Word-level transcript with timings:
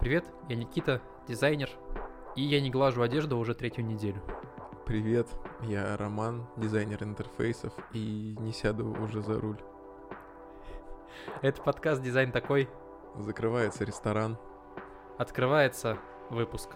Привет, 0.00 0.24
я 0.48 0.56
Никита, 0.56 1.00
дизайнер, 1.26 1.70
и 2.36 2.42
я 2.42 2.60
не 2.60 2.70
глажу 2.70 3.02
одежду 3.02 3.38
уже 3.38 3.54
третью 3.54 3.84
неделю. 3.84 4.22
Привет, 4.86 5.28
я 5.62 5.96
Роман, 5.96 6.46
дизайнер 6.56 7.02
интерфейсов, 7.02 7.72
и 7.92 8.36
не 8.40 8.52
сяду 8.52 8.96
уже 9.02 9.22
за 9.22 9.40
руль. 9.40 9.60
Это 11.42 11.60
подкаст 11.62 12.02
«Дизайн 12.02 12.32
такой». 12.32 12.68
Закрывается 13.16 13.84
ресторан. 13.84 14.38
Открывается 15.18 15.98
выпуск. 16.30 16.70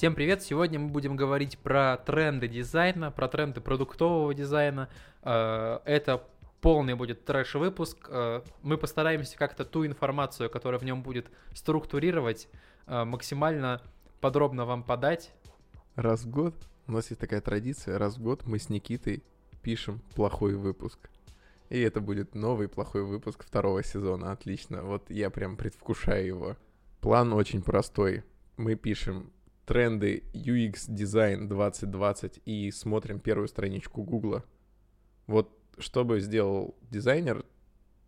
Всем 0.00 0.14
привет! 0.14 0.42
Сегодня 0.42 0.78
мы 0.78 0.88
будем 0.88 1.14
говорить 1.14 1.58
про 1.58 1.98
тренды 1.98 2.48
дизайна, 2.48 3.10
про 3.10 3.28
тренды 3.28 3.60
продуктового 3.60 4.32
дизайна. 4.32 4.88
Э, 5.22 5.80
это 5.84 6.24
полный 6.62 6.94
будет 6.94 7.26
трэш-выпуск. 7.26 8.08
Э, 8.08 8.40
мы 8.62 8.78
постараемся 8.78 9.36
как-то 9.36 9.66
ту 9.66 9.84
информацию, 9.84 10.48
которая 10.48 10.80
в 10.80 10.84
нем 10.84 11.02
будет 11.02 11.26
структурировать, 11.52 12.48
э, 12.86 13.04
максимально 13.04 13.82
подробно 14.22 14.64
вам 14.64 14.84
подать. 14.84 15.34
Раз 15.96 16.22
в 16.22 16.30
год, 16.30 16.54
у 16.86 16.92
нас 16.92 17.10
есть 17.10 17.20
такая 17.20 17.42
традиция, 17.42 17.98
раз 17.98 18.16
в 18.16 18.22
год 18.22 18.46
мы 18.46 18.58
с 18.58 18.70
Никитой 18.70 19.22
пишем 19.60 20.00
плохой 20.14 20.54
выпуск. 20.54 21.10
И 21.68 21.78
это 21.78 22.00
будет 22.00 22.34
новый 22.34 22.68
плохой 22.68 23.04
выпуск 23.04 23.44
второго 23.44 23.84
сезона. 23.84 24.32
Отлично. 24.32 24.82
Вот 24.82 25.10
я 25.10 25.28
прям 25.28 25.58
предвкушаю 25.58 26.26
его. 26.26 26.56
План 27.02 27.34
очень 27.34 27.60
простой. 27.60 28.24
Мы 28.56 28.76
пишем 28.76 29.30
тренды 29.70 30.24
UX 30.32 30.86
дизайн 30.88 31.46
2020 31.46 32.40
и 32.44 32.72
смотрим 32.72 33.20
первую 33.20 33.46
страничку 33.46 34.02
Гугла. 34.02 34.42
Вот 35.28 35.56
что 35.78 36.04
бы 36.04 36.18
сделал 36.18 36.76
дизайнер, 36.90 37.44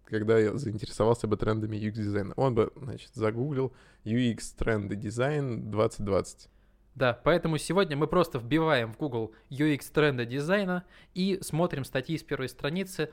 когда 0.03 0.41
я 0.41 0.57
заинтересовался 0.57 1.29
бы 1.29 1.37
трендами 1.37 1.77
UX 1.77 1.93
дизайна? 1.93 2.35
Он 2.35 2.57
бы, 2.57 2.73
значит, 2.75 3.11
загуглил 3.15 3.73
UX 4.05 4.41
тренды 4.59 4.97
дизайн 4.97 5.71
2020. 5.71 6.49
Да, 6.97 7.13
поэтому 7.23 7.59
сегодня 7.59 7.97
мы 7.97 8.09
просто 8.09 8.41
вбиваем 8.41 8.93
в 8.93 8.97
Google 8.97 9.33
UX 9.49 9.83
тренды 9.95 10.27
дизайна 10.27 10.83
и 11.15 11.39
смотрим 11.43 11.85
статьи 11.85 12.19
с 12.19 12.25
первой 12.25 12.49
страницы 12.49 13.11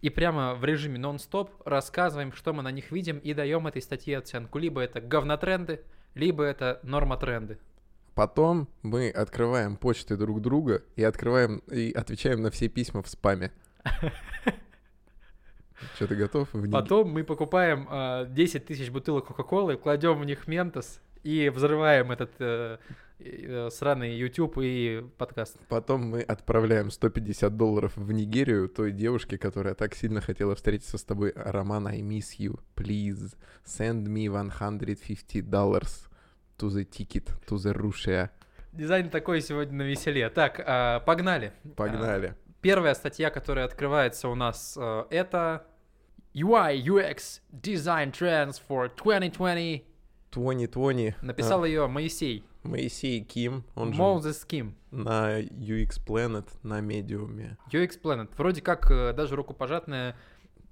и 0.00 0.10
прямо 0.10 0.54
в 0.54 0.64
режиме 0.64 1.00
нон-стоп 1.00 1.50
рассказываем, 1.64 2.30
что 2.30 2.52
мы 2.52 2.62
на 2.62 2.70
них 2.70 2.92
видим 2.92 3.18
и 3.18 3.34
даем 3.34 3.66
этой 3.66 3.82
статье 3.82 4.18
оценку. 4.18 4.58
Либо 4.58 4.80
это 4.80 5.00
говнотренды, 5.00 5.82
либо 6.14 6.44
это 6.44 6.80
нормотренды. 6.82 7.58
Потом 8.14 8.68
мы 8.82 9.10
открываем 9.10 9.76
почты 9.76 10.16
друг 10.16 10.40
друга 10.40 10.82
и 10.94 11.02
открываем 11.02 11.58
и 11.70 11.92
отвечаем 11.92 12.42
на 12.42 12.50
все 12.50 12.68
письма 12.68 13.02
в 13.02 13.08
спаме. 13.08 13.50
Что, 15.96 16.06
ты 16.06 16.14
готов? 16.14 16.48
Потом 16.72 17.10
мы 17.10 17.24
покупаем 17.24 17.88
э, 17.90 18.26
10 18.30 18.66
тысяч 18.66 18.90
бутылок 18.90 19.26
Кока-Колы, 19.26 19.76
кладем 19.76 20.20
в 20.20 20.24
них 20.24 20.46
Ментос 20.46 21.00
и 21.24 21.48
взрываем 21.48 22.12
этот 22.12 22.30
э, 22.38 22.78
сраный 23.70 24.14
YouTube 24.14 24.58
и 24.60 25.04
подкаст. 25.18 25.56
Потом 25.68 26.02
мы 26.02 26.22
отправляем 26.22 26.90
150 26.90 27.56
долларов 27.56 27.92
в 27.96 28.12
Нигерию 28.12 28.68
той 28.68 28.92
девушке, 28.92 29.38
которая 29.38 29.74
так 29.74 29.94
сильно 29.94 30.20
хотела 30.20 30.54
встретиться 30.54 30.98
с 30.98 31.04
тобой. 31.04 31.32
Роман, 31.34 31.86
I 31.86 32.00
miss 32.00 32.38
you. 32.38 32.58
Please 32.76 33.36
send 33.64 34.04
me 34.04 34.28
150 34.28 35.42
dollars 35.42 36.08
to 36.58 36.68
the 36.68 36.84
ticket 36.84 37.30
to 37.46 37.56
the 37.56 37.72
Russia. 37.72 38.30
Дизайн 38.72 39.08
такой 39.08 39.40
сегодня 39.40 39.78
на 39.78 39.82
веселе. 39.82 40.28
Так, 40.30 40.58
э, 40.58 41.00
погнали. 41.06 41.52
Погнали. 41.76 42.30
Э, 42.30 42.34
первая 42.60 42.94
статья, 42.94 43.30
которая 43.30 43.66
открывается 43.66 44.28
у 44.28 44.34
нас, 44.34 44.76
э, 44.76 45.04
это 45.10 45.64
UI 46.34 46.82
UX 46.82 47.40
Design 47.52 48.10
Trends 48.10 48.60
for 48.68 48.90
2020. 48.96 49.84
2020. 50.34 51.22
Написал 51.22 51.62
а, 51.62 51.68
ее 51.68 51.86
Моисей. 51.86 52.44
Моисей 52.62 53.22
Ким, 53.22 53.64
он 53.74 53.92
Moses 53.92 54.40
же 54.40 54.46
Ким. 54.46 54.74
На 54.90 55.40
UX 55.40 56.00
Planet, 56.04 56.48
на 56.62 56.80
медиуме. 56.80 57.58
UX 57.70 58.00
Planet. 58.00 58.30
Вроде 58.36 58.62
как 58.62 58.90
э, 58.90 59.12
даже 59.12 59.36
рукопожатная 59.36 60.16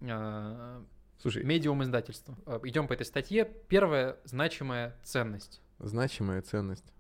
э, 0.01 0.83
Слушай, 1.21 1.45
медиум 1.45 1.83
издательства. 1.83 2.37
Э, 2.47 2.61
Идем 2.65 2.89
по 2.89 2.95
этой 2.95 3.06
статье. 3.06 3.49
Первая 3.69 4.17
значимая 4.25 4.97
ценность. 5.03 5.61
Значимая 5.78 6.43
ценность. 6.43 6.93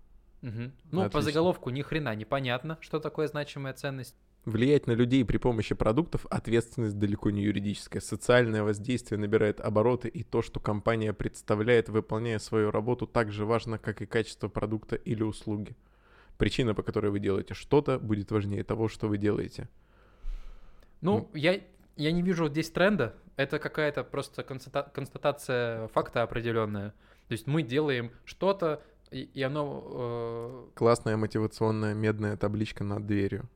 Угу. 0.42 0.50
Ну, 0.90 1.00
Отлично. 1.00 1.10
по 1.10 1.20
заголовку 1.22 1.70
ни 1.70 1.82
хрена 1.82 2.14
непонятно, 2.14 2.76
что 2.80 3.00
такое 3.00 3.28
значимая 3.28 3.72
ценность. 3.72 4.16
Влиять 4.44 4.88
на 4.88 4.92
людей 4.92 5.24
при 5.24 5.36
помощи 5.36 5.72
продуктов 5.76 6.26
ответственность 6.28 6.98
далеко 6.98 7.30
не 7.30 7.42
юридическая. 7.42 8.02
Социальное 8.02 8.64
воздействие 8.64 9.20
набирает 9.20 9.60
обороты, 9.60 10.08
и 10.08 10.24
то, 10.24 10.42
что 10.42 10.58
компания 10.58 11.12
представляет, 11.12 11.88
выполняя 11.88 12.40
свою 12.40 12.72
работу, 12.72 13.06
так 13.06 13.30
же 13.30 13.44
важно, 13.44 13.78
как 13.78 14.02
и 14.02 14.06
качество 14.06 14.48
продукта 14.48 14.96
или 14.96 15.22
услуги. 15.22 15.76
Причина, 16.38 16.74
по 16.74 16.82
которой 16.82 17.12
вы 17.12 17.20
делаете 17.20 17.54
что-то, 17.54 18.00
будет 18.00 18.32
важнее 18.32 18.64
того, 18.64 18.88
что 18.88 19.06
вы 19.06 19.16
делаете. 19.16 19.68
Ну, 21.02 21.28
ну. 21.32 21.38
я, 21.38 21.60
я 21.96 22.10
не 22.10 22.22
вижу 22.22 22.48
здесь 22.48 22.68
тренда. 22.68 23.14
Это 23.36 23.60
какая-то 23.60 24.02
просто 24.02 24.42
констатация 24.42 25.86
факта 25.88 26.24
определенная. 26.24 26.90
То 27.28 27.32
есть 27.32 27.46
мы 27.46 27.62
делаем 27.62 28.10
что-то, 28.24 28.82
и 29.12 29.42
оно... 29.42 29.82
Э... 29.84 30.68
Классная 30.74 31.16
мотивационная 31.16 31.94
медная 31.94 32.36
табличка 32.36 32.84
над 32.84 33.06
дверью. 33.06 33.48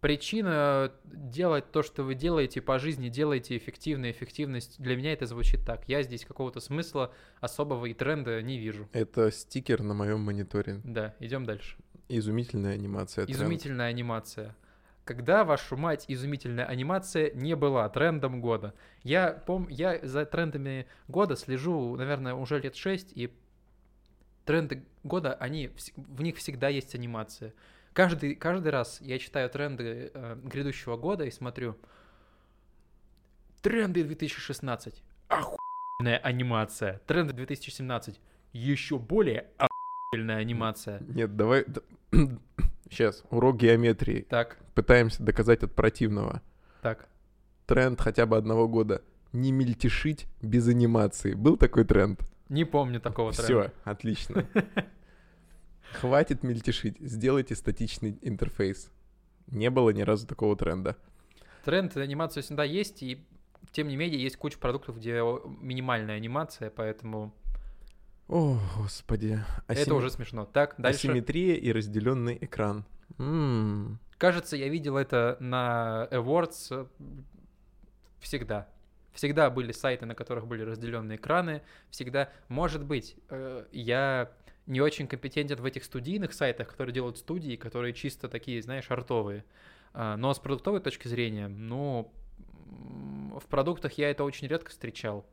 Причина 0.00 0.92
делать 1.04 1.70
то, 1.70 1.82
что 1.82 2.02
вы 2.02 2.14
делаете 2.14 2.60
по 2.60 2.78
жизни, 2.78 3.08
делаете 3.08 3.56
эффективно, 3.56 4.10
эффективность. 4.10 4.80
Для 4.80 4.96
меня 4.96 5.12
это 5.12 5.26
звучит 5.26 5.64
так. 5.64 5.88
Я 5.88 6.02
здесь 6.02 6.24
какого-то 6.24 6.60
смысла 6.60 7.12
особого 7.40 7.86
и 7.86 7.94
тренда 7.94 8.42
не 8.42 8.58
вижу. 8.58 8.88
Это 8.92 9.30
стикер 9.30 9.82
на 9.82 9.94
моем 9.94 10.20
мониторе. 10.20 10.80
Да, 10.84 11.14
идем 11.20 11.44
дальше. 11.44 11.76
Изумительная 12.08 12.74
анимация. 12.74 13.24
Изумительная 13.26 13.88
тренд. 13.88 13.98
анимация. 13.98 14.56
Когда, 15.04 15.44
вашу 15.44 15.76
мать, 15.76 16.04
изумительная 16.08 16.64
анимация 16.64 17.30
не 17.32 17.54
была 17.54 17.88
трендом 17.88 18.40
года? 18.40 18.74
Я, 19.04 19.30
пом... 19.30 19.68
я 19.68 20.00
за 20.02 20.26
трендами 20.26 20.86
года 21.06 21.36
слежу, 21.36 21.94
наверное, 21.96 22.34
уже 22.34 22.58
лет 22.58 22.74
шесть, 22.74 23.12
и 23.14 23.32
тренды 24.46 24.84
года, 25.04 25.34
они, 25.34 25.70
в 25.96 26.22
них 26.22 26.36
всегда 26.36 26.68
есть 26.68 26.94
анимация. 26.94 27.52
Каждый, 27.92 28.34
каждый 28.34 28.68
раз 28.68 29.00
я 29.00 29.18
читаю 29.18 29.50
тренды 29.50 30.10
э, 30.14 30.36
грядущего 30.42 30.96
года 30.96 31.24
и 31.24 31.30
смотрю. 31.30 31.76
Тренды 33.60 34.04
2016. 34.04 35.02
Охуенная 35.28 36.18
анимация. 36.18 37.00
Тренды 37.06 37.32
2017. 37.32 38.20
Еще 38.52 38.98
более 38.98 39.46
охуенная 39.58 40.38
анимация. 40.38 41.00
Нет, 41.00 41.36
давай... 41.36 41.64
Сейчас, 42.88 43.24
урок 43.30 43.56
геометрии. 43.56 44.26
Так. 44.28 44.58
Пытаемся 44.74 45.22
доказать 45.22 45.62
от 45.62 45.74
противного. 45.74 46.42
Так. 46.82 47.08
Тренд 47.66 48.00
хотя 48.00 48.26
бы 48.26 48.36
одного 48.36 48.68
года. 48.68 49.02
Не 49.32 49.50
мельтешить 49.52 50.26
без 50.40 50.68
анимации. 50.68 51.32
Был 51.32 51.56
такой 51.56 51.84
тренд? 51.84 52.20
Не 52.48 52.64
помню 52.64 53.00
такого 53.00 53.32
тренда. 53.32 53.72
Все, 53.72 53.72
отлично. 53.90 54.46
Хватит 55.92 56.42
мельтешить, 56.42 56.96
сделайте 57.00 57.54
статичный 57.54 58.18
интерфейс. 58.22 58.90
Не 59.48 59.70
было 59.70 59.90
ни 59.90 60.02
разу 60.02 60.26
такого 60.26 60.56
тренда. 60.56 60.96
Тренд 61.64 61.96
анимации 61.96 62.40
всегда 62.40 62.64
есть, 62.64 63.02
и 63.02 63.26
тем 63.72 63.88
не 63.88 63.96
менее 63.96 64.20
есть 64.22 64.36
куча 64.36 64.58
продуктов, 64.58 64.96
где 64.98 65.20
минимальная 65.60 66.16
анимация, 66.16 66.70
поэтому... 66.70 67.34
О, 68.28 68.58
господи. 68.76 69.40
Асим... 69.68 69.82
Это 69.82 69.94
уже 69.94 70.10
смешно. 70.10 70.44
Так, 70.44 70.74
дальше. 70.78 71.08
Асимметрия 71.08 71.54
и 71.54 71.72
разделенный 71.72 72.38
экран. 72.40 72.84
М-м. 73.18 74.00
Кажется, 74.18 74.56
я 74.56 74.68
видел 74.68 74.96
это 74.96 75.36
на 75.40 76.08
Awards 76.10 76.88
всегда. 78.18 78.68
Всегда 79.16 79.48
были 79.48 79.72
сайты, 79.72 80.04
на 80.04 80.14
которых 80.14 80.46
были 80.46 80.62
разделенные 80.62 81.16
экраны. 81.16 81.62
Всегда, 81.88 82.30
может 82.48 82.84
быть, 82.84 83.16
э, 83.30 83.64
я 83.72 84.30
не 84.66 84.82
очень 84.82 85.08
компетентен 85.08 85.56
в 85.56 85.64
этих 85.64 85.84
студийных 85.84 86.34
сайтах, 86.34 86.68
которые 86.68 86.92
делают 86.92 87.16
студии, 87.16 87.56
которые 87.56 87.94
чисто 87.94 88.28
такие, 88.28 88.60
знаешь, 88.60 88.90
артовые. 88.90 89.44
А, 89.94 90.18
но 90.18 90.34
с 90.34 90.38
продуктовой 90.38 90.80
точки 90.80 91.08
зрения, 91.08 91.48
ну, 91.48 92.12
в 93.40 93.46
продуктах 93.48 93.94
я 93.94 94.10
это 94.10 94.22
очень 94.22 94.48
редко 94.48 94.70
встречал. 94.70 95.24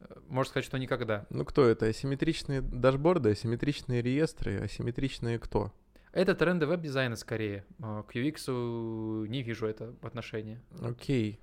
Э, 0.00 0.06
можно 0.28 0.48
сказать, 0.48 0.64
что 0.64 0.78
никогда. 0.78 1.26
Ну 1.28 1.44
кто 1.44 1.66
это? 1.66 1.86
Асимметричные 1.86 2.62
дашборды, 2.62 3.32
асимметричные 3.32 4.00
реестры, 4.00 4.58
асимметричные 4.58 5.38
кто? 5.38 5.70
Это 6.12 6.34
тренды 6.34 6.66
веб-дизайна 6.66 7.16
скорее. 7.16 7.66
А, 7.78 8.04
к 8.04 8.16
UX 8.16 9.28
не 9.28 9.42
вижу 9.42 9.66
это 9.66 9.94
отношения. 10.00 10.62
Окей, 10.80 11.40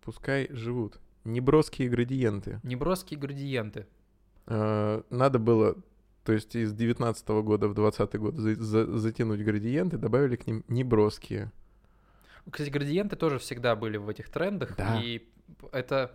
пускай 0.00 0.46
живут. 0.50 1.00
Неброские 1.24 1.88
градиенты. 1.88 2.60
Неброские 2.62 3.18
градиенты. 3.18 3.86
Э, 4.46 5.02
надо 5.10 5.38
было 5.38 5.76
То 6.24 6.32
есть 6.34 6.54
из 6.56 6.74
19 6.74 7.26
года 7.42 7.68
в 7.68 7.74
20 7.74 8.18
год 8.18 8.34
за- 8.36 8.54
за- 8.62 8.98
затянуть 8.98 9.40
градиенты, 9.42 9.96
добавили 9.96 10.36
к 10.36 10.46
ним 10.46 10.62
неброские. 10.68 11.50
Кстати, 12.50 12.68
градиенты 12.68 13.16
тоже 13.16 13.38
всегда 13.38 13.74
были 13.76 13.96
в 13.96 14.08
этих 14.10 14.28
трендах, 14.28 14.76
Да. 14.76 15.00
и 15.02 15.26
это 15.72 16.12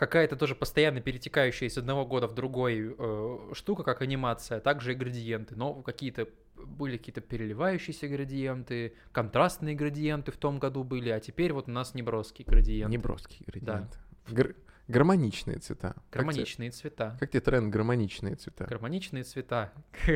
какая-то 0.00 0.34
тоже 0.34 0.54
постоянно 0.54 1.02
перетекающая 1.02 1.68
из 1.68 1.76
одного 1.76 2.06
года 2.06 2.26
в 2.26 2.34
другой 2.34 2.96
э, 2.98 3.52
штука, 3.52 3.82
как 3.82 4.00
анимация, 4.00 4.56
а 4.56 4.60
также 4.62 4.92
и 4.92 4.94
градиенты. 4.94 5.56
Но 5.56 5.74
какие-то 5.82 6.26
были 6.56 6.96
какие-то 6.96 7.20
переливающиеся 7.20 8.08
градиенты, 8.08 8.94
контрастные 9.12 9.74
градиенты 9.74 10.32
в 10.32 10.38
том 10.38 10.58
году 10.58 10.84
были, 10.84 11.10
а 11.10 11.20
теперь 11.20 11.52
вот 11.52 11.68
у 11.68 11.70
нас 11.70 11.92
неброские 11.92 12.46
градиенты. 12.46 12.90
Неброские 12.90 13.44
градиенты. 13.46 13.98
Гар- 14.28 14.54
гармоничные 14.88 15.58
цвета. 15.58 15.94
Как 16.08 16.22
Гармоничные 16.22 16.70
цвета. 16.70 17.18
Как 17.20 17.30
тебе 17.30 17.40
тренд 17.40 17.70
гармоничные 17.70 18.36
цвета? 18.36 18.64
Гармоничные 18.64 19.24
цвета. 19.24 19.70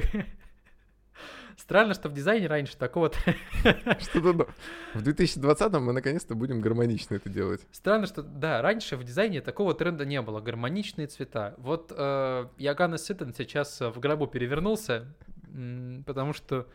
Странно, 1.56 1.94
что 1.94 2.08
в 2.08 2.12
дизайне 2.12 2.46
раньше 2.46 2.76
такого 2.76 3.10
Что-то 4.00 4.48
В 4.94 5.02
2020-м 5.02 5.84
мы 5.84 5.92
наконец-то 5.92 6.34
будем 6.34 6.60
гармонично 6.60 7.14
это 7.14 7.28
делать. 7.28 7.60
Странно, 7.72 8.06
что 8.06 8.22
да, 8.22 8.60
раньше 8.62 8.96
в 8.96 9.04
дизайне 9.04 9.40
такого 9.40 9.74
тренда 9.74 10.04
не 10.04 10.20
было. 10.20 10.40
Гармоничные 10.40 11.06
цвета. 11.06 11.54
Вот 11.58 11.92
э, 11.96 12.48
Ягана 12.58 12.98
Ситен 12.98 13.32
сейчас 13.34 13.80
э, 13.80 13.88
в 13.90 13.98
гробу 14.00 14.26
перевернулся, 14.26 15.14
потому 16.06 16.32
что 16.32 16.66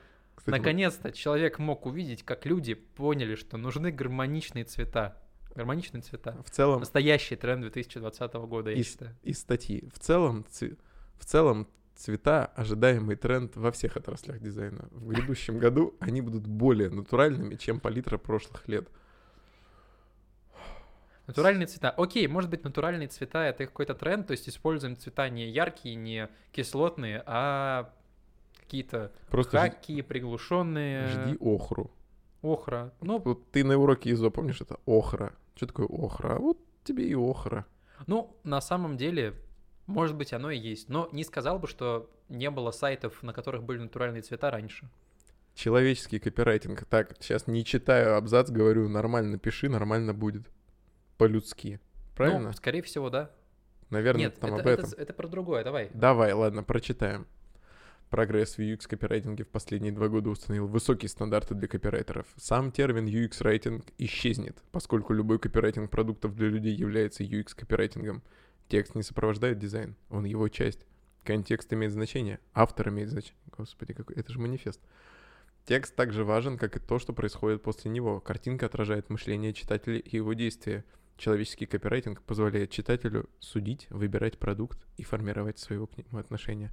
наконец-то 0.46 1.12
человек 1.12 1.60
мог 1.60 1.86
увидеть, 1.86 2.24
как 2.24 2.46
люди 2.46 2.74
поняли, 2.74 3.36
что 3.36 3.58
нужны 3.58 3.92
гармоничные 3.92 4.64
цвета. 4.64 5.18
Гармоничные 5.56 6.02
цвета. 6.02 6.38
в 6.46 6.50
целом 6.52 6.80
Настоящий 6.80 7.36
тренд 7.36 7.62
2020 7.64 8.34
года, 8.48 8.70
я 8.70 8.78
И- 8.78 8.84
считаю. 8.84 9.16
из 9.24 9.40
статьи. 9.40 9.90
В 9.94 10.00
целом, 10.00 10.46
в 11.20 11.26
целом 11.26 11.68
цвета 12.00 12.46
ожидаемый 12.56 13.16
тренд 13.18 13.56
во 13.58 13.72
всех 13.72 13.98
отраслях 13.98 14.40
дизайна. 14.40 14.88
В 14.92 15.08
грядущем 15.10 15.60
году 15.60 15.96
они 16.00 16.22
будут 16.22 16.48
более 16.48 16.90
натуральными, 16.90 17.56
чем 17.56 17.80
палитра 17.80 18.18
прошлых 18.18 18.68
лет. 18.70 18.88
Натуральные 21.28 21.68
цвета. 21.68 21.92
Окей, 21.92 22.26
может 22.28 22.50
быть, 22.50 22.64
натуральные 22.64 23.08
цвета 23.10 23.44
это 23.46 23.66
какой-то 23.68 23.94
тренд, 23.94 24.26
то 24.28 24.32
есть 24.32 24.50
используем 24.50 24.98
цвета 24.98 25.30
не 25.30 25.48
яркие, 25.50 25.96
не 25.96 26.30
кислотные, 26.52 27.22
а 27.26 27.94
какие-то 28.60 29.12
Просто 29.30 29.60
хаки, 29.60 30.02
приглушенные. 30.02 31.08
жди 31.08 31.38
охру. 31.40 31.92
Охра. 32.42 32.94
Ну, 33.02 33.20
Вот 33.20 33.52
ты 33.52 33.64
на 33.66 33.78
уроке 33.78 34.12
ИЗО 34.12 34.32
помнишь 34.32 34.62
это? 34.62 34.80
Охра. 34.88 35.34
Что 35.56 35.68
такое 35.68 35.88
охра? 35.88 36.36
А 36.36 36.40
вот 36.40 36.58
тебе 36.86 37.06
и 37.08 37.14
охра. 37.14 37.66
ну, 38.08 38.36
на 38.44 38.62
самом 38.62 38.96
деле, 38.96 39.36
может 39.90 40.16
быть, 40.16 40.34
оно 40.34 40.52
и 40.52 40.58
есть. 40.58 40.88
Но 40.90 41.10
не 41.12 41.24
сказал 41.24 41.60
бы, 41.60 41.68
что 41.68 42.10
не 42.30 42.50
было 42.50 42.72
сайтов, 42.72 43.22
на 43.24 43.34
которых 43.34 43.64
были 43.64 43.80
натуральные 43.80 44.22
цвета 44.22 44.52
раньше. 44.52 44.88
Человеческий 45.56 46.20
копирайтинг. 46.20 46.86
Так, 46.86 47.16
сейчас 47.20 47.48
не 47.48 47.66
читаю 47.66 48.16
абзац, 48.16 48.50
говорю, 48.50 48.88
нормально 48.88 49.38
пиши, 49.38 49.68
нормально 49.68 50.14
будет. 50.14 50.44
По-людски. 51.18 51.80
Правильно? 52.16 52.50
Ну, 52.50 52.54
скорее 52.54 52.82
всего, 52.82 53.10
да. 53.10 53.32
Наверное, 53.90 54.26
Нет, 54.26 54.40
там 54.40 54.54
это, 54.54 54.62
об 54.62 54.68
это- 54.68 54.88
этом. 54.88 55.00
это 55.00 55.14
про 55.14 55.28
другое, 55.28 55.64
давай. 55.64 55.90
Давай, 55.94 56.32
ладно, 56.34 56.64
прочитаем. 56.64 57.28
Прогресс 58.10 58.58
в 58.58 58.60
UX-копирайтинге 58.60 59.44
в 59.44 59.50
последние 59.50 59.92
два 59.92 60.08
года 60.08 60.30
установил 60.30 60.68
высокие 60.68 61.10
стандарты 61.10 61.54
для 61.56 61.68
копирайтеров. 61.68 62.26
Сам 62.38 62.72
термин 62.72 63.08
UX-райтинг 63.08 63.86
исчезнет, 63.98 64.58
поскольку 64.72 65.14
любой 65.14 65.40
копирайтинг 65.40 65.92
продуктов 65.92 66.36
для 66.36 66.48
людей 66.50 66.74
является 66.76 67.24
UX-копирайтингом. 67.24 68.22
Текст 68.70 68.94
не 68.94 69.02
сопровождает 69.02 69.58
дизайн, 69.58 69.96
он 70.10 70.26
его 70.26 70.48
часть. 70.48 70.86
Контекст 71.24 71.74
имеет 71.74 71.92
значение, 71.92 72.40
автор 72.54 72.90
имеет 72.90 73.10
значение. 73.10 73.42
Господи, 73.58 73.94
какой... 73.94 74.16
это 74.16 74.32
же 74.32 74.40
манифест. 74.40 74.80
Текст 75.66 75.96
также 75.96 76.24
важен, 76.24 76.58
как 76.58 76.78
и 76.78 76.80
то, 76.80 77.00
что 77.00 77.12
происходит 77.12 77.64
после 77.64 77.90
него. 77.90 78.20
Картинка 78.20 78.68
отражает 78.68 79.10
мышление 79.10 79.54
читателя 79.54 79.98
и 79.98 80.16
его 80.16 80.34
действия. 80.34 80.86
Человеческий 81.18 81.66
копирайтинг 81.66 82.22
позволяет 82.22 82.70
читателю 82.70 83.28
судить, 83.40 83.88
выбирать 83.90 84.38
продукт 84.38 84.86
и 84.98 85.04
формировать 85.04 85.58
своего 85.58 85.88
к 85.88 85.98
нему 85.98 86.20
отношения. 86.20 86.72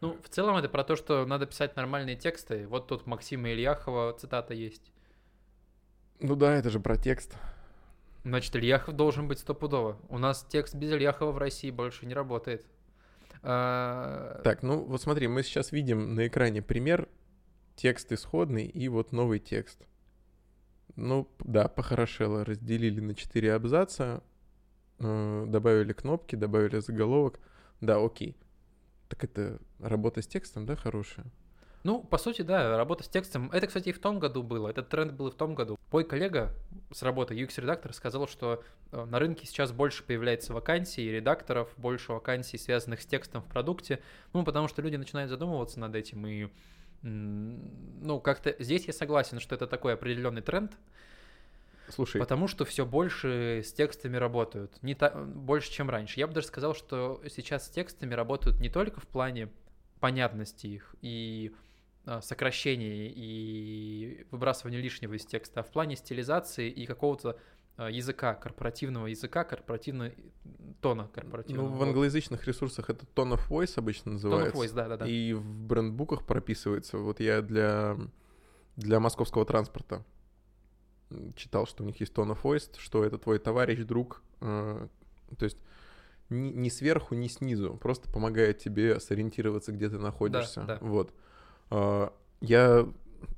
Ну, 0.00 0.18
в 0.22 0.28
целом 0.28 0.56
это 0.56 0.68
про 0.68 0.82
то, 0.82 0.96
что 0.96 1.24
надо 1.24 1.46
писать 1.46 1.76
нормальные 1.76 2.16
тексты. 2.16 2.66
Вот 2.66 2.88
тут 2.88 3.06
Максима 3.06 3.50
Ильяхова 3.52 4.12
цитата 4.18 4.54
есть. 4.54 4.92
Ну 6.20 6.34
да, 6.34 6.54
это 6.54 6.68
же 6.68 6.80
про 6.80 6.96
текст. 6.96 7.36
Значит, 8.28 8.54
Ильяхов 8.56 8.94
должен 8.94 9.26
быть 9.26 9.38
стопудово. 9.38 9.98
У 10.08 10.18
нас 10.18 10.46
текст 10.48 10.74
без 10.74 10.92
Ильяхова 10.92 11.32
в 11.32 11.38
России 11.38 11.70
больше 11.70 12.04
не 12.04 12.12
работает. 12.12 12.66
А, 13.42 14.40
Так, 14.44 14.62
ну 14.62 14.84
вот 14.84 15.00
смотри, 15.00 15.28
мы 15.28 15.42
сейчас 15.42 15.72
видим 15.72 16.14
на 16.14 16.26
экране 16.26 16.60
пример, 16.60 17.08
текст 17.74 18.12
исходный 18.12 18.66
и 18.66 18.88
вот 18.88 19.12
новый 19.12 19.38
текст. 19.38 19.86
Ну 20.96 21.26
да, 21.38 21.68
похорошело, 21.68 22.44
разделили 22.44 23.00
на 23.00 23.14
4 23.14 23.54
абзаца, 23.54 24.22
э, 24.98 25.44
добавили 25.46 25.92
кнопки, 25.92 26.36
добавили 26.36 26.80
заголовок. 26.80 27.40
Да, 27.80 28.04
окей. 28.04 28.36
Так 29.08 29.24
это 29.24 29.58
работа 29.78 30.20
с 30.20 30.26
текстом, 30.26 30.66
да, 30.66 30.76
хорошая? 30.76 31.26
Ну, 31.84 32.02
по 32.02 32.18
сути, 32.18 32.42
да, 32.42 32.76
работа 32.76 33.04
с 33.04 33.08
текстом. 33.08 33.50
Это, 33.52 33.66
кстати, 33.66 33.90
и 33.90 33.92
в 33.92 34.00
том 34.00 34.18
году 34.18 34.42
было. 34.42 34.68
Этот 34.68 34.88
тренд 34.88 35.12
был 35.12 35.28
и 35.28 35.30
в 35.30 35.34
том 35.34 35.54
году. 35.54 35.78
Мой 35.92 36.04
коллега 36.04 36.52
с 36.92 37.02
работы 37.02 37.34
UX-редактор 37.34 37.92
сказал, 37.92 38.26
что 38.26 38.62
э, 38.90 39.04
на 39.04 39.18
рынке 39.18 39.46
сейчас 39.46 39.70
больше 39.72 40.02
появляется 40.02 40.52
вакансий, 40.52 41.10
редакторов, 41.10 41.68
больше 41.76 42.12
вакансий, 42.12 42.58
связанных 42.58 43.00
с 43.00 43.06
текстом 43.06 43.42
в 43.42 43.46
продукте. 43.46 44.00
Ну, 44.32 44.44
потому 44.44 44.68
что 44.68 44.82
люди 44.82 44.96
начинают 44.96 45.30
задумываться 45.30 45.78
над 45.78 45.94
этим. 45.94 46.26
И, 46.26 46.48
ну, 47.02 48.20
как-то 48.20 48.56
здесь 48.58 48.86
я 48.86 48.92
согласен, 48.92 49.38
что 49.38 49.54
это 49.54 49.66
такой 49.66 49.94
определенный 49.94 50.42
тренд, 50.42 50.76
Слушай, 51.90 52.18
Потому 52.18 52.48
что 52.48 52.64
все 52.64 52.84
больше 52.84 53.62
с 53.64 53.72
текстами 53.72 54.16
работают, 54.16 54.82
не 54.82 54.94
та- 54.94 55.10
больше, 55.10 55.70
чем 55.72 55.88
раньше. 55.88 56.20
Я 56.20 56.26
бы 56.26 56.34
даже 56.34 56.46
сказал, 56.46 56.74
что 56.74 57.22
сейчас 57.30 57.66
с 57.66 57.70
текстами 57.70 58.14
работают 58.14 58.60
не 58.60 58.68
только 58.68 59.00
в 59.00 59.06
плане 59.06 59.48
понятности 60.00 60.66
их 60.66 60.94
и 61.00 61.52
а, 62.08 62.22
сокращения 62.22 63.12
и 63.14 64.26
выбрасывания 64.30 64.80
лишнего 64.80 65.12
из 65.12 65.26
текста, 65.26 65.60
а 65.60 65.62
в 65.62 65.70
плане 65.70 65.94
стилизации 65.94 66.70
и 66.70 66.86
какого-то 66.86 67.38
а, 67.76 67.90
языка, 67.90 68.34
корпоративного 68.34 69.08
языка, 69.08 69.44
корпоративного 69.44 70.12
тона 70.80 71.02
ну 71.02 71.08
корпоративного. 71.10 71.68
в 71.68 71.82
англоязычных 71.82 72.46
ресурсах 72.46 72.88
это 72.88 73.04
tone 73.14 73.34
of 73.34 73.46
voice 73.50 73.74
обычно 73.76 74.08
Tone 74.08 74.12
of 74.12 74.14
называется. 74.14 74.56
voice, 74.56 74.72
да-да-да. 74.72 75.06
И 75.06 75.34
в 75.34 75.66
брендбуках 75.66 76.24
прописывается. 76.24 76.96
Вот 76.96 77.20
я 77.20 77.42
для, 77.42 77.98
для 78.76 79.00
московского 79.00 79.44
транспорта 79.44 80.02
читал, 81.36 81.66
что 81.66 81.82
у 81.84 81.86
них 81.86 82.00
есть 82.00 82.14
tone 82.14 82.32
of 82.34 82.40
voice, 82.42 82.70
что 82.78 83.04
это 83.04 83.18
твой 83.18 83.38
товарищ, 83.38 83.80
друг. 83.80 84.22
э, 84.40 84.88
то 85.36 85.44
есть 85.44 85.58
ни, 86.30 86.52
ни 86.52 86.70
сверху, 86.70 87.14
ни 87.14 87.28
снизу. 87.28 87.76
Просто 87.76 88.10
помогает 88.10 88.60
тебе 88.60 88.98
сориентироваться, 88.98 89.72
где 89.72 89.90
ты 89.90 89.98
находишься. 89.98 90.62
да. 90.62 90.78
Вот. 90.80 91.12
А, 91.70 92.12
я 92.40 92.86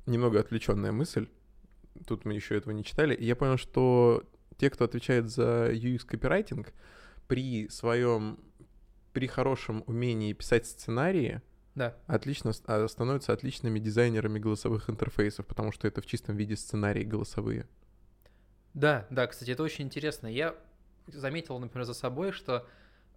немного 0.05 0.39
отвлеченная 0.39 0.91
мысль. 0.91 1.27
Тут 2.07 2.25
мы 2.25 2.33
еще 2.33 2.57
этого 2.57 2.73
не 2.73 2.83
читали. 2.83 3.13
И 3.13 3.25
я 3.25 3.35
понял, 3.35 3.57
что 3.57 4.23
те, 4.57 4.69
кто 4.69 4.85
отвечает 4.85 5.29
за 5.29 5.71
UX 5.71 6.05
копирайтинг, 6.05 6.73
при 7.27 7.67
своем 7.69 8.39
при 9.13 9.27
хорошем 9.27 9.83
умении 9.87 10.31
писать 10.33 10.65
сценарии, 10.65 11.41
Да. 11.75 11.97
отлично 12.07 12.51
а, 12.65 12.87
становятся 12.87 13.33
отличными 13.33 13.77
дизайнерами 13.79 14.39
голосовых 14.39 14.89
интерфейсов, 14.89 15.45
потому 15.45 15.71
что 15.71 15.87
это 15.87 16.01
в 16.01 16.05
чистом 16.05 16.37
виде 16.37 16.55
сценарии 16.55 17.03
голосовые. 17.03 17.67
Да, 18.73 19.05
да, 19.09 19.27
кстати, 19.27 19.51
это 19.51 19.63
очень 19.63 19.85
интересно. 19.85 20.27
Я 20.27 20.55
заметил, 21.07 21.59
например, 21.59 21.85
за 21.85 21.93
собой, 21.93 22.31
что 22.31 22.65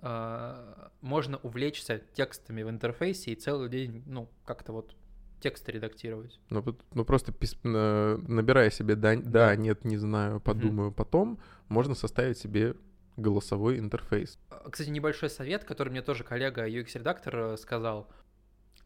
э, 0.01 0.89
можно 1.01 1.39
увлечься 1.39 2.03
текстами 2.15 2.63
в 2.65 2.71
интерфейсе 2.71 3.33
и 3.33 3.37
целый 3.37 3.69
день, 3.69 4.03
ну, 4.07 4.29
как-то 4.45 4.73
вот 4.73 4.97
тексты 5.45 5.73
редактировать. 5.73 6.41
Ну, 6.51 6.65
ну 6.95 7.05
просто 7.05 7.31
пис- 7.33 7.59
на- 7.63 8.17
набирая 8.29 8.71
себе 8.71 8.97
да, 8.97 9.15
Да. 9.15 9.23
да, 9.23 9.57
нет, 9.57 9.85
не 9.85 9.99
знаю, 9.99 10.41
подумаю 10.41 10.91
потом, 10.91 11.39
можно 11.69 11.95
составить 11.95 12.39
себе 12.39 12.75
голосовой 13.19 13.79
интерфейс. 13.79 14.39
А, 14.51 14.71
Кстати, 14.71 14.89
небольшой 14.89 15.29
совет, 15.31 15.65
который 15.65 15.91
мне 15.91 16.01
тоже 16.03 16.25
коллега 16.25 16.67
UX-редактор 16.67 17.37
э, 17.37 17.57
сказал. 17.59 18.09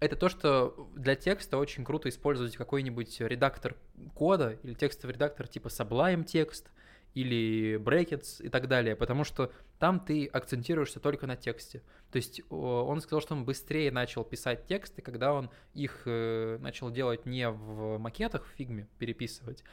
Это 0.01 0.17
то, 0.17 0.29
что 0.29 0.89
для 0.97 1.15
текста 1.15 1.59
очень 1.59 1.85
круто 1.85 2.09
использовать 2.09 2.57
какой-нибудь 2.57 3.21
редактор 3.21 3.77
кода 4.15 4.59
или 4.65 4.75
текстовый 4.75 5.15
редактор 5.15 5.47
типа 5.49 5.69
Sublime 5.69 6.25
текст 6.25 6.71
или 7.15 7.77
Brackets 7.79 8.43
и 8.45 8.49
так 8.49 8.69
далее, 8.69 8.95
потому 8.97 9.25
что 9.25 9.53
там 9.79 10.01
ты 10.01 10.27
акцентируешься 10.27 11.01
только 11.01 11.27
на 11.27 11.37
тексте. 11.37 11.83
То 12.11 12.17
есть 12.17 12.43
он 12.51 13.01
сказал, 13.01 13.21
что 13.21 13.35
он 13.35 13.45
быстрее 13.45 13.91
начал 13.91 14.25
писать 14.25 14.67
тексты, 14.67 15.03
когда 15.03 15.33
он 15.33 15.51
их 15.75 16.03
э, 16.07 16.59
начал 16.61 16.91
делать 16.91 17.27
не 17.27 17.49
в 17.51 17.99
макетах 17.99 18.45
в 18.47 18.51
фигме 18.51 18.89
переписывать, 18.99 19.65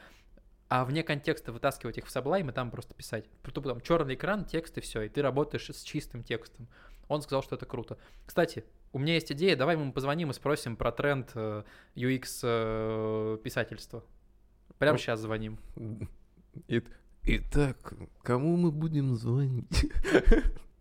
а 0.68 0.84
вне 0.84 1.02
контекста 1.02 1.52
вытаскивать 1.52 1.98
их 1.98 2.06
в 2.06 2.14
Sublime 2.14 2.50
и 2.50 2.52
там 2.52 2.70
просто 2.70 2.94
писать. 2.94 3.26
Тупо 3.42 3.68
там 3.68 3.80
черный 3.80 4.14
экран, 4.14 4.44
текст 4.44 4.76
и 4.78 4.80
все, 4.80 5.02
и 5.02 5.08
ты 5.08 5.22
работаешь 5.22 5.70
с 5.70 5.82
чистым 5.82 6.24
текстом. 6.24 6.68
Он 7.08 7.22
сказал, 7.22 7.42
что 7.42 7.54
это 7.54 7.66
круто. 7.66 7.98
Кстати, 8.26 8.64
у 8.92 8.98
меня 8.98 9.14
есть 9.14 9.30
идея, 9.30 9.54
давай 9.54 9.76
ему 9.76 9.92
позвоним 9.92 10.30
и 10.30 10.34
спросим 10.34 10.76
про 10.76 10.90
тренд 10.90 11.30
э, 11.34 11.62
UX 11.94 12.40
э, 12.42 13.38
писательства. 13.44 14.02
Прямо 14.78 14.94
Ну, 14.94 14.98
сейчас 14.98 15.20
звоним. 15.20 15.58
И- 16.68 16.82
Итак, 17.28 17.94
кому 18.22 18.56
мы 18.56 18.70
будем 18.70 19.16
звонить? 19.16 19.90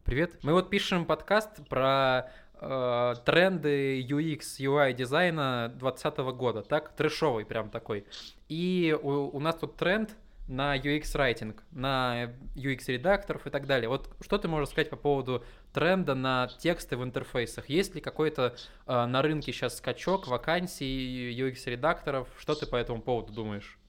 Привет. 0.03 0.37
Мы 0.43 0.53
вот 0.53 0.69
пишем 0.69 1.05
подкаст 1.05 1.67
про 1.67 2.29
э, 2.61 3.15
тренды 3.25 3.99
UX, 4.03 4.41
UI 4.59 4.93
дизайна 4.93 5.73
2020 5.79 6.17
года, 6.37 6.61
так? 6.61 6.95
Трэшовый 6.95 7.45
прям 7.45 7.71
такой. 7.71 8.05
И 8.47 8.95
у, 9.01 9.35
у 9.35 9.39
нас 9.39 9.55
тут 9.55 9.75
тренд 9.75 10.15
на 10.47 10.77
UX 10.77 11.17
райтинг, 11.17 11.63
на 11.71 12.31
UX 12.53 12.83
редакторов 12.89 13.47
и 13.47 13.49
так 13.49 13.65
далее. 13.65 13.89
Вот 13.89 14.15
что 14.21 14.37
ты 14.37 14.47
можешь 14.47 14.69
сказать 14.69 14.91
по 14.91 14.97
поводу 14.97 15.43
тренда 15.73 16.13
на 16.13 16.47
тексты 16.59 16.95
в 16.95 17.03
интерфейсах? 17.03 17.69
Есть 17.69 17.95
ли 17.95 18.01
какой-то 18.01 18.55
э, 18.85 19.05
на 19.07 19.23
рынке 19.23 19.51
сейчас 19.51 19.77
скачок 19.77 20.27
вакансий 20.27 21.35
UX 21.35 21.63
редакторов? 21.65 22.27
Что 22.37 22.53
ты 22.53 22.67
по 22.67 22.75
этому 22.75 23.01
поводу 23.01 23.33
думаешь? 23.33 23.79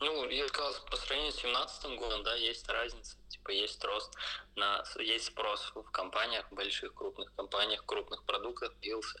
Ну, 0.00 0.28
я 0.28 0.46
сказал, 0.46 0.72
по 0.90 0.96
сравнению 0.96 1.32
с 1.32 1.40
2017 1.40 1.98
годом, 1.98 2.22
да, 2.22 2.34
есть 2.36 2.68
разница, 2.68 3.16
типа 3.28 3.50
есть 3.50 3.82
рост, 3.82 4.14
на, 4.54 4.84
есть 5.00 5.26
спрос 5.26 5.72
в 5.74 5.90
компаниях, 5.90 6.46
больших 6.52 6.94
крупных 6.94 7.34
компаниях, 7.34 7.84
крупных 7.84 8.24
продуктах 8.24 8.72
появился, 8.76 9.20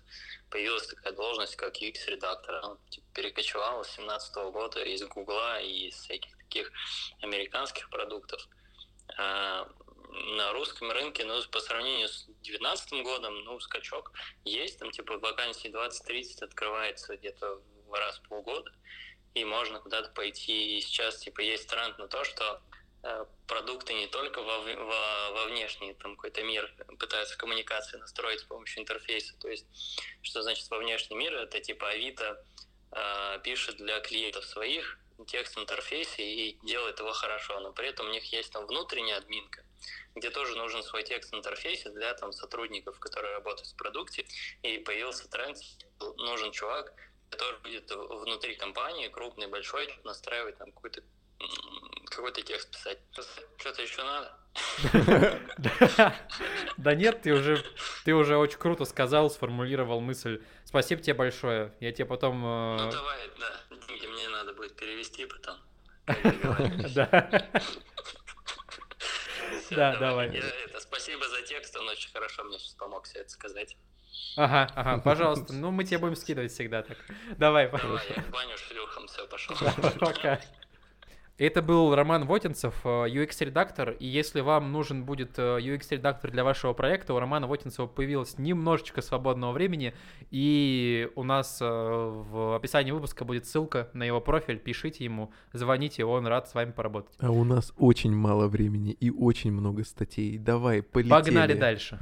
появилась 0.50 0.86
такая 0.86 1.12
должность, 1.14 1.56
как 1.56 1.82
UX-редактор. 1.82 2.60
Он 2.64 2.78
типа, 2.90 3.06
перекочевал 3.12 3.82
с 3.82 3.96
2017 3.96 4.36
года 4.52 4.84
из 4.84 5.02
Гугла 5.02 5.60
и 5.60 5.88
из 5.88 5.96
всяких 5.96 6.38
таких 6.38 6.70
американских 7.22 7.90
продуктов. 7.90 8.40
А, 9.16 9.68
на 10.36 10.52
русском 10.52 10.92
рынке, 10.92 11.24
ну, 11.24 11.42
по 11.50 11.58
сравнению 11.58 12.08
с 12.08 12.24
2019 12.26 13.02
годом, 13.02 13.34
ну, 13.42 13.58
скачок 13.58 14.12
есть, 14.44 14.78
там, 14.78 14.92
типа, 14.92 15.18
вакансий 15.18 15.70
20-30 15.70 16.44
открывается 16.44 17.16
где-то 17.16 17.60
раз 17.90 18.18
в 18.18 18.28
полгода, 18.28 18.70
и 19.34 19.44
можно 19.44 19.80
куда-то 19.80 20.10
пойти. 20.10 20.78
И 20.78 20.80
сейчас 20.80 21.18
типа 21.18 21.40
есть 21.40 21.68
тренд 21.68 21.98
на 21.98 22.08
то, 22.08 22.24
что 22.24 22.60
э, 23.02 23.24
продукты 23.46 23.94
не 23.94 24.06
только 24.06 24.42
во, 24.42 24.60
во, 24.60 25.30
во 25.32 25.46
внешний 25.46 25.94
там 25.94 26.16
какой-то 26.16 26.42
мир 26.42 26.72
пытаются 26.98 27.36
коммуникации 27.36 27.98
настроить 27.98 28.40
с 28.40 28.44
помощью 28.44 28.82
интерфейса. 28.82 29.36
То 29.38 29.48
есть, 29.48 29.66
что 30.22 30.42
значит 30.42 30.68
во 30.70 30.78
внешний 30.78 31.16
мир? 31.16 31.34
Это 31.34 31.60
типа 31.60 31.88
Авито 31.88 32.44
э, 32.92 33.40
пишет 33.42 33.76
для 33.76 34.00
клиентов 34.00 34.44
своих 34.44 34.98
текст 35.26 35.56
в 35.56 35.60
интерфейсе 35.60 36.22
и 36.22 36.58
делает 36.62 36.98
его 37.00 37.12
хорошо, 37.12 37.58
но 37.60 37.72
при 37.72 37.88
этом 37.88 38.06
у 38.08 38.10
них 38.10 38.24
есть 38.32 38.52
там 38.52 38.66
внутренняя 38.66 39.16
админка, 39.16 39.64
где 40.14 40.30
тоже 40.30 40.56
нужен 40.56 40.82
свой 40.82 41.02
текст 41.02 41.32
в 41.32 41.36
интерфейсе 41.36 41.90
для 41.90 42.14
там 42.14 42.32
сотрудников, 42.32 42.98
которые 42.98 43.34
работают 43.34 43.68
в 43.68 43.76
продукте, 43.76 44.26
и 44.62 44.78
появился 44.78 45.28
тренд, 45.28 45.58
нужен 46.16 46.52
чувак, 46.52 46.92
который 47.30 47.58
будет 47.60 47.90
внутри 47.90 48.56
компании, 48.56 49.08
крупный, 49.08 49.46
большой, 49.46 49.88
настраивать 50.04 50.58
там 50.58 50.72
какой-то 50.72 51.02
какой-то 52.04 52.42
текст 52.42 52.70
писать. 52.70 52.98
Что-то 53.58 53.82
еще 53.82 54.02
надо? 54.02 54.34
Да 56.76 56.94
нет, 56.94 57.22
ты 57.22 57.32
уже, 57.32 57.62
ты 58.04 58.14
уже 58.14 58.36
очень 58.36 58.58
круто 58.58 58.84
сказал, 58.84 59.30
сформулировал 59.30 60.00
мысль. 60.00 60.42
Спасибо 60.64 61.02
тебе 61.02 61.14
большое. 61.14 61.74
Я 61.80 61.92
тебе 61.92 62.06
потом... 62.06 62.40
Ну 62.40 62.88
э, 62.88 62.90
давай, 62.90 63.18
да, 63.38 63.76
деньги 63.86 64.06
мне 64.06 64.28
надо 64.28 64.52
будет 64.54 64.76
перевести 64.76 65.26
потом. 65.26 65.56
Да. 69.70 69.96
Давай. 69.98 70.42
Спасибо 70.78 71.28
за 71.28 71.42
текст, 71.42 71.76
он 71.76 71.88
очень 71.88 72.10
хорошо 72.10 72.42
мне 72.44 72.58
сейчас 72.58 72.74
помог 72.74 73.04
все 73.04 73.20
это 73.20 73.30
сказать. 73.30 73.76
Ага, 74.36 74.68
ага, 74.74 74.98
пожалуйста. 75.04 75.52
Ну, 75.52 75.70
мы 75.70 75.84
тебе 75.84 75.98
будем 75.98 76.16
скидывать 76.16 76.52
всегда 76.52 76.82
так. 76.82 76.96
Давай, 77.36 77.70
Давай, 77.70 78.02
я 78.16 78.22
в 78.22 78.30
баню 78.30 78.56
шлюхом, 78.56 79.06
все, 79.06 79.26
пошел. 79.26 79.56
пока. 79.98 80.40
Это 81.38 81.62
был 81.62 81.94
Роман 81.94 82.26
Вотинцев, 82.26 82.74
э, 82.84 82.88
UX-редактор, 82.88 83.90
и 83.90 84.06
если 84.06 84.40
вам 84.40 84.72
нужен 84.72 85.04
будет 85.04 85.38
э, 85.38 85.58
UX-редактор 85.60 86.32
для 86.32 86.42
вашего 86.42 86.72
проекта, 86.72 87.14
у 87.14 87.20
Романа 87.20 87.46
Вотинцева 87.46 87.86
появилось 87.86 88.38
немножечко 88.38 89.02
свободного 89.02 89.52
времени, 89.52 89.94
и 90.32 91.08
у 91.14 91.22
нас 91.22 91.58
э, 91.60 91.64
в 91.64 92.56
описании 92.56 92.90
выпуска 92.90 93.24
будет 93.24 93.46
ссылка 93.46 93.88
на 93.92 94.02
его 94.02 94.20
профиль, 94.20 94.58
пишите 94.58 95.04
ему, 95.04 95.30
звоните, 95.52 96.04
он 96.04 96.26
рад 96.26 96.48
с 96.48 96.54
вами 96.54 96.72
поработать. 96.72 97.14
А 97.20 97.30
у 97.30 97.44
нас 97.44 97.72
очень 97.78 98.16
мало 98.16 98.48
времени 98.48 98.90
и 98.90 99.08
очень 99.10 99.52
много 99.52 99.84
статей. 99.84 100.38
Давай, 100.38 100.82
полетели. 100.82 101.12
Погнали 101.12 101.54
дальше. 101.54 102.00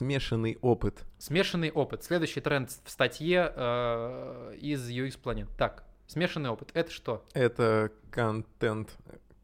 Смешанный 0.00 0.56
опыт. 0.62 1.04
Смешанный 1.18 1.70
опыт. 1.70 2.02
Следующий 2.02 2.40
тренд 2.40 2.70
в 2.70 2.90
статье 2.90 3.52
э, 3.54 4.56
из 4.58 4.88
UX 4.88 5.20
Planet. 5.22 5.46
Так, 5.58 5.84
смешанный 6.06 6.48
опыт. 6.48 6.70
Это 6.72 6.90
что? 6.90 7.22
Это 7.34 7.92
контент, 8.10 8.96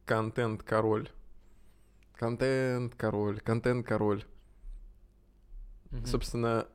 контент 0.07 0.63
король. 0.63 1.11
Контент 2.15 2.95
король, 2.95 3.39
контент 3.41 3.87
король. 3.87 4.25
Мгм. 5.91 6.07
Собственно, 6.07 6.67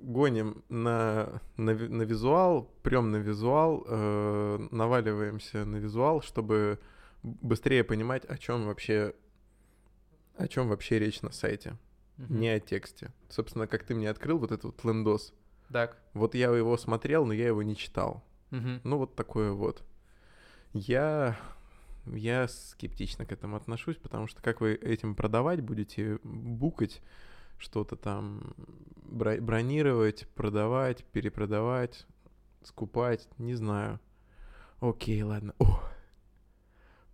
гоним 0.00 0.62
на, 0.68 1.40
на, 1.56 1.72
на 1.72 2.02
визуал, 2.02 2.64
прям 2.82 3.12
на 3.12 3.16
визуал, 3.16 3.82
э, 3.88 4.68
наваливаемся 4.70 5.64
на 5.64 5.76
визуал, 5.76 6.20
чтобы 6.20 6.78
быстрее 7.22 7.82
понимать, 7.82 8.26
о 8.26 8.36
чем 8.36 8.66
вообще, 8.66 9.14
о 10.36 10.48
чем 10.48 10.68
вообще 10.68 10.98
речь 10.98 11.22
на 11.22 11.32
сайте, 11.32 11.78
Мгм. 12.28 12.40
не 12.40 12.48
о 12.48 12.60
тексте. 12.60 13.10
Собственно, 13.28 13.66
как 13.66 13.84
ты 13.84 13.94
мне 13.94 14.08
открыл 14.10 14.38
вот 14.38 14.52
этот 14.52 14.64
вот 14.64 14.84
лендос, 14.84 15.32
Так. 15.72 15.96
вот 16.14 16.34
я 16.34 16.50
его 16.54 16.76
смотрел, 16.76 17.26
но 17.26 17.32
я 17.32 17.46
его 17.48 17.62
не 17.62 17.76
читал. 17.76 18.22
Мгм. 18.50 18.80
Ну, 18.84 18.98
вот 18.98 19.14
такое 19.16 19.52
вот. 19.52 19.82
Я, 20.72 21.36
я 22.06 22.48
скептично 22.48 23.26
к 23.26 23.32
этому 23.32 23.56
отношусь, 23.56 23.96
потому 23.96 24.26
что 24.26 24.40
как 24.42 24.60
вы 24.60 24.74
этим 24.74 25.14
продавать 25.14 25.60
будете, 25.62 26.18
букать 26.22 27.02
что-то 27.58 27.96
там, 27.96 28.54
бро- 29.04 29.40
бронировать, 29.40 30.26
продавать, 30.34 31.04
перепродавать, 31.04 32.06
скупать, 32.62 33.28
не 33.38 33.54
знаю. 33.54 34.00
Окей, 34.80 35.22
ладно. 35.22 35.54
О! 35.58 35.82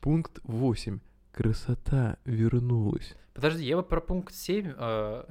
Пункт 0.01 0.39
8. 0.45 1.01
Красота 1.39 2.17
вернулась. 2.25 3.15
Подожди, 3.33 3.65
я 3.65 3.77
бы 3.77 3.85
про 3.85 4.01
пункт 4.01 4.35
7... 4.35 4.75
э, 4.77 5.25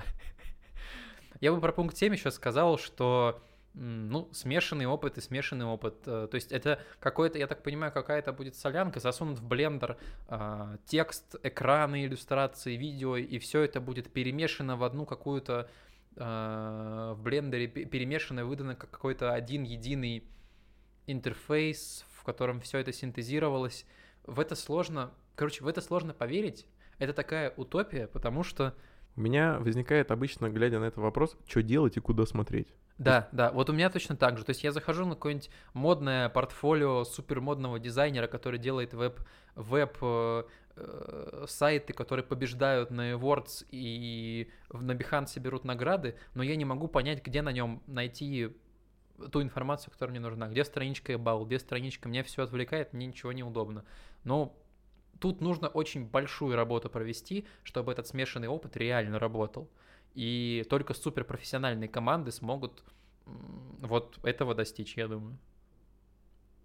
Я 1.42 1.52
бы 1.52 1.60
про 1.60 1.74
пункт 1.74 1.98
7 1.98 2.14
еще 2.14 2.32
сказал, 2.32 2.78
что 2.78 3.44
ну, 3.74 4.30
смешанный 4.32 4.86
опыт 4.86 5.18
и 5.18 5.22
смешанный 5.22 5.66
опыт. 5.66 5.96
э, 6.06 6.30
То 6.32 6.36
есть 6.36 6.54
это 6.54 6.80
какой-то, 7.02 7.38
я 7.38 7.46
так 7.46 7.62
понимаю, 7.62 7.92
какая-то 7.92 8.32
будет 8.32 8.56
солянка, 8.56 9.02
засунут 9.02 9.40
в 9.40 9.46
блендер 9.46 9.98
а, 10.30 10.78
текст, 10.86 11.36
экраны, 11.44 12.06
иллюстрации, 12.06 12.78
видео, 12.78 13.18
и 13.18 13.38
все 13.38 13.64
это 13.64 13.82
будет 13.82 14.10
перемешано 14.10 14.78
в 14.78 14.86
одну 14.86 15.06
какую-то 15.06 15.70
а, 16.16 17.16
в 17.16 17.22
блендере 17.22 17.68
пе- 17.68 17.84
перемешано, 17.84 18.46
выдано 18.46 18.76
как 18.76 18.92
какой-то 18.92 19.34
один 19.34 19.64
единый 19.64 20.24
интерфейс, 21.06 22.06
в 22.14 22.24
котором 22.24 22.62
все 22.62 22.78
это 22.78 22.94
синтезировалось. 22.94 23.86
В 24.24 24.40
это 24.40 24.56
сложно, 24.56 25.12
короче, 25.38 25.64
в 25.64 25.68
это 25.68 25.80
сложно 25.80 26.14
поверить. 26.14 26.68
Это 26.98 27.14
такая 27.14 27.54
утопия, 27.56 28.08
потому 28.08 28.44
что 28.44 28.76
У 29.16 29.22
меня 29.22 29.60
возникает 29.60 30.12
обычно, 30.12 30.50
глядя 30.50 30.80
на 30.80 30.86
этот 30.86 31.00
вопрос, 31.00 31.38
что 31.48 31.64
делать 31.64 31.96
и 31.98 32.00
куда 32.02 32.26
смотреть. 32.26 32.68
Да, 32.98 33.30
да, 33.32 33.52
вот 33.52 33.70
у 33.70 33.74
меня 33.74 33.90
точно 33.90 34.16
так 34.18 34.38
же. 34.38 34.44
То 34.44 34.50
есть 34.52 34.64
я 34.64 34.72
захожу 34.72 35.06
на 35.06 35.16
какое-нибудь 35.16 35.50
модное 35.74 36.30
портфолио 36.30 37.04
супермодного 37.04 37.80
дизайнера, 37.80 38.28
который 38.28 38.60
делает 38.60 38.94
веб, 38.94 39.20
веб 39.56 39.98
э, 40.02 40.44
э, 40.76 41.46
сайты, 41.48 41.94
которые 41.94 42.26
побеждают 42.26 42.90
на 42.90 43.12
Awards 43.12 43.66
и 43.72 44.50
на 44.72 44.94
Behance 44.94 45.40
берут 45.40 45.64
награды, 45.64 46.16
но 46.34 46.42
я 46.42 46.56
не 46.56 46.66
могу 46.66 46.88
понять, 46.88 47.24
где 47.24 47.44
на 47.44 47.52
нем 47.52 47.84
найти 47.86 48.56
ту 49.32 49.42
информацию, 49.42 49.92
которая 49.92 50.12
мне 50.12 50.20
нужна. 50.20 50.48
Где 50.48 50.64
страничка 50.64 51.14
About, 51.14 51.46
где 51.46 51.60
страничка, 51.60 52.10
меня 52.10 52.24
все 52.24 52.44
отвлекает, 52.44 52.94
мне 52.94 53.06
ничего 53.06 53.32
не 53.32 53.44
удобно. 53.44 53.84
Но 54.24 54.56
тут 55.20 55.42
нужно 55.42 55.68
очень 55.68 56.06
большую 56.06 56.56
работу 56.56 56.90
провести, 56.90 57.46
чтобы 57.64 57.92
этот 57.92 58.08
смешанный 58.08 58.48
опыт 58.48 58.78
реально 58.78 59.20
работал. 59.20 59.70
И 60.14 60.66
только 60.70 60.94
суперпрофессиональные 60.94 61.90
команды 61.90 62.32
смогут 62.32 62.84
вот 63.26 64.18
этого 64.24 64.56
достичь, 64.56 64.98
я 64.98 65.08
думаю. 65.08 65.38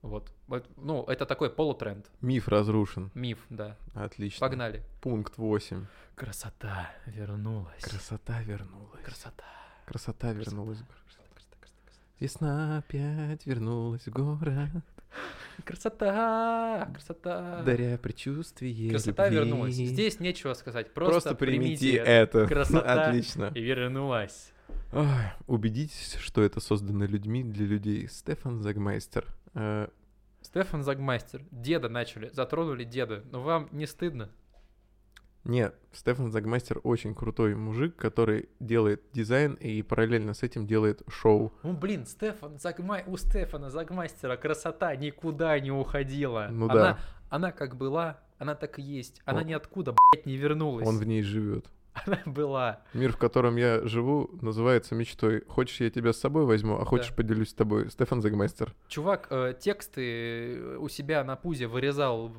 Вот. 0.02 0.32
Вот, 0.49 0.68
Ну, 0.76 1.04
это 1.04 1.26
такой 1.26 1.49
полутренд. 1.50 2.11
Миф 2.21 2.49
разрушен. 2.49 3.11
Миф, 3.14 3.38
да. 3.50 3.76
Отлично. 3.94 4.40
Погнали. 4.40 4.82
Пункт 5.00 5.38
8. 5.38 5.87
Красота 6.16 6.90
вернулась. 7.06 7.82
Красота 7.82 8.42
вернулась. 8.42 9.04
Красота. 9.04 9.44
Красота 9.87 10.32
вернулась. 10.32 10.78
Красота, 10.78 10.94
красота, 11.06 11.28
красота, 11.35 11.56
красота. 11.61 11.92
Весна 12.18 12.78
опять 12.78 13.47
вернулась 13.47 14.06
в 14.06 14.11
город. 14.11 14.71
Красота, 15.64 16.90
красота. 16.92 17.62
Даря 17.64 17.99
предчувствие 17.99 18.90
Красота 18.90 19.28
любви. 19.28 19.38
вернулась. 19.38 19.75
Здесь 19.75 20.21
нечего 20.21 20.54
сказать, 20.54 20.92
просто, 20.94 21.12
Просто 21.12 21.35
примите 21.35 21.97
это. 21.97 22.40
это. 22.40 22.47
Красота. 22.54 23.09
Отлично. 23.09 23.52
И 23.54 23.61
вернулась. 23.61 24.52
Ой, 24.92 25.06
убедитесь, 25.47 26.16
что 26.21 26.42
это 26.42 26.61
создано 26.61 27.06
людьми 27.06 27.42
для 27.44 27.66
людей. 27.66 28.09
Стефан 28.09 28.61
Загмайстер. 28.62 29.26
Э, 29.54 29.88
Стефан 30.42 30.82
Загмастер, 30.82 31.42
деда 31.50 31.88
начали, 31.88 32.28
затронули 32.32 32.85
деда. 32.85 33.23
Но 33.30 33.42
вам 33.42 33.68
не 33.73 33.87
стыдно? 33.87 34.30
Нет, 35.44 35.75
Стефан 35.92 36.30
Загмастер 36.30 36.80
очень 36.84 37.14
крутой 37.14 37.56
мужик, 37.56 37.96
который 37.96 38.49
делает 38.61 39.02
дизайн 39.12 39.54
и 39.54 39.82
параллельно 39.82 40.34
с 40.34 40.42
этим 40.42 40.66
делает 40.66 41.02
шоу. 41.08 41.52
Ну, 41.64 41.72
блин, 41.72 42.06
Стефан 42.06 42.58
Загмай... 42.58 43.02
у 43.06 43.16
Стефана 43.16 43.68
Загмастера 43.70 44.37
красота 44.37 44.94
никуда 44.94 45.58
не 45.58 45.72
уходила. 45.72 46.49
Ну 46.50 46.66
она, 46.66 46.75
да. 46.75 46.99
она 47.28 47.50
как 47.50 47.76
была, 47.76 48.20
она 48.38 48.54
так 48.54 48.78
и 48.78 48.82
есть. 48.82 49.20
Она 49.25 49.40
Он- 49.40 49.46
ниоткуда, 49.46 49.94
блядь, 50.12 50.26
не 50.26 50.37
вернулась. 50.37 50.87
Он 50.87 50.99
в 50.99 51.04
ней 51.04 51.22
живет. 51.22 51.66
Она 52.06 52.20
была. 52.25 52.80
Мир, 52.94 53.12
в 53.12 53.18
котором 53.18 53.56
я 53.56 53.87
живу, 53.87 54.30
называется 54.40 54.94
мечтой. 54.94 55.44
Хочешь, 55.46 55.80
я 55.80 55.90
тебя 55.90 56.14
с 56.14 56.18
собой 56.18 56.46
возьму, 56.46 56.78
а 56.78 56.87
хочешь, 56.87 57.11
Да. 57.11 57.16
поделюсь 57.16 57.50
с 57.50 57.54
тобой. 57.54 57.90
Стефан 57.90 58.22
Загмайстер. 58.23 58.75
Чувак 58.88 59.26
э, 59.28 59.54
тексты 59.61 60.78
у 60.78 60.88
себя 60.88 61.22
на 61.22 61.37
пузе 61.37 61.66
вырезал 61.66 62.32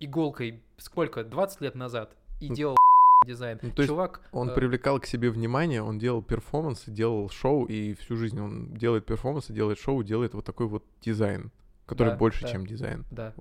иголкой 0.00 0.62
сколько? 0.76 1.24
20 1.24 1.60
лет 1.60 1.74
назад. 1.74 2.16
И 2.40 2.48
Ну, 2.48 2.54
делал 2.54 2.76
дизайн. 3.26 3.58
ну, 3.62 3.70
то 3.70 3.82
есть 3.82 3.90
Чувак... 3.90 4.20
Он 4.32 4.50
э, 4.50 4.54
привлекал 4.54 5.00
к 5.00 5.06
себе 5.06 5.30
внимание, 5.30 5.82
он 5.82 5.98
делал 5.98 6.22
перформансы, 6.22 6.90
делал 6.90 7.28
шоу, 7.30 7.64
и 7.64 7.94
всю 7.94 8.16
жизнь 8.16 8.40
он 8.40 8.74
делает 8.74 9.06
перформансы, 9.06 9.52
делает 9.52 9.78
шоу, 9.78 10.02
делает 10.02 10.34
вот 10.34 10.44
такой 10.44 10.66
вот 10.66 10.84
дизайн, 11.00 11.50
который 11.86 12.10
Да, 12.10 12.16
больше, 12.16 12.42
да. 12.42 12.48
чем 12.48 12.66
дизайн. 12.66 13.04
Да. 13.10 13.32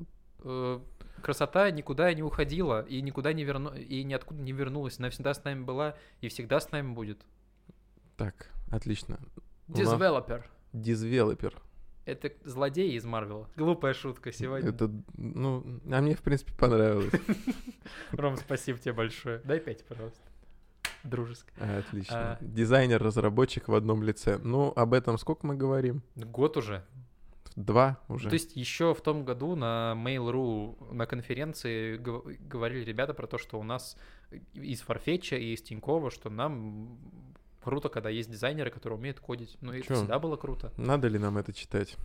Э, 0.44 0.80
красота 1.22 1.72
никуда 1.72 2.14
не 2.14 2.24
уходила 2.24 2.84
и 2.84 3.02
никуда 3.02 3.34
не 3.34 3.44
верну... 3.44 3.74
и 3.74 4.04
ниоткуда 4.04 4.42
не 4.42 4.52
вернулась. 4.52 5.00
Она 5.00 5.10
всегда 5.10 5.34
с 5.34 5.44
нами 5.44 5.64
была 5.64 5.96
и 6.22 6.28
всегда 6.30 6.60
с 6.60 6.72
нами 6.72 6.94
будет. 6.94 7.20
Так, 8.16 8.52
отлично. 8.72 9.20
Дезвелопер. 9.68 10.50
Дизвелопер. 10.72 11.62
Это 12.06 12.32
злодей 12.44 12.96
из 12.96 13.04
Марвела. 13.06 13.50
Глупая 13.56 13.94
шутка 13.94 14.32
сегодня. 14.32 14.70
Это, 14.70 14.92
ну, 15.18 15.82
а 15.92 16.02
мне, 16.02 16.16
в 16.16 16.22
принципе, 16.22 16.54
понравилось. 16.54 17.12
Ром, 18.12 18.38
спасибо 18.38 18.78
тебе 18.78 18.94
большое. 18.94 19.40
Дай 19.44 19.60
пять, 19.60 19.84
пожалуйста. 19.86 20.22
Дружески. 21.04 21.52
А, 21.60 21.80
Отлично. 21.80 22.16
А. 22.34 22.38
Дизайнер, 22.42 23.02
разработчик 23.02 23.68
в 23.68 23.74
одном 23.76 24.04
лице. 24.04 24.38
Ну, 24.38 24.72
об 24.76 24.94
этом 24.94 25.18
сколько 25.18 25.46
мы 25.48 25.56
говорим? 25.56 26.04
Год 26.16 26.58
уже. 26.58 26.86
Два 27.56 28.00
уже. 28.08 28.30
То 28.30 28.34
есть 28.34 28.56
еще 28.56 28.94
в 28.94 29.02
том 29.02 29.24
году 29.24 29.56
на 29.56 29.94
Mail.ru 29.96 30.94
на 30.94 31.06
конференции 31.06 31.98
гов- 31.98 32.26
говорили 32.40 32.84
ребята 32.84 33.14
про 33.14 33.28
то, 33.28 33.38
что 33.38 33.60
у 33.60 33.64
нас 33.64 33.98
из 34.54 34.84
Farfetch 34.84 35.40
и 35.40 35.54
из 35.54 35.62
Тинькова, 35.62 36.12
что 36.12 36.30
нам 36.30 37.00
круто, 37.66 37.90
когда 37.90 38.10
есть 38.10 38.30
дизайнеры, 38.32 38.72
которые 38.72 38.98
умеют 38.98 39.20
кодить. 39.20 39.58
Ну, 39.62 39.74
и 39.74 39.80
это 39.82 39.94
всегда 39.96 40.20
было 40.20 40.38
круто. 40.38 40.72
Надо 40.78 41.08
ли 41.10 41.20
нам 41.20 41.38
это 41.38 41.52
читать? 41.52 41.98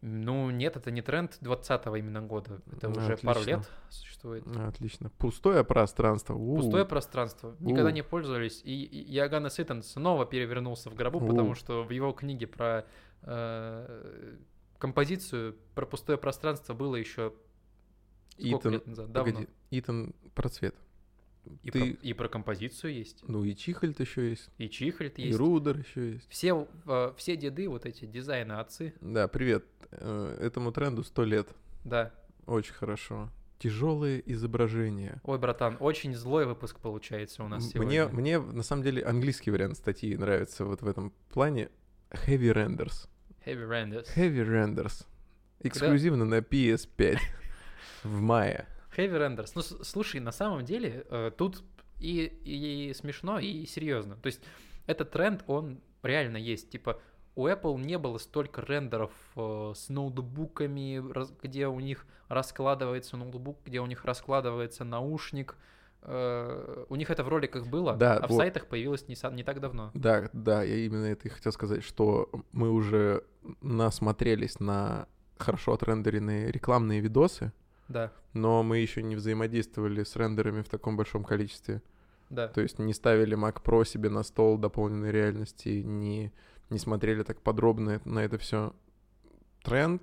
Ну, 0.00 0.50
нет, 0.50 0.76
это 0.76 0.90
не 0.90 1.00
тренд 1.02 1.38
20-го 1.40 1.94
именно 1.96 2.20
года. 2.22 2.60
Это 2.72 2.88
Ну, 2.88 2.96
уже 2.98 3.16
пару 3.18 3.40
отлично. 3.40 3.50
лет 3.58 3.70
существует. 3.88 4.44
А, 4.56 4.68
Отлично. 4.68 5.10
Пустое 5.18 5.62
пространство. 5.62 6.34
У. 6.34 6.56
Пустое 6.56 6.84
пространство. 6.84 7.54
Никогда 7.60 7.90
У. 7.90 7.92
не 7.92 8.02
пользовались. 8.02 8.62
И 8.64 8.82
и 8.84 9.14
Иоганн 9.16 9.48
Ситон 9.50 9.82
снова 9.82 10.26
перевернулся 10.26 10.90
в 10.90 10.94
гробу, 10.96 11.18
У. 11.18 11.28
потому 11.28 11.54
что 11.54 11.84
в 11.84 11.90
его 11.90 12.12
книге 12.12 12.48
про 12.48 12.84
э, 13.22 14.36
композицию, 14.78 15.56
про 15.76 15.86
пустое 15.86 16.18
пространство 16.18 16.74
было 16.74 16.96
еще 16.96 17.32
сколько 18.32 18.56
Итан, 18.58 18.72
лет 18.72 18.86
назад? 18.88 19.12
Давно. 19.12 19.32
Погоди, 19.32 19.48
Итан 19.70 20.14
про 20.34 20.48
цвет. 20.48 20.74
И, 21.62 21.70
ты- 21.70 21.78
про, 21.94 22.06
и 22.08 22.12
про 22.12 22.28
композицию 22.28 22.94
есть. 22.94 23.24
Ну 23.26 23.44
и 23.44 23.54
Чихальд 23.54 23.98
еще 24.00 24.30
есть. 24.30 24.48
И 24.58 24.68
Чихальд 24.68 25.18
И 25.18 25.26
есть. 25.26 25.38
Рудер 25.38 25.78
еще 25.78 26.12
есть. 26.12 26.28
Все, 26.30 26.66
э, 26.86 27.12
все 27.16 27.36
деды, 27.36 27.68
вот 27.68 27.84
эти 27.86 28.04
дизайны 28.04 28.52
отцы, 28.52 28.94
Да, 29.00 29.26
привет. 29.28 29.64
Э, 29.90 30.38
Этому 30.40 30.72
тренду 30.72 31.02
сто 31.04 31.24
лет. 31.24 31.48
да. 31.84 32.12
Очень 32.46 32.74
хорошо. 32.74 33.30
Тяжелые 33.60 34.20
изображения. 34.32 35.20
Ой, 35.22 35.38
братан, 35.38 35.76
очень 35.78 36.14
злой 36.16 36.44
выпуск 36.46 36.80
получается 36.80 37.44
у 37.44 37.48
нас 37.48 37.68
сегодня. 37.68 38.08
Мне, 38.08 38.38
мне 38.38 38.38
на 38.40 38.64
самом 38.64 38.82
деле 38.82 39.04
английский 39.04 39.52
вариант 39.52 39.76
статьи 39.76 40.16
нравится 40.16 40.64
вот 40.64 40.82
в 40.82 40.86
этом 40.88 41.12
плане. 41.32 41.68
Heavy 42.10 42.52
Renders. 42.52 43.08
Heavy 43.46 43.68
Renders. 43.68 44.06
Heavy 44.16 44.44
Renders. 44.44 45.06
Эксклюзивно 45.60 46.24
на 46.24 46.38
PS5 46.40 47.18
в 48.02 48.20
мае. 48.20 48.66
Heavy 48.96 49.18
Renders. 49.18 49.52
Ну, 49.54 49.62
слушай, 49.62 50.20
на 50.20 50.32
самом 50.32 50.64
деле, 50.64 51.06
э, 51.10 51.30
тут 51.36 51.62
и, 52.00 52.24
и 52.44 52.92
смешно, 52.94 53.38
и 53.38 53.64
серьезно. 53.66 54.16
То 54.16 54.26
есть, 54.26 54.40
этот 54.86 55.10
тренд, 55.10 55.44
он 55.46 55.80
реально 56.02 56.36
есть. 56.36 56.70
Типа, 56.70 57.00
у 57.34 57.46
Apple 57.46 57.80
не 57.80 57.96
было 57.98 58.18
столько 58.18 58.60
рендеров 58.62 59.12
э, 59.36 59.72
с 59.74 59.88
ноутбуками, 59.88 61.02
раз- 61.12 61.32
где 61.42 61.66
у 61.68 61.80
них 61.80 62.06
раскладывается 62.28 63.16
ноутбук, 63.16 63.58
где 63.64 63.80
у 63.80 63.86
них 63.86 64.04
раскладывается 64.04 64.84
наушник. 64.84 65.56
Э, 66.02 66.84
у 66.88 66.96
них 66.96 67.10
это 67.10 67.22
в 67.24 67.28
роликах 67.28 67.66
было, 67.68 67.94
Да, 67.94 68.16
а 68.16 68.26
в 68.26 68.30
вот. 68.30 68.36
сайтах 68.36 68.66
появилось 68.66 69.06
не, 69.08 69.16
не 69.34 69.44
так 69.44 69.60
давно. 69.60 69.90
Да, 69.94 70.28
да, 70.32 70.62
я 70.64 70.76
именно 70.84 71.06
это 71.06 71.28
и 71.28 71.30
хотел 71.30 71.52
сказать, 71.52 71.84
что 71.84 72.28
мы 72.52 72.70
уже 72.70 73.24
насмотрелись 73.60 74.60
на 74.60 75.06
хорошо 75.38 75.72
отрендеренные 75.74 76.50
рекламные 76.50 77.00
видосы, 77.00 77.52
Да, 77.92 78.12
но 78.32 78.62
мы 78.62 78.78
еще 78.78 79.02
не 79.02 79.16
взаимодействовали 79.16 80.02
с 80.02 80.16
рендерами 80.16 80.62
в 80.62 80.68
таком 80.68 80.96
большом 80.96 81.24
количестве. 81.24 81.82
да. 82.30 82.48
То 82.48 82.60
есть 82.60 82.78
не 82.78 82.94
ставили 82.94 83.36
Mac 83.36 83.62
Pro 83.62 83.84
себе 83.86 84.08
на 84.08 84.22
стол 84.22 84.58
дополненной 84.58 85.10
реальности, 85.12 85.82
не, 85.84 86.32
не 86.70 86.78
смотрели 86.78 87.22
так 87.22 87.40
подробно 87.40 88.00
на 88.04 88.20
это 88.20 88.38
все. 88.38 88.72
Тренд 89.62 90.02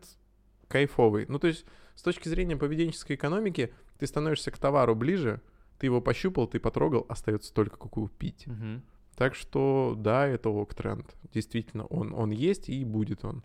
кайфовый. 0.68 1.26
Ну, 1.28 1.40
то 1.40 1.48
есть 1.48 1.66
с 1.96 2.02
точки 2.02 2.30
зрения 2.30 2.56
поведенческой 2.56 3.16
экономики 3.16 3.74
ты 3.98 4.08
становишься 4.08 4.52
к 4.52 4.58
товару 4.58 4.96
ближе, 4.96 5.42
ты 5.80 5.88
его 5.88 6.02
пощупал, 6.02 6.48
ты 6.48 6.60
потрогал, 6.60 7.06
остается 7.10 7.54
только 7.54 7.78
купить. 7.78 8.48
Мгм. 8.48 8.84
Так 9.18 9.36
что 9.36 9.96
да, 9.98 10.28
это 10.28 10.50
ок 10.50 10.74
тренд. 10.74 11.14
Действительно, 11.34 11.86
он, 11.88 12.14
он 12.14 12.30
есть 12.32 12.70
и 12.70 12.86
будет 12.86 13.26
он. 13.26 13.44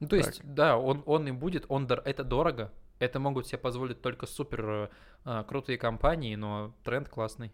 Ну, 0.00 0.08
то 0.08 0.16
есть, 0.16 0.42
да, 0.44 0.76
он, 0.76 1.02
он 1.06 1.26
и 1.28 1.30
будет, 1.30 1.64
он 1.68 1.86
дор- 1.86 2.02
это 2.04 2.24
дорого. 2.24 2.70
Это 2.98 3.18
могут 3.20 3.46
себе 3.46 3.58
позволить 3.58 4.00
только 4.00 4.26
супер 4.26 4.68
э, 4.68 4.88
а, 5.24 5.44
крутые 5.44 5.78
компании, 5.78 6.34
но 6.34 6.74
тренд 6.82 7.08
классный. 7.08 7.52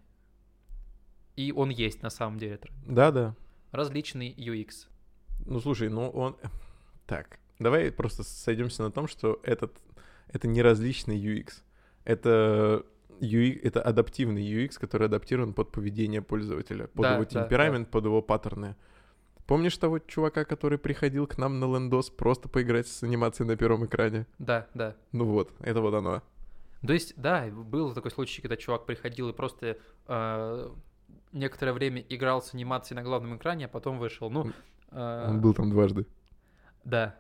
И 1.37 1.53
он 1.53 1.71
есть 1.71 2.03
на 2.03 2.11
самом 2.11 2.39
деле 2.39 2.59
тренд. 2.59 2.79
Да-да. 2.87 3.37
Различный 3.73 4.33
UX. 4.35 4.87
Ну 5.47 5.61
слушай, 5.61 5.89
ну 5.89 6.09
он... 6.11 6.37
Так, 7.07 7.41
давай 7.59 7.91
просто 7.91 8.23
сойдемся 8.23 8.83
на 8.83 8.91
том, 8.91 9.09
что 9.09 9.41
этот 9.43 9.77
это 10.29 10.49
не 10.49 10.63
различный 10.63 11.19
UX. 11.19 11.63
Это 12.05 12.85
UX, 13.21 13.61
это 13.63 13.83
адаптивный 13.83 14.43
UX, 14.43 14.79
который 14.79 15.07
адаптирован 15.07 15.53
под 15.53 15.71
поведение 15.71 16.23
пользователя, 16.23 16.87
под 16.87 17.03
Да, 17.03 17.15
его 17.15 17.25
да, 17.25 17.43
темперамент, 17.43 17.91
под 17.91 18.05
его 18.05 18.23
паттерны. 18.23 18.77
Помнишь 19.53 19.77
того 19.77 19.99
чувака, 19.99 20.47
который 20.47 20.79
приходил 20.79 21.27
к 21.27 21.37
нам 21.37 21.61
на 21.61 21.67
лендос 21.67 22.09
просто 22.09 22.49
поиграть 22.49 22.87
с 22.87 23.03
анимацией 23.03 23.47
на 23.47 23.55
первом 23.55 23.85
экране? 23.85 24.27
Да, 24.39 24.67
да. 24.73 24.97
Ну 25.13 25.27
вот, 25.27 25.51
это 25.61 25.83
вот 25.83 25.93
оно. 25.93 26.23
То 26.81 26.95
есть, 26.95 27.13
да, 27.19 27.49
был 27.51 27.93
такой 27.93 28.11
случай, 28.13 28.41
когда 28.41 28.57
чувак 28.57 28.87
приходил 28.87 29.29
и 29.29 29.35
просто 29.35 29.77
э, 30.09 30.71
некоторое 31.33 31.75
время 31.75 32.03
играл 32.09 32.41
с 32.41 32.55
анимацией 32.55 32.97
на 32.97 33.03
главном 33.03 33.37
экране, 33.37 33.67
а 33.67 33.69
потом 33.69 33.99
вышел. 33.99 34.31
Ну, 34.31 34.53
э, 34.91 35.27
Он 35.29 35.43
был 35.43 35.53
там 35.53 35.69
дважды. 35.69 36.07
да, 36.85 37.15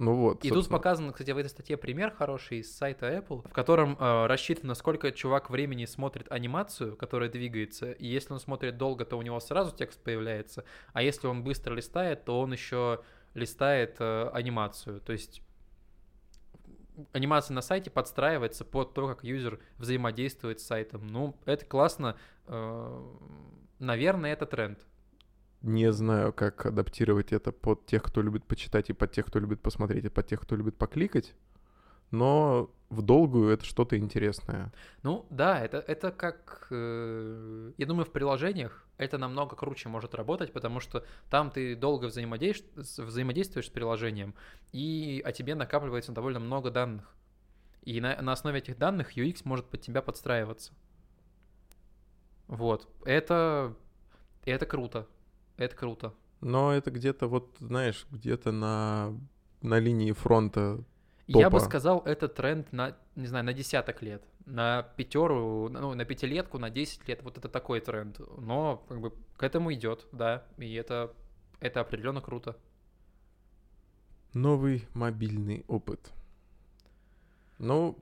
Ну 0.00 0.14
вот, 0.14 0.42
И 0.46 0.48
тут 0.48 0.56
собственно. 0.56 0.78
показан, 0.78 1.12
кстати, 1.12 1.30
в 1.30 1.36
этой 1.36 1.50
статье 1.50 1.76
пример 1.76 2.10
хороший 2.10 2.60
из 2.60 2.74
сайта 2.74 3.12
Apple, 3.12 3.46
в 3.46 3.52
котором 3.52 3.98
э, 4.00 4.26
рассчитано, 4.26 4.74
сколько 4.74 5.12
чувак 5.12 5.50
времени 5.50 5.84
смотрит 5.84 6.32
анимацию, 6.32 6.96
которая 6.96 7.28
двигается. 7.28 7.92
И 7.92 8.06
если 8.06 8.32
он 8.32 8.40
смотрит 8.40 8.78
долго, 8.78 9.04
то 9.04 9.18
у 9.18 9.22
него 9.22 9.38
сразу 9.40 9.76
текст 9.76 10.02
появляется. 10.02 10.64
А 10.94 11.02
если 11.02 11.26
он 11.26 11.44
быстро 11.44 11.74
листает, 11.74 12.24
то 12.24 12.40
он 12.40 12.50
еще 12.50 13.02
листает 13.34 13.96
э, 13.98 14.30
анимацию. 14.32 15.02
То 15.02 15.12
есть 15.12 15.42
анимация 17.12 17.54
на 17.54 17.60
сайте 17.60 17.90
подстраивается 17.90 18.64
под 18.64 18.94
то, 18.94 19.06
как 19.06 19.22
юзер 19.22 19.60
взаимодействует 19.76 20.60
с 20.60 20.66
сайтом. 20.66 21.08
Ну, 21.08 21.36
это 21.44 21.66
классно. 21.66 22.16
Э, 22.46 23.02
наверное, 23.78 24.32
это 24.32 24.46
тренд. 24.46 24.78
Не 25.62 25.92
знаю, 25.92 26.32
как 26.32 26.64
адаптировать 26.66 27.32
это 27.32 27.52
под 27.52 27.86
тех, 27.86 28.02
кто 28.02 28.22
любит 28.22 28.44
почитать, 28.44 28.90
и 28.90 28.94
под 28.94 29.12
тех, 29.12 29.26
кто 29.26 29.38
любит 29.38 29.60
посмотреть, 29.60 30.04
и 30.04 30.08
под 30.08 30.26
тех, 30.26 30.40
кто 30.40 30.56
любит 30.56 30.76
покликать. 30.76 31.34
но 32.10 32.70
в 32.88 33.02
долгую 33.02 33.50
это 33.50 33.64
что-то 33.64 33.96
интересное. 33.96 34.72
Ну 35.04 35.26
да, 35.30 35.60
это, 35.64 35.78
это 35.78 36.10
как, 36.10 36.66
э, 36.70 37.72
я 37.78 37.86
думаю, 37.86 38.04
в 38.04 38.10
приложениях 38.10 38.84
это 38.98 39.16
намного 39.16 39.54
круче 39.54 39.88
может 39.88 40.14
работать, 40.14 40.52
потому 40.52 40.80
что 40.80 41.04
там 41.30 41.50
ты 41.50 41.76
долго 41.76 42.06
взаимодействуешь, 42.06 42.98
взаимодействуешь 42.98 43.66
с 43.66 43.70
приложением, 43.70 44.34
и 44.72 45.22
о 45.24 45.32
тебе 45.32 45.54
накапливается 45.54 46.12
довольно 46.12 46.40
много 46.40 46.70
данных. 46.70 47.14
И 47.82 48.00
на, 48.00 48.20
на 48.20 48.32
основе 48.32 48.58
этих 48.58 48.76
данных 48.76 49.16
UX 49.16 49.42
может 49.44 49.66
под 49.66 49.80
тебя 49.80 50.02
подстраиваться. 50.02 50.74
Вот. 52.46 52.88
Это, 53.04 53.74
это 54.44 54.66
круто. 54.66 55.06
Это 55.60 55.76
круто. 55.76 56.14
Но 56.40 56.72
это 56.72 56.90
где-то 56.90 57.26
вот, 57.28 57.54
знаешь, 57.60 58.06
где-то 58.10 58.50
на, 58.50 59.12
на 59.60 59.78
линии 59.78 60.12
фронта 60.12 60.82
Я 61.26 61.50
бы 61.50 61.58
Топа. 61.58 61.66
сказал, 61.66 62.00
это 62.06 62.28
тренд 62.28 62.72
на, 62.72 62.96
не 63.14 63.26
знаю, 63.26 63.44
на 63.44 63.52
десяток 63.52 64.00
лет. 64.00 64.24
На 64.46 64.82
пятеру, 64.96 65.68
ну, 65.68 65.92
на 65.92 66.04
пятилетку, 66.06 66.56
на 66.56 66.70
10 66.70 67.06
лет. 67.06 67.22
Вот 67.22 67.36
это 67.36 67.50
такой 67.50 67.80
тренд. 67.80 68.18
Но 68.38 68.82
как 68.88 69.02
бы 69.02 69.12
к 69.36 69.42
этому 69.42 69.70
идет, 69.74 70.06
да. 70.12 70.44
И 70.56 70.72
это, 70.72 71.12
это 71.60 71.80
определенно 71.80 72.22
круто. 72.22 72.56
Новый 74.32 74.88
мобильный 74.94 75.66
опыт. 75.68 76.10
Ну, 77.58 77.98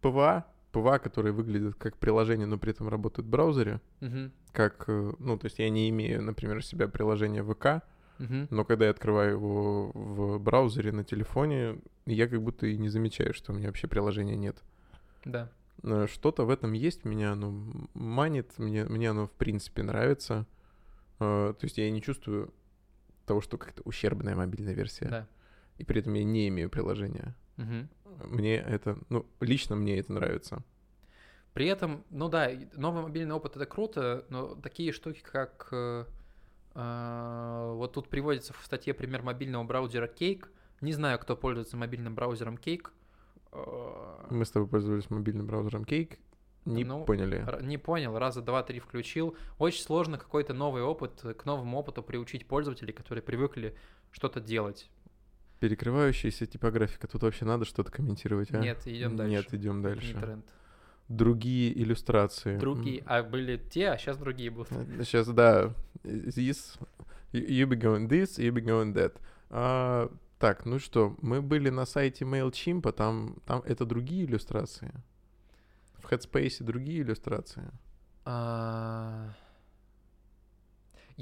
PWA, 0.00 0.46
PWA, 0.72 0.98
которые 0.98 1.32
выглядят 1.32 1.74
как 1.76 1.96
приложение, 1.96 2.46
но 2.46 2.58
при 2.58 2.70
этом 2.70 2.88
работают 2.88 3.26
в 3.26 3.30
браузере, 3.30 3.80
Мгм. 4.00 4.32
как, 4.52 4.84
э, 4.88 5.12
ну, 5.18 5.36
то 5.38 5.46
есть 5.46 5.58
я 5.58 5.68
не 5.70 5.88
имею, 5.90 6.22
например, 6.22 6.58
у 6.58 6.60
себя 6.60 6.88
приложение 6.88 7.42
ВК, 7.42 7.82
Мгм. 8.18 8.48
но 8.50 8.64
когда 8.64 8.84
я 8.86 8.90
открываю 8.90 9.32
его 9.32 9.90
в 9.94 10.38
браузере 10.38 10.92
на 10.92 11.04
телефоне, 11.04 11.80
я 12.06 12.28
как 12.28 12.40
будто 12.42 12.66
и 12.66 12.76
не 12.76 12.88
замечаю, 12.88 13.34
что 13.34 13.52
у 13.52 13.56
меня 13.56 13.68
вообще 13.68 13.86
приложения 13.88 14.36
нет. 14.36 14.62
Да. 15.24 15.50
Э, 15.82 16.06
Что-то 16.08 16.44
в 16.44 16.50
этом 16.50 16.72
есть, 16.72 17.04
меня 17.04 17.32
оно 17.32 17.52
манит, 17.94 18.58
мне, 18.58 18.84
мне 18.84 19.10
оно 19.10 19.26
в 19.26 19.32
принципе 19.32 19.82
нравится. 19.82 20.46
Э, 21.18 21.54
То 21.58 21.64
есть 21.64 21.78
я 21.78 21.90
не 21.90 22.00
чувствую 22.02 22.52
того, 23.26 23.40
что 23.40 23.58
как-то 23.58 23.82
ущербная 23.84 24.34
мобильная 24.36 24.74
версия. 24.74 25.08
Да. 25.08 25.26
И 25.78 25.84
при 25.84 26.00
этом 26.00 26.12
я 26.14 26.24
не 26.24 26.48
имею 26.48 26.68
приложения. 26.68 27.34
Мгм. 27.60 27.88
Мне 28.24 28.56
это, 28.56 28.98
ну, 29.08 29.26
лично 29.40 29.76
мне 29.76 29.98
это 29.98 30.12
нравится. 30.12 30.62
При 31.52 31.66
этом, 31.66 32.04
ну 32.10 32.28
да, 32.28 32.50
новый 32.74 33.02
мобильный 33.02 33.34
опыт 33.34 33.56
это 33.56 33.66
круто, 33.66 34.24
но 34.28 34.54
такие 34.54 34.92
штуки, 34.92 35.20
как 35.20 35.68
э, 35.72 36.04
э, 36.74 37.72
вот 37.74 37.92
тут 37.92 38.08
приводится 38.08 38.52
в 38.52 38.64
статье 38.64 38.94
пример 38.94 39.22
мобильного 39.22 39.64
браузера 39.64 40.06
Cake. 40.06 40.46
Не 40.80 40.92
знаю, 40.92 41.18
кто 41.18 41.36
пользуется 41.36 41.76
мобильным 41.76 42.14
браузером 42.14 42.54
Cake. 42.54 42.88
Э, 43.52 44.26
Мы 44.30 44.44
с 44.44 44.50
тобой 44.50 44.68
пользовались 44.68 45.10
мобильным 45.10 45.46
браузером 45.46 45.82
Cake, 45.82 46.18
не 46.64 46.84
Ну, 46.84 47.04
поняли. 47.04 47.44
Не 47.62 47.78
понял, 47.78 48.16
раза 48.18 48.42
два-три 48.42 48.78
включил. 48.78 49.36
Очень 49.58 49.82
сложно 49.82 50.18
какой-то 50.18 50.54
новый 50.54 50.82
опыт, 50.82 51.20
к 51.36 51.44
новому 51.44 51.78
опыту 51.78 52.02
приучить 52.02 52.46
пользователей, 52.46 52.92
которые 52.92 53.22
привыкли 53.22 53.76
что-то 54.12 54.40
делать. 54.40 54.88
Перекрывающаяся 55.60 56.46
типографика, 56.46 57.06
тут 57.06 57.22
вообще 57.22 57.44
надо 57.44 57.64
что-то 57.66 57.92
комментировать, 57.92 58.50
а? 58.52 58.58
Нет, 58.58 58.86
идем 58.86 59.16
дальше. 59.16 59.30
Нет, 59.30 59.54
идем 59.54 59.82
дальше. 59.82 60.14
Не 60.14 60.20
тренд. 60.20 60.44
Другие 61.08 61.78
иллюстрации. 61.78 62.56
Другие, 62.58 63.02
а 63.04 63.22
были 63.22 63.56
те, 63.58 63.90
а 63.90 63.98
сейчас 63.98 64.16
другие 64.16 64.50
будут. 64.50 64.68
Сейчас, 65.04 65.28
да. 65.28 65.74
This, 66.02 66.78
you 67.32 67.66
be 67.66 67.78
going 67.78 68.08
this, 68.08 68.38
you 68.38 68.50
be 68.52 68.64
going 68.64 68.94
that. 68.94 69.20
А, 69.50 70.10
так, 70.38 70.64
ну 70.64 70.78
что, 70.78 71.16
мы 71.20 71.42
были 71.42 71.68
на 71.68 71.84
сайте 71.84 72.24
MailChimp, 72.24 72.90
там, 72.92 73.36
там 73.44 73.60
это 73.66 73.84
другие 73.84 74.24
иллюстрации. 74.24 74.92
В 75.98 76.10
Headspace 76.10 76.62
другие 76.62 77.02
иллюстрации. 77.02 77.70
А, 78.24 79.28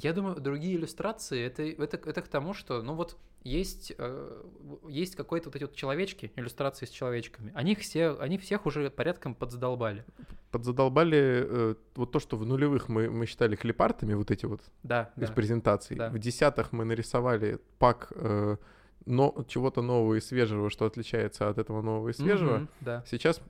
Я 0.00 0.12
думаю, 0.12 0.40
другие 0.40 0.76
иллюстрации 0.76 1.44
это, 1.44 1.62
это, 1.64 1.96
это 2.08 2.22
к 2.22 2.28
тому, 2.28 2.54
что, 2.54 2.82
ну 2.82 2.94
вот, 2.94 3.16
есть, 3.42 3.92
э, 3.98 4.42
есть 4.88 5.16
какой-то 5.16 5.48
вот 5.48 5.56
эти 5.56 5.64
вот 5.64 5.74
человечки, 5.74 6.30
иллюстрации 6.36 6.86
с 6.86 6.90
человечками. 6.90 7.50
Они, 7.54 7.74
все, 7.74 8.16
они 8.20 8.38
всех 8.38 8.66
уже 8.66 8.90
порядком 8.90 9.34
подзадолбали. 9.34 10.04
Подзадолбали 10.52 11.18
э, 11.18 11.74
вот 11.96 12.12
то, 12.12 12.20
что 12.20 12.36
в 12.36 12.46
нулевых 12.46 12.88
мы, 12.88 13.10
мы 13.10 13.26
считали 13.26 13.56
клипартами, 13.56 14.14
вот 14.14 14.30
эти 14.30 14.46
вот, 14.46 14.60
Да, 14.84 15.10
без 15.16 15.28
да. 15.28 15.34
презентаций. 15.34 15.96
Да. 15.96 16.10
В 16.10 16.18
десятых 16.20 16.70
мы 16.72 16.84
нарисовали 16.84 17.58
пак 17.78 18.12
э, 18.14 18.56
но, 19.04 19.34
чего-то 19.48 19.82
нового 19.82 20.14
и 20.14 20.20
свежего, 20.20 20.70
что 20.70 20.84
отличается 20.84 21.48
от 21.48 21.58
этого 21.58 21.82
нового 21.82 22.10
и 22.10 22.12
свежего. 22.12 22.58
Мгм, 22.58 22.68
да. 22.80 23.04
Сейчас 23.06 23.40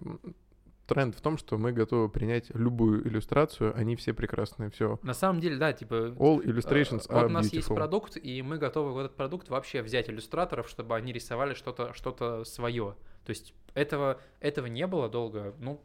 тренд 0.88 1.14
в 1.14 1.20
том, 1.20 1.36
что 1.36 1.58
мы 1.58 1.72
готовы 1.72 2.08
принять 2.08 2.50
любую 2.54 3.06
иллюстрацию, 3.06 3.76
они 3.76 3.94
все 3.94 4.14
прекрасные, 4.14 4.70
все. 4.70 4.98
На 5.02 5.14
самом 5.14 5.40
деле, 5.40 5.56
да, 5.56 5.72
типа... 5.72 5.94
All 5.94 6.42
illustrations 6.42 7.06
э, 7.08 7.12
are 7.12 7.22
вот 7.22 7.26
у 7.26 7.28
нас 7.28 7.52
есть 7.52 7.68
beautiful. 7.68 7.74
продукт, 7.76 8.16
и 8.16 8.42
мы 8.42 8.58
готовы 8.58 8.92
в 8.92 8.98
этот 8.98 9.14
продукт 9.14 9.50
вообще 9.50 9.82
взять 9.82 10.08
иллюстраторов, 10.08 10.68
чтобы 10.68 10.96
они 10.96 11.12
рисовали 11.12 11.54
что-то 11.54 11.92
что 11.92 12.44
свое. 12.44 12.96
То 13.24 13.30
есть 13.30 13.54
этого, 13.74 14.18
этого 14.40 14.66
не 14.66 14.86
было 14.86 15.08
долго. 15.08 15.54
Ну, 15.60 15.80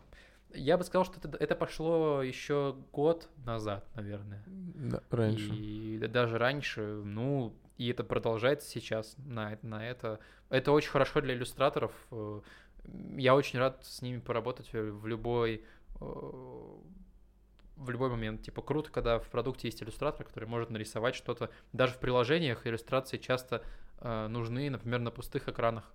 я 0.53 0.77
бы 0.77 0.83
сказал, 0.83 1.03
что 1.05 1.19
это, 1.19 1.37
это 1.37 1.55
пошло 1.55 2.23
еще 2.23 2.75
год 2.93 3.29
назад, 3.45 3.85
наверное. 3.95 4.41
Да, 4.47 5.01
раньше. 5.09 5.53
И 5.53 5.97
да- 5.99 6.07
даже 6.07 6.37
раньше, 6.37 6.81
ну, 6.81 7.53
и 7.77 7.89
это 7.89 8.03
продолжается 8.03 8.69
сейчас 8.69 9.15
на, 9.17 9.57
на 9.61 9.85
это. 9.85 10.19
Это 10.49 10.71
очень 10.71 10.91
хорошо 10.91 11.21
для 11.21 11.33
иллюстраторов. 11.33 11.91
Я 12.85 13.35
очень 13.35 13.59
рад 13.59 13.83
с 13.85 14.01
ними 14.01 14.19
поработать 14.19 14.71
в 14.73 15.05
любой 15.05 15.63
э, 15.99 16.05
в 17.75 17.89
любой 17.89 18.09
момент. 18.09 18.41
Типа 18.41 18.61
круто, 18.61 18.91
когда 18.91 19.19
в 19.19 19.29
продукте 19.29 19.67
есть 19.67 19.81
иллюстратор, 19.81 20.25
который 20.25 20.47
может 20.47 20.69
нарисовать 20.69 21.15
что-то. 21.15 21.49
Даже 21.71 21.93
в 21.93 21.99
приложениях 21.99 22.65
иллюстрации 22.67 23.17
часто 23.17 23.63
э, 23.99 24.27
нужны, 24.27 24.69
например, 24.69 24.99
на 24.99 25.11
пустых 25.11 25.47
экранах. 25.49 25.91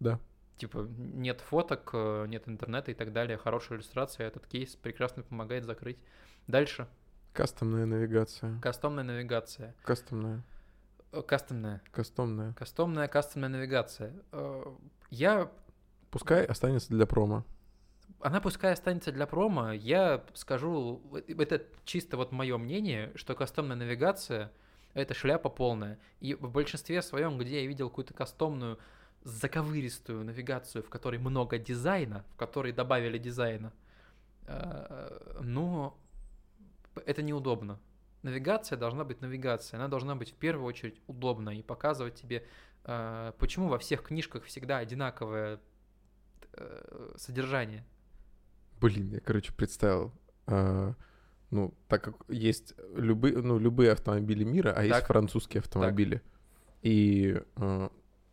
Да. 0.00 0.18
Типа 0.56 0.86
нет 0.96 1.40
фоток, 1.40 1.90
э, 1.92 2.26
нет 2.28 2.48
интернета 2.48 2.90
и 2.90 2.94
так 2.94 3.12
далее. 3.12 3.36
Хорошая 3.36 3.78
иллюстрация, 3.78 4.26
этот 4.26 4.46
кейс 4.46 4.76
прекрасно 4.76 5.22
помогает 5.22 5.64
закрыть. 5.64 5.98
Дальше. 6.46 6.86
Кастомная 7.32 7.86
навигация. 7.86 8.60
Кастомная 8.60 9.04
навигация. 9.04 9.74
Кастомная. 9.82 10.42
Э, 11.12 11.22
Кастомная. 11.22 11.82
Кастомная. 11.90 12.52
Кастомная, 12.54 13.08
кастомная 13.08 13.48
навигация. 13.48 14.12
Я... 15.12 15.52
Пускай 16.10 16.46
останется 16.46 16.88
для 16.88 17.04
промо. 17.04 17.44
Она 18.20 18.40
пускай 18.40 18.72
останется 18.72 19.12
для 19.12 19.26
промо. 19.26 19.72
Я 19.72 20.24
скажу, 20.32 21.02
это 21.28 21.66
чисто 21.84 22.16
вот 22.16 22.32
мое 22.32 22.56
мнение, 22.56 23.12
что 23.14 23.34
кастомная 23.34 23.76
навигация— 23.76 24.50
это 24.94 25.12
шляпа 25.12 25.50
полная. 25.50 25.98
И 26.20 26.32
в 26.32 26.50
большинстве 26.50 27.02
своем, 27.02 27.36
где 27.36 27.60
я 27.60 27.66
видел 27.66 27.90
какую-то 27.90 28.14
кастомную, 28.14 28.78
заковыристую 29.22 30.24
навигацию, 30.24 30.82
в 30.82 30.88
которой 30.88 31.18
много 31.18 31.58
дизайна, 31.58 32.24
в 32.30 32.36
которой 32.36 32.72
добавили 32.72 33.18
дизайна, 33.18 33.74
э, 34.46 35.40
но 35.42 35.98
это 37.04 37.20
неудобно. 37.20 37.78
Навигация 38.22 38.78
должна 38.78 39.04
быть 39.04 39.20
навигацией, 39.20 39.78
она 39.78 39.88
должна 39.88 40.14
быть 40.14 40.30
в 40.30 40.36
первую 40.36 40.66
очередь 40.66 41.02
удобна 41.06 41.50
и 41.50 41.62
показывать 41.62 42.14
тебе, 42.14 42.46
почему 43.38 43.68
во 43.68 43.78
всех 43.78 44.02
книжках 44.02 44.44
всегда 44.44 44.78
одинаковое 44.78 45.60
э, 46.54 47.12
содержание. 47.16 47.84
Блин, 48.80 49.10
я, 49.10 49.20
короче, 49.20 49.52
представил. 49.52 50.12
а, 50.46 50.94
ну, 51.50 51.74
так 51.86 52.02
как 52.02 52.14
есть 52.28 52.74
любые, 52.96 53.36
ну, 53.36 53.58
любые 53.58 53.92
автомобили 53.92 54.42
мира, 54.42 54.72
а 54.76 54.82
есть 54.82 54.98
Так. 54.98 55.06
французские 55.06 55.60
автомобили. 55.60 56.22
И 56.80 57.40
а, 57.56 57.90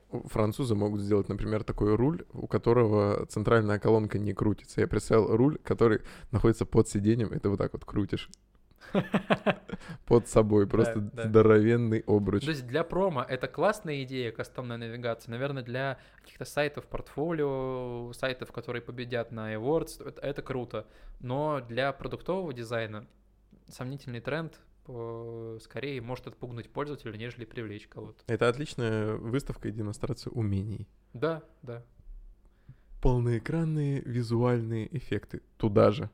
французы 0.10 0.74
могут 0.74 1.02
сделать, 1.02 1.30
например, 1.30 1.64
такой 1.64 1.96
руль, 1.96 2.26
у 2.34 2.48
которого 2.48 3.26
центральная 3.28 3.78
колонка 3.78 4.18
не 4.18 4.34
крутится. 4.34 4.82
Я 4.82 4.88
представил 4.88 5.36
руль, 5.36 5.60
который 5.60 6.02
находится 6.32 6.66
под 6.66 6.88
сиденьем, 6.88 7.30
и 7.30 7.40
ты 7.40 7.50
вот 7.50 7.58
так 7.58 7.74
вот 7.74 7.86
крутишь 7.86 8.30
под 10.06 10.28
собой. 10.28 10.68
Просто 10.68 11.00
да. 11.00 11.28
здоровенный 11.28 12.04
обруч. 12.08 12.44
То 12.44 12.52
есть 12.52 12.68
для 12.68 12.84
промо 12.84 13.24
это 13.24 13.48
классная 13.48 14.04
идея, 14.04 14.32
кастомная 14.32 14.78
навигация. 14.78 15.32
Наверное, 15.32 15.64
для 15.64 16.00
каких-то 16.22 16.46
сайтов 16.46 16.86
портфолио, 16.88 18.12
сайтов, 18.14 18.52
которые 18.52 18.82
победят 18.82 19.32
на 19.32 19.54
Awards, 19.54 20.06
это, 20.08 20.22
это 20.22 20.42
круто. 20.42 20.88
Но 21.20 21.62
для 21.62 21.92
продуктового 21.94 22.54
дизайна 22.54 23.08
сомнительный 23.68 24.20
тренд 24.20 24.60
э, 24.88 25.60
скорее 25.62 26.02
может 26.02 26.28
отпугнуть 26.28 26.70
пользователя, 26.70 27.16
нежели 27.18 27.46
привлечь 27.46 27.88
кого-то. 27.88 28.24
Это 28.28 28.48
отличная 28.48 29.16
выставка 29.16 29.70
и 29.70 29.72
демонстрация 29.72 30.32
умений. 30.32 30.88
Да, 31.14 31.44
да. 31.62 31.84
Полноэкранные 33.02 34.02
визуальные 34.02 34.96
эффекты. 34.96 35.42
Туда 35.58 35.92
же. 35.92 36.10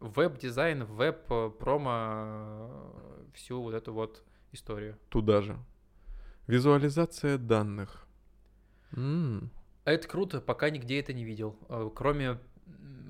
Веб-дизайн, 0.00 0.84
веб-промо, 0.84 2.70
всю 3.34 3.62
вот 3.62 3.74
эту 3.74 3.92
вот 3.92 4.22
историю. 4.52 4.96
Туда 5.08 5.40
же. 5.42 5.56
Визуализация 6.46 7.38
данных. 7.38 8.06
М, 8.92 9.50
Это 9.84 10.06
круто, 10.08 10.40
пока 10.40 10.70
нигде 10.70 11.00
это 11.00 11.12
не 11.12 11.24
видел. 11.24 11.56
Э, 11.68 11.90
Кроме 11.94 12.38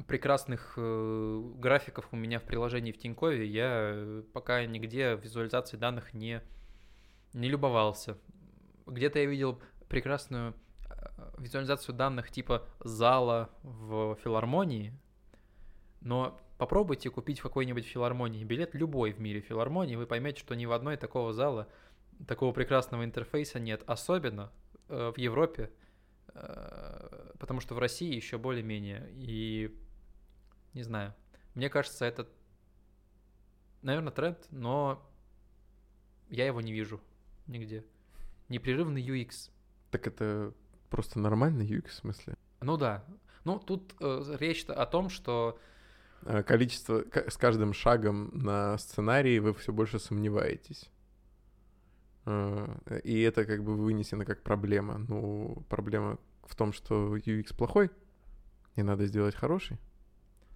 прекрасных 0.06 0.74
э, 0.76 1.42
графиков 1.56 2.08
у 2.12 2.16
меня 2.16 2.38
в 2.38 2.44
приложении 2.44 2.92
в 2.92 2.98
Тинькове, 2.98 3.46
я 3.46 3.92
э, 3.94 4.22
пока 4.32 4.64
нигде 4.64 5.16
визуализацией 5.16 5.80
данных 5.80 6.14
не, 6.14 6.40
не 7.32 7.48
любовался. 7.48 8.16
Где-то 8.86 9.18
я 9.18 9.26
видел 9.26 9.60
прекрасную 9.88 10.54
визуализацию 11.38 11.94
данных 11.94 12.30
типа 12.30 12.64
зала 12.80 13.50
в 13.62 14.16
филармонии, 14.22 14.92
но 16.00 16.38
попробуйте 16.58 17.10
купить 17.10 17.40
в 17.40 17.42
какой-нибудь 17.42 17.84
филармонии 17.86 18.44
билет, 18.44 18.74
любой 18.74 19.12
в 19.12 19.20
мире 19.20 19.40
филармонии, 19.40 19.96
вы 19.96 20.06
поймете, 20.06 20.40
что 20.40 20.54
ни 20.54 20.66
в 20.66 20.72
одной 20.72 20.96
такого 20.96 21.32
зала 21.32 21.68
такого 22.26 22.52
прекрасного 22.52 23.04
интерфейса 23.04 23.58
нет, 23.58 23.82
особенно 23.86 24.50
э, 24.88 25.12
в 25.14 25.18
Европе, 25.18 25.70
э, 26.28 27.32
потому 27.38 27.60
что 27.60 27.74
в 27.74 27.78
России 27.78 28.14
еще 28.14 28.38
более-менее. 28.38 29.08
И 29.12 29.78
не 30.72 30.82
знаю, 30.82 31.14
мне 31.54 31.68
кажется, 31.68 32.04
это, 32.04 32.26
наверное, 33.82 34.12
тренд, 34.12 34.38
но 34.50 35.06
я 36.28 36.46
его 36.46 36.60
не 36.60 36.72
вижу 36.72 37.00
нигде. 37.46 37.84
Непрерывный 38.48 39.02
UX. 39.02 39.50
Так 39.90 40.06
это 40.06 40.54
просто 40.90 41.18
нормальный 41.18 41.66
UX 41.66 41.88
в 41.88 41.94
смысле? 41.94 42.36
Ну 42.60 42.76
да. 42.76 43.04
Ну, 43.44 43.58
тут 43.58 43.94
э, 44.00 44.36
речь 44.40 44.64
о 44.64 44.86
том, 44.86 45.08
что 45.08 45.58
Количество, 46.46 47.02
ка- 47.02 47.30
с 47.30 47.36
каждым 47.36 47.72
шагом 47.72 48.30
на 48.32 48.76
сценарии 48.78 49.38
вы 49.38 49.52
все 49.54 49.72
больше 49.72 49.98
сомневаетесь. 49.98 50.90
А, 52.24 52.78
И 53.04 53.20
это 53.20 53.44
как 53.44 53.62
бы 53.64 53.76
вынесено 53.76 54.24
как 54.24 54.42
проблема. 54.42 54.98
Ну, 55.08 55.62
проблема 55.68 56.18
в 56.44 56.54
том, 56.56 56.72
что 56.72 57.16
UX 57.16 57.54
плохой, 57.56 57.90
и 58.76 58.82
надо 58.82 59.06
сделать 59.06 59.34
хороший. 59.34 59.78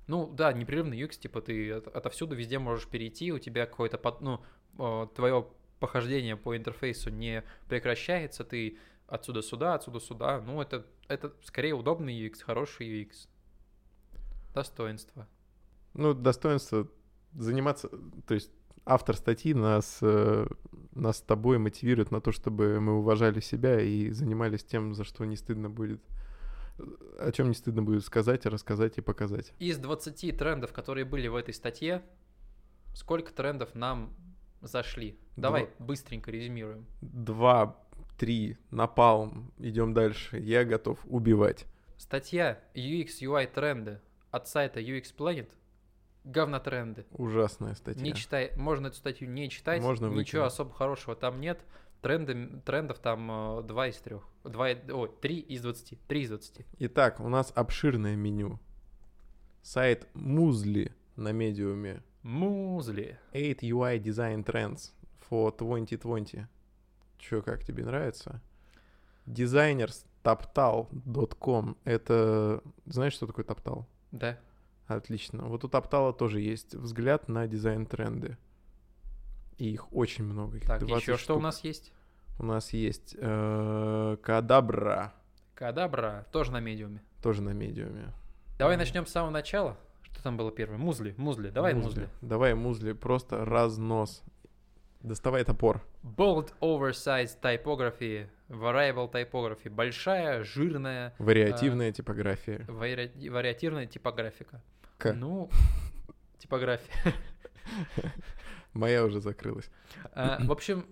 Ну 0.07 0.27
да, 0.33 0.53
непрерывный 0.53 1.01
UX, 1.01 1.19
типа 1.21 1.41
ты 1.41 1.73
от- 1.73 1.87
отовсюду 1.87 2.35
везде 2.35 2.59
можешь 2.59 2.89
перейти, 2.89 3.33
у 3.33 3.39
тебя 3.39 3.67
какое-то, 3.67 3.97
под- 3.99 4.21
ну, 4.21 4.41
твое 5.15 5.47
похождение 5.79 6.37
по 6.37 6.57
интерфейсу 6.57 7.11
не 7.11 7.45
прекращается, 7.69 8.45
ты 8.45 8.77
отсюда 9.07 9.43
сюда, 9.43 9.75
отсюда 9.75 10.01
сюда. 10.01 10.41
Ну, 10.41 10.61
это, 10.61 10.85
это 11.09 11.33
скорее 11.45 11.75
удобный 11.75 12.13
UX, 12.27 12.43
хороший 12.43 13.03
UX. 13.05 13.29
Достоинство. 14.55 15.29
Ну, 15.94 16.14
достоинство 16.14 16.88
заниматься, 17.33 17.88
то 18.26 18.35
есть 18.35 18.50
автор 18.85 19.16
статьи 19.16 19.55
нас, 19.55 19.98
э, 20.03 20.46
нас 20.92 21.18
с 21.18 21.22
тобой 21.22 21.59
мотивирует 21.59 22.11
на 22.11 22.20
то, 22.20 22.33
чтобы 22.33 22.81
мы 22.81 22.98
уважали 22.98 23.40
себя 23.40 23.81
и 23.81 24.11
занимались 24.11 24.64
тем, 24.64 24.94
за 24.94 25.05
что 25.05 25.24
не 25.24 25.37
стыдно 25.37 25.70
будет, 25.70 26.00
о 27.18 27.31
чем 27.33 27.48
не 27.48 27.55
стыдно 27.55 27.83
будет 27.83 28.05
сказать, 28.05 28.46
рассказать 28.46 28.98
и 28.98 29.00
показать. 29.00 29.53
Из 29.59 29.79
20 29.79 30.37
трендов, 30.37 30.72
которые 30.72 31.05
были 31.05 31.29
в 31.29 31.37
этой 31.37 31.55
статье, 31.55 32.03
сколько 32.94 33.33
трендов 33.33 33.74
нам 33.74 34.14
зашли? 34.61 35.18
Давай 35.37 35.70
быстренько 35.79 36.31
резюмируем. 36.31 36.87
Два, 37.00 37.76
три, 38.18 38.59
напалм, 38.70 39.53
идем 39.59 39.94
дальше. 39.94 40.38
Я 40.38 40.64
готов 40.64 40.98
убивать. 41.05 41.66
Статья 41.96 42.61
UX 42.74 43.20
UI 43.20 43.46
тренды 43.46 44.00
от 44.31 44.48
сайта 44.48 44.81
UX 44.81 45.14
Planet. 45.16 45.48
Говнотренды. 46.25 47.07
Ужасная 47.13 47.75
статья. 47.75 48.03
Не 48.03 48.13
читай, 48.15 48.53
можно 48.57 48.89
эту 48.89 48.97
статью 48.97 49.29
не 49.29 49.49
читать, 49.49 49.81
Можно 49.83 50.07
ничего 50.07 50.17
выкинуть. 50.19 50.47
особо 50.47 50.73
хорошего 50.73 51.17
там 51.17 51.41
нет. 51.41 51.65
Тренды, 52.03 52.61
трендов 52.65 52.99
там 52.99 53.63
2 53.67 53.87
из 53.89 53.97
3. 53.99 54.17
2, 54.45 54.69
о, 54.93 55.07
3 55.07 55.39
из 55.39 55.63
20. 55.63 55.99
3 56.07 56.23
из 56.23 56.29
20. 56.29 56.67
Итак, 56.79 57.21
у 57.21 57.29
нас 57.29 57.53
обширное 57.55 58.17
меню. 58.17 58.59
Сайт 59.63 60.09
Музли 60.15 60.95
на 61.17 61.33
медиуме. 61.33 62.03
Музли. 62.23 63.19
8 63.33 63.55
UI 63.61 63.99
Design 63.99 64.45
Trends 64.45 64.93
for 65.29 65.55
2020. 65.57 66.47
Чё, 67.19 67.43
как 67.43 67.65
тебе 67.65 67.85
нравится? 67.85 68.41
Designers.taptal.com 69.27 71.77
Это... 71.85 72.63
Знаешь, 72.87 73.13
что 73.13 73.27
такое 73.27 73.45
Taptal? 73.45 73.85
Да. 74.13 74.39
Отлично. 74.94 75.44
Вот 75.44 75.64
у 75.64 75.68
Таптала 75.68 76.12
тоже 76.12 76.40
есть 76.40 76.74
взгляд 76.74 77.29
на 77.29 77.46
дизайн-тренды. 77.46 78.37
И 79.57 79.70
их 79.72 79.92
очень 79.92 80.24
много. 80.24 80.57
Их 80.57 80.64
Так, 80.66 80.81
20 80.85 81.03
еще 81.09 81.16
что 81.16 81.35
у 81.35 81.37
штук. 81.37 81.42
нас 81.44 81.62
есть? 81.64 81.92
У 82.38 82.44
нас 82.44 82.72
есть 82.72 83.14
э, 83.18 84.16
Кадабра, 84.22 85.12
Кадабра, 85.55 86.26
тоже 86.33 86.50
на 86.53 86.59
медиуме. 86.61 87.03
тоже 87.22 87.42
на 87.42 87.50
медиуме. 87.50 88.12
Давай 88.59 88.76
начнем 88.76 89.07
с 89.07 89.11
самого 89.11 89.31
начала. 89.31 89.76
Что 90.03 90.22
там 90.24 90.37
было 90.37 90.50
первое? 90.50 90.79
Музли, 90.79 91.14
музли. 91.18 91.50
Давай 91.50 91.74
музли. 91.74 92.09
Давай 92.20 92.55
музли, 92.55 92.92
просто 92.94 93.44
разнос. 93.44 94.22
Доставай 95.03 95.44
топор. 95.44 95.83
Bold 96.03 96.53
Oversized 96.61 97.40
Typography, 97.40 98.29
Variable 98.48 99.11
Typography. 99.11 99.70
Большая, 99.70 100.42
жирная, 100.42 101.14
Вариативная 101.18 101.92
типография. 101.92 102.64
вари- 102.68 103.29
вариативная 103.31 103.87
типографика. 103.87 104.62
К. 105.01 105.13
Ну, 105.15 105.51
типография. 106.39 107.15
Моя 108.73 109.05
уже 109.05 109.21
закрылась. 109.21 109.71
А, 110.13 110.39
В 110.45 110.53
общем, 110.53 110.87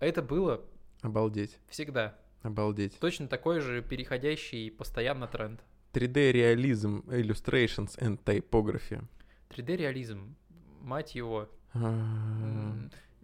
это 0.00 0.22
было 0.22 0.64
Обалдеть. 1.02 1.58
всегда. 1.68 2.16
Обалдеть. 2.42 2.98
Точно 2.98 3.28
такой 3.28 3.60
же 3.60 3.82
переходящий 3.82 4.70
постоянно 4.70 5.26
тренд. 5.26 5.60
3D 5.92 6.32
реализм, 6.32 7.04
illustrations 7.08 7.98
and 7.98 8.18
typography. 8.24 9.02
3D-реализм, 9.50 10.34
мать 10.80 11.14
его. 11.14 11.48
А, 11.74 12.74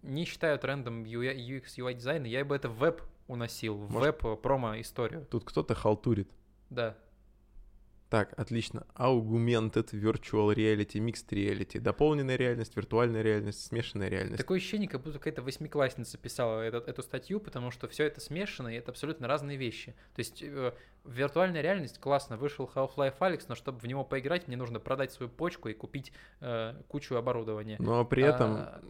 Не 0.03 0.25
считаю 0.25 0.59
трендом 0.59 1.05
UX, 1.05 1.65
UI 1.79 1.95
дизайна, 1.95 2.27
я 2.27 2.45
бы 2.45 2.55
это 2.55 2.69
в 2.69 2.79
веб 2.79 3.03
уносил, 3.29 3.77
в 3.77 3.93
веб 3.93 4.41
промо-историю. 4.43 5.27
Тут 5.31 5.45
кто-то 5.45 5.75
халтурит. 5.75 6.31
Да. 6.71 6.97
Так, 8.13 8.39
отлично. 8.39 8.87
Augmented 8.95 9.91
Virtual 9.93 10.55
Reality, 10.55 10.99
Mixed 11.01 11.31
Reality. 11.31 11.81
Дополненная 11.81 12.37
реальность, 12.37 12.77
виртуальная 12.77 13.23
реальность, 13.23 13.65
смешанная 13.65 14.09
реальность. 14.11 14.37
Такое 14.37 14.59
ощущение, 14.59 14.87
как 14.87 15.01
будто 15.01 15.17
какая-то 15.17 15.41
восьмиклассница 15.41 16.19
писала 16.19 16.61
этот- 16.61 16.89
эту 16.89 17.03
статью, 17.03 17.41
потому 17.41 17.71
что 17.71 17.89
все 17.89 18.05
это 18.05 18.21
смешано, 18.21 18.69
и 18.69 18.75
это 18.77 18.91
абсолютно 18.91 19.29
разные 19.29 19.57
вещи. 19.57 19.93
То 20.15 20.21
есть 20.21 20.43
э, 20.43 20.73
виртуальная 21.07 21.63
реальность, 21.63 21.99
классно, 22.01 22.37
вышел 22.37 22.71
Half-Life 22.75 23.17
Alyx, 23.19 23.45
но 23.49 23.55
чтобы 23.55 23.79
в 23.79 23.87
него 23.87 24.05
поиграть, 24.05 24.47
мне 24.47 24.59
нужно 24.59 24.79
продать 24.79 25.11
свою 25.11 25.31
почку 25.33 25.71
и 25.71 25.73
купить 25.73 26.13
э, 26.43 26.75
кучу 26.89 27.15
оборудования. 27.17 27.77
Но 27.79 28.05
при 28.05 28.25
этом 28.25 28.57
А, 28.57 28.83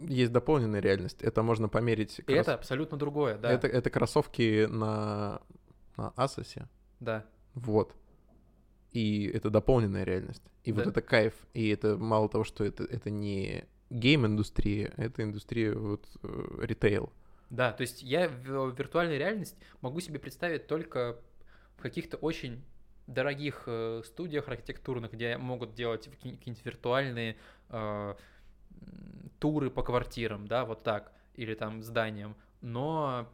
есть 0.00 0.32
дополненная 0.32 0.80
реальность. 0.80 1.20
Это 1.20 1.42
можно 1.42 1.68
померить. 1.68 2.18
И 2.20 2.22
крос- 2.22 2.40
это 2.40 2.54
абсолютно 2.54 2.96
другое, 2.96 3.36
да. 3.36 3.50
это, 3.52 3.66
это 3.66 3.90
кроссовки 3.90 4.64
на, 4.70 5.42
на 5.98 6.14
Asus. 6.16 6.64
Да. 7.00 7.26
Вот. 7.52 7.94
И 8.92 9.26
это 9.26 9.50
дополненная 9.50 10.04
реальность. 10.04 10.42
И 10.64 10.72
вот 10.72 10.84
Да. 10.84 10.90
это 10.90 11.02
кайф. 11.02 11.34
И 11.54 11.68
это 11.68 11.96
мало 11.96 12.28
того, 12.28 12.44
что 12.44 12.64
это, 12.64 12.84
это 12.84 13.10
не 13.10 13.64
гейм-индустрия, 13.90 14.92
это 14.96 15.22
индустрия 15.22 15.74
вот 15.74 16.06
э, 16.22 16.58
ритейл. 16.62 17.12
Да, 17.50 17.72
то 17.72 17.80
есть 17.82 18.02
я 18.02 18.28
в 18.28 18.74
виртуальную 18.76 19.18
реальность 19.18 19.56
могу 19.80 20.00
себе 20.00 20.18
представить 20.18 20.66
только 20.66 21.16
в 21.76 21.82
каких-то 21.82 22.16
очень 22.18 22.62
дорогих 23.06 23.62
э, 23.66 24.02
студиях 24.04 24.48
архитектурных, 24.48 25.12
где 25.12 25.38
могут 25.38 25.74
делать 25.74 26.04
какие- 26.10 26.36
какие-нибудь 26.36 26.64
виртуальные 26.66 27.36
э, 27.70 28.14
туры 29.38 29.70
по 29.70 29.82
квартирам, 29.82 30.46
да, 30.46 30.64
вот 30.64 30.82
так, 30.82 31.12
или 31.34 31.54
там 31.54 31.82
зданиям. 31.82 32.36
Но 32.60 33.28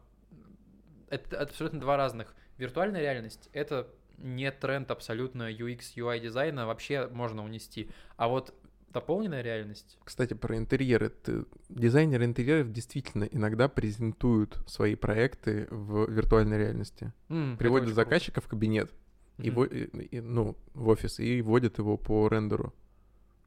это 1.09 1.39
абсолютно 1.41 1.79
два 1.79 1.97
разных. 1.97 2.33
Виртуальная 2.57 3.01
реальность— 3.01 3.49
это 3.53 3.87
не 4.17 4.51
тренд 4.51 4.91
абсолютно 4.91 5.51
UX, 5.51 5.95
UI 5.95 6.19
дизайна, 6.19 6.65
вообще 6.67 7.07
можно 7.07 7.43
унести. 7.43 7.89
А 8.17 8.27
вот 8.27 8.53
дополненная 8.89 9.41
реальность, 9.41 9.97
Кстати, 10.03 10.33
про 10.33 10.57
интерьеры. 10.57 11.09
Ты- 11.09 11.45
Дизайнеры 11.69 12.23
интерьеров 12.25 12.71
действительно 12.71 13.25
иногда 13.25 13.67
презентуют 13.67 14.57
свои 14.67 14.95
проекты 14.95 15.67
в 15.69 16.09
виртуальной 16.09 16.57
реальности. 16.57 17.11
это 17.29 17.57
Приводят 17.57 17.87
очень 17.87 17.95
круто. 17.95 18.09
заказчика 18.09 18.41
в 18.41 18.47
кабинет, 18.47 18.91
и 19.37 19.49
во- 19.51 19.65
и- 19.65 19.87
и, 20.15 20.21
ну, 20.21 20.55
в 20.73 20.87
офис, 20.87 21.19
и 21.19 21.41
вводят 21.41 21.77
его 21.77 21.97
по 21.97 22.27
рендеру. 22.29 22.73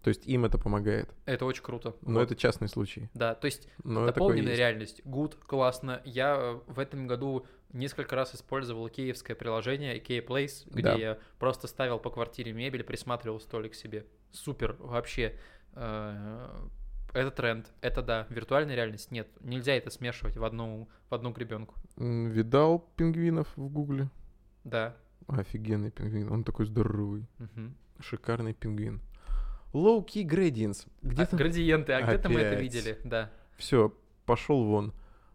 То 0.02 0.08
есть 0.08 0.26
им 0.26 0.44
это 0.44 0.58
помогает. 0.58 1.12
Это 1.26 1.44
очень 1.44 1.62
круто. 1.62 1.94
Но 2.02 2.14
Вот. 2.20 2.22
это 2.22 2.37
частный 2.37 2.68
случай. 2.68 3.11
Да, 3.14 3.34
то 3.34 3.46
есть 3.46 3.68
Но 3.84 4.06
Дополненная 4.06 4.54
реальность. 4.54 5.02
Good, 5.04 5.37
классно. 5.44 6.00
Я 6.04 6.37
э, 6.37 6.61
в 6.72 6.78
этом 6.78 7.06
году 7.08 7.46
несколько 7.72 8.14
раз 8.16 8.34
использовал 8.34 8.87
икеевское 8.88 9.34
приложение 9.37 9.98
IKEA 10.00 10.24
Place, 10.24 10.64
где 10.70 10.82
Да. 10.82 10.94
я 10.94 11.18
просто 11.38 11.66
ставил 11.66 11.98
по 11.98 12.11
квартире 12.11 12.52
мебель, 12.52 12.84
присматривал 12.84 13.40
столик 13.40 13.74
себе. 13.74 14.06
Супер, 14.30 14.76
вообще. 14.78 15.37
Э, 15.74 16.48
Это 17.14 17.30
тренд, 17.30 17.72
это 17.80 18.02
да. 18.02 18.26
Виртуальная 18.28 18.76
реальность 18.76 19.11
нет. 19.11 19.28
Нельзя 19.40 19.72
это 19.72 19.88
смешивать 19.90 20.37
в 20.37 20.44
одну, 20.44 20.88
в 21.08 21.14
одну 21.14 21.32
гребенку. 21.32 21.74
Видал 21.96 22.80
пингвинов 22.96 23.48
в 23.56 23.68
гугле? 23.70 24.11
Да. 24.64 24.94
Офигенный 25.26 25.90
пингвин. 25.90 26.30
Он 26.30 26.44
такой 26.44 26.66
здоровый. 26.66 27.26
Мгм. 27.38 27.74
Шикарный 28.00 28.52
пингвин. 28.54 29.00
Low 29.72 30.04
Key 30.04 30.24
Gradients. 30.24 30.87
Где 31.02 31.22
А, 31.22 31.26
там? 31.26 31.38
градиенты, 31.38 31.92
а 31.92 32.02
где-то 32.02 32.28
мы 32.28 32.40
это 32.40 32.54
видели, 32.61 32.98
да. 33.04 33.31
Все, 33.57 33.94
пошел 34.26 34.64
вон. 34.64 34.92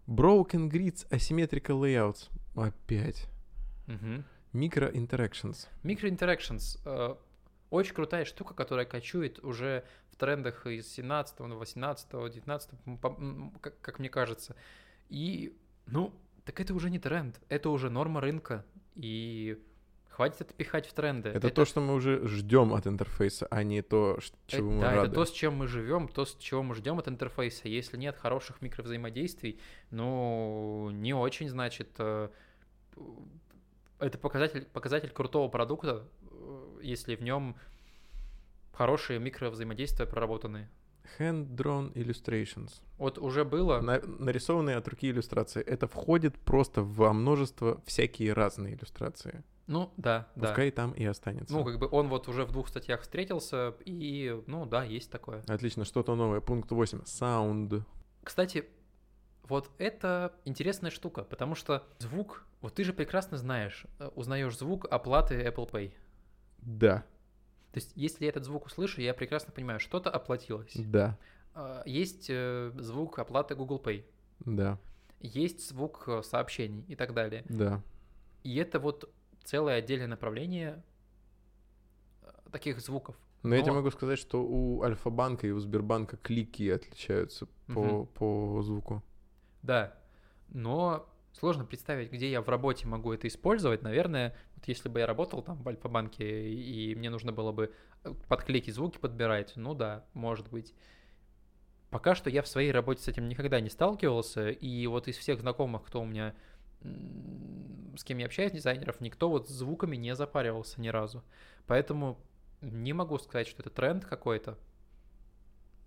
Broken 0.08 0.70
Grids 0.70 1.08
Asymmetrical 1.10 1.80
Layouts. 1.82 2.30
Опять. 2.56 3.28
Мгм. 3.88 4.24
Micro 4.54 4.92
Interactions. 4.94 5.68
Micro 5.84 6.10
Interactions. 6.10 6.80
э, 6.86 7.16
очень 7.70 7.94
крутая 7.96 8.26
штука, 8.26 8.54
которая 8.54 8.86
кочует 8.86 9.40
уже 9.44 9.84
в 10.12 10.16
трендах 10.16 10.68
из 10.68 10.88
17 10.94 11.40
на 11.48 11.56
18 11.56 12.30
19 12.30 12.70
м, 12.86 12.98
по- 12.98 13.08
м, 13.18 13.52
как, 13.62 13.80
как 13.82 14.00
мне 14.00 14.10
кажется. 14.10 14.56
И, 15.10 15.58
ну, 15.88 16.14
так 16.46 16.60
это 16.60 16.74
уже 16.76 16.90
не 16.92 17.00
тренд, 17.00 17.40
это 17.50 17.70
уже 17.70 17.90
норма 17.90 18.22
рынка. 18.22 18.64
И 18.96 19.58
хватит 20.14 20.42
это 20.42 20.54
пихать 20.54 20.86
в 20.86 20.94
тренды. 20.94 21.30
Это, 21.30 21.50
то, 21.50 21.66
что 21.66 21.82
мы 21.82 21.96
уже 21.96 22.28
ждем 22.28 22.74
от 22.74 22.86
интерфейса, 22.88 23.48
а 23.50 23.64
не 23.64 23.82
то, 23.82 24.20
ш- 24.22 24.32
Э, 24.34 24.58
чего 24.58 24.70
мы 24.72 24.82
да, 24.82 24.92
рады. 24.92 25.08
это 25.08 25.16
то, 25.16 25.26
с 25.26 25.32
чем 25.32 25.56
мы 25.56 25.68
живем, 25.68 26.08
то, 26.08 26.24
с 26.26 26.36
чего 26.38 26.62
мы 26.62 26.76
ждем 26.76 27.00
от 27.00 27.08
интерфейса. 27.08 27.68
Если 27.68 27.98
нет 27.98 28.16
хороших 28.16 28.62
микровзаимодействий, 28.62 29.60
ну, 29.90 30.90
не 30.92 31.14
очень, 31.16 31.50
значит, 31.50 31.90
э, 31.98 32.30
это 34.00 34.18
показатель, 34.18 34.66
показатель 34.66 35.10
крутого 35.10 35.48
продукта, 35.50 36.08
э, 36.22 36.80
если 36.84 37.16
в 37.16 37.22
нем 37.24 37.56
хорошие 38.72 39.20
микровзаимодействия 39.20 40.06
проработаны. 40.06 40.70
Hand-drawn 41.20 41.92
illustrations. 41.94 42.82
Вот 42.98 43.18
уже 43.18 43.44
было, 43.46 43.82
На- 43.82 44.02
нарисованные 44.02 44.78
от 44.78 44.88
руки 44.88 45.10
иллюстрации. 45.10 45.62
Это 45.62 45.88
входит 45.88 46.38
просто 46.40 46.82
во 46.82 47.14
множество 47.14 47.82
всякие 47.86 48.34
разные 48.34 48.76
иллюстрации. 48.76 49.44
Ну, 49.68 49.94
да, 49.98 50.28
да. 50.36 50.48
Пускай 50.48 50.72
там 50.72 50.92
и 50.92 51.06
останется. 51.06 51.54
Ну, 51.54 51.64
как 51.64 51.80
бы 51.80 51.88
он 51.90 52.10
вот 52.10 52.28
уже 52.28 52.46
в 52.46 52.52
двух 52.52 52.68
статьях 52.68 53.02
встретился, 53.02 53.74
и, 53.86 54.42
ну, 54.48 54.66
да, 54.66 54.84
есть 54.84 55.10
такое. 55.10 55.42
Отлично, 55.48 55.86
что-то 55.86 56.16
новое. 56.16 56.42
Пункт 56.42 56.72
8. 56.72 57.00
Sound. 57.04 57.84
Кстати, 58.24 58.66
вот 59.48 59.70
это 59.78 60.34
интересная 60.46 60.92
штука, 60.92 61.24
потому 61.24 61.56
что 61.56 61.86
звук, 62.00 62.46
вот 62.62 62.74
ты 62.76 62.84
же 62.84 62.94
прекрасно 62.94 63.38
знаешь, 63.38 63.86
э, 64.00 64.10
узнаешь 64.16 64.58
звук 64.58 64.86
оплаты 64.92 65.36
Apple 65.36 65.70
Pay. 65.70 65.94
Да, 66.60 67.04
То 67.74 67.80
есть, 67.80 67.92
если 67.96 68.24
я 68.26 68.30
этот 68.30 68.46
звук 68.46 68.66
услышу, 68.68 69.02
я 69.02 69.14
прекрасно 69.14 69.52
понимаю, 69.52 69.80
что-то 69.80 70.10
оплатилось. 70.10 70.72
да, 70.76 71.18
А, 71.54 71.84
Есть 71.86 72.28
э, 72.30 72.72
звук 72.76 73.20
оплаты 73.20 73.56
Google 73.56 73.82
Pay, 73.84 74.06
да, 74.40 74.78
есть 75.20 75.68
звук 75.68 76.04
э, 76.08 76.22
сообщений 76.24 76.84
и 76.88 76.96
так 76.96 77.14
далее. 77.14 77.44
да. 77.50 77.82
И 78.44 78.58
это 78.58 78.80
вот 78.80 79.10
целое 79.44 79.76
отдельное 79.78 80.08
направление 80.08 80.84
э, 82.22 82.28
таких 82.52 82.80
звуков. 82.80 83.16
Но, 83.44 83.56
я 83.56 83.62
тебе 83.62 83.72
Но- 83.72 83.78
могу 83.80 83.92
сказать, 83.92 84.20
что 84.20 84.42
у 84.44 84.82
Альфа-банка 84.84 85.48
и 85.48 85.52
у 85.52 85.60
Сбербанка 85.60 86.16
клики 86.18 86.70
отличаются 86.70 87.48
по, 87.68 87.84
Мгм. 87.84 88.08
по 88.08 88.62
звуку. 88.62 89.04
Да, 89.62 89.98
но 90.48 91.10
сложно 91.34 91.66
представить, 91.66 92.12
где 92.12 92.32
я 92.32 92.42
в 92.42 92.48
работе 92.48 92.88
могу 92.88 93.12
это 93.12 93.28
использовать. 93.28 93.82
Наверное, 93.82 94.36
вот 94.56 94.66
если 94.68 94.88
бы 94.88 95.00
я 95.00 95.08
работал 95.08 95.42
там 95.42 95.62
в 95.62 95.68
Альфа-банке, 95.68 96.54
и 96.54 96.96
мне 96.96 97.10
нужно 97.10 97.32
было 97.34 97.52
бы 97.52 97.74
э, 98.06 98.14
под 98.30 98.44
клики 98.44 98.72
звуки 98.72 98.98
подбирать, 98.98 99.54
ну 99.58 99.74
да, 99.74 100.06
может 100.14 100.50
быть. 100.50 100.74
Пока 101.90 102.16
что 102.16 102.30
я 102.30 102.42
в 102.42 102.48
своей 102.48 102.72
работе 102.72 103.04
с 103.04 103.08
этим 103.08 103.28
никогда 103.30 103.60
не 103.60 103.70
сталкивался, 103.70 104.50
и 104.50 104.88
вот 104.88 105.08
из 105.08 105.18
всех 105.18 105.42
знакомых, 105.42 105.84
кто 105.84 106.02
у 106.02 106.06
меня, 106.06 106.34
с 107.96 108.04
кем 108.04 108.18
я 108.18 108.26
общаюсь, 108.26 108.52
дизайнеров, 108.52 109.00
никто 109.02 109.30
вот 109.30 109.48
с 109.48 109.52
звуками 109.52 109.96
не 109.96 110.16
запаривался 110.16 110.82
ни 110.82 110.88
разу. 110.88 111.24
Поэтому 111.68 112.20
не 112.62 112.94
могу 112.94 113.18
сказать, 113.20 113.48
что 113.48 113.62
это 113.62 113.70
тренд 113.70 114.06
какой-то. 114.06 114.58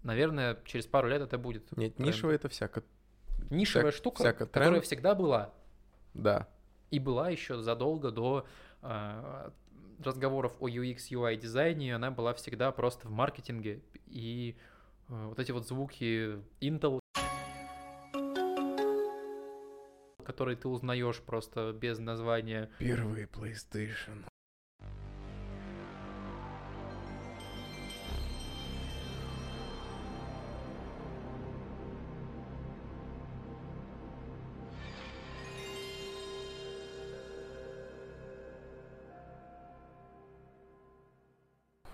Наверное, 0.03 0.59
через 0.65 0.87
пару 0.87 1.09
лет 1.09 1.21
это 1.21 1.39
будет. 1.39 1.77
Нет, 1.77 1.97
тренд. 1.97 2.09
нишевое 2.09 2.37
это 2.37 2.49
всяко. 2.49 2.85
Нишевая 3.51 3.91
всяк- 3.91 3.99
штука, 3.99 4.19
всяко 4.19 4.47
которая 4.47 4.71
тренд. 4.71 4.85
всегда 4.85 5.15
была. 5.15 5.53
Да. 6.15 6.49
И 6.91 6.99
была 6.99 7.31
еще 7.31 7.61
задолго 7.61 8.11
до 8.11 8.47
а, 8.83 9.53
разговоров 10.03 10.55
о 10.61 10.69
UX, 10.69 11.11
UI 11.11 11.37
дизайне, 11.37 11.95
она 11.95 12.11
была 12.11 12.35
всегда 12.35 12.71
просто 12.73 13.09
в 13.09 13.11
маркетинге. 13.11 13.83
И 14.07 14.57
а, 15.09 15.29
вот 15.29 15.39
эти 15.41 15.51
вот 15.51 15.67
звуки 15.67 16.39
Intel, 16.61 17.01
которые 20.27 20.57
ты 20.57 20.69
узнаешь 20.69 21.21
просто 21.21 21.73
без 21.73 21.99
названия. 21.99 22.69
Первый 22.79 23.25
PlayStation. 23.25 24.25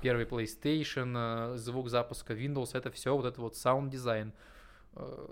Первый 0.00 0.24
PlayStation, 0.24 1.52
э, 1.54 1.56
звук 1.58 1.88
запуска 1.88 2.34
Windows, 2.34 2.70
это 2.76 2.90
все 2.90 3.16
вот 3.16 3.24
это 3.24 3.40
вот 3.40 3.54
sound 3.54 3.88
дизайн. 3.88 4.32
Э, 4.94 5.28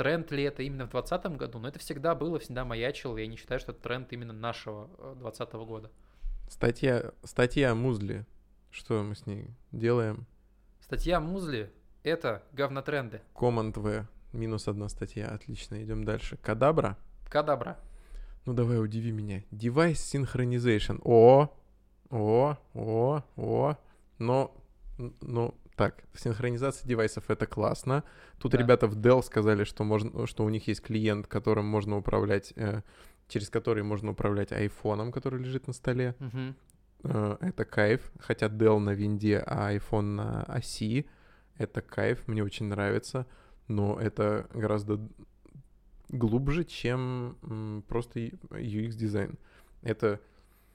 Тренд 0.00 0.30
ли 0.32 0.44
это 0.44 0.62
именно 0.62 0.86
в 0.86 0.90
2020 0.92 1.36
году? 1.36 1.58
Но 1.58 1.68
это 1.68 1.78
всегда 1.78 2.14
было, 2.14 2.38
всегда 2.38 2.64
маячило. 2.64 3.18
Я 3.18 3.26
не 3.26 3.36
считаю, 3.36 3.60
что 3.60 3.72
это 3.72 3.82
тренд 3.82 4.10
именно 4.14 4.32
нашего 4.32 4.86
2020 5.20 5.52
года. 5.68 5.90
Статья, 6.48 7.12
статья 7.22 7.74
Музли. 7.74 8.24
Что 8.70 9.02
мы 9.02 9.14
с 9.14 9.26
ней 9.26 9.48
делаем? 9.72 10.24
Статья 10.80 11.20
Музли— 11.20 11.70
это 12.02 12.42
говнотренды. 12.52 13.20
Command 13.34 13.78
V. 13.78 14.06
Минус 14.32 14.68
одна 14.68 14.88
статья. 14.88 15.28
Отлично, 15.28 15.84
идем 15.84 16.04
дальше. 16.04 16.38
Кадабра. 16.38 16.96
Кадабра. 17.28 17.78
Ну 18.46 18.54
давай, 18.54 18.82
удиви 18.82 19.12
меня. 19.12 19.42
Device 19.50 19.96
Synchronization. 19.96 20.98
О, 21.04 21.54
о, 22.08 22.56
о, 22.72 23.22
о. 23.36 23.76
Но, 24.18 24.56
н- 24.98 25.14
ну, 25.20 25.54
так, 25.80 26.04
синхронизация 26.12 26.86
девайсов 26.86 27.30
это 27.30 27.46
классно. 27.46 28.04
Тут 28.38 28.52
Да. 28.52 28.58
ребята 28.58 28.86
в 28.86 28.98
Dell 28.98 29.22
сказали, 29.22 29.64
что, 29.64 29.82
можно, 29.82 30.26
что 30.26 30.44
у 30.44 30.50
них 30.50 30.68
есть 30.68 30.82
клиент, 30.82 31.26
которым 31.26 31.64
можно 31.64 31.96
управлять, 31.96 32.52
э, 32.56 32.82
через 33.28 33.48
который 33.48 33.82
можно 33.82 34.10
управлять 34.10 34.52
айфоном, 34.52 35.10
который 35.10 35.40
лежит 35.40 35.68
на 35.68 35.72
столе. 35.72 36.14
Мгм. 36.18 36.54
Э, 37.04 37.36
это 37.40 37.64
кайф. 37.64 38.12
Хотя 38.18 38.48
Dell 38.48 38.78
на 38.78 38.90
винде, 38.90 39.42
а 39.46 39.72
iPhone 39.74 40.16
на 40.16 40.42
оси. 40.42 41.06
Это 41.56 41.80
кайф, 41.80 42.28
мне 42.28 42.44
очень 42.44 42.66
нравится. 42.66 43.26
Но 43.66 43.98
это 43.98 44.48
гораздо 44.52 45.00
глубже, 46.10 46.64
чем 46.64 47.84
просто 47.88 48.20
UX-дизайн. 48.20 49.38
Это 49.80 50.20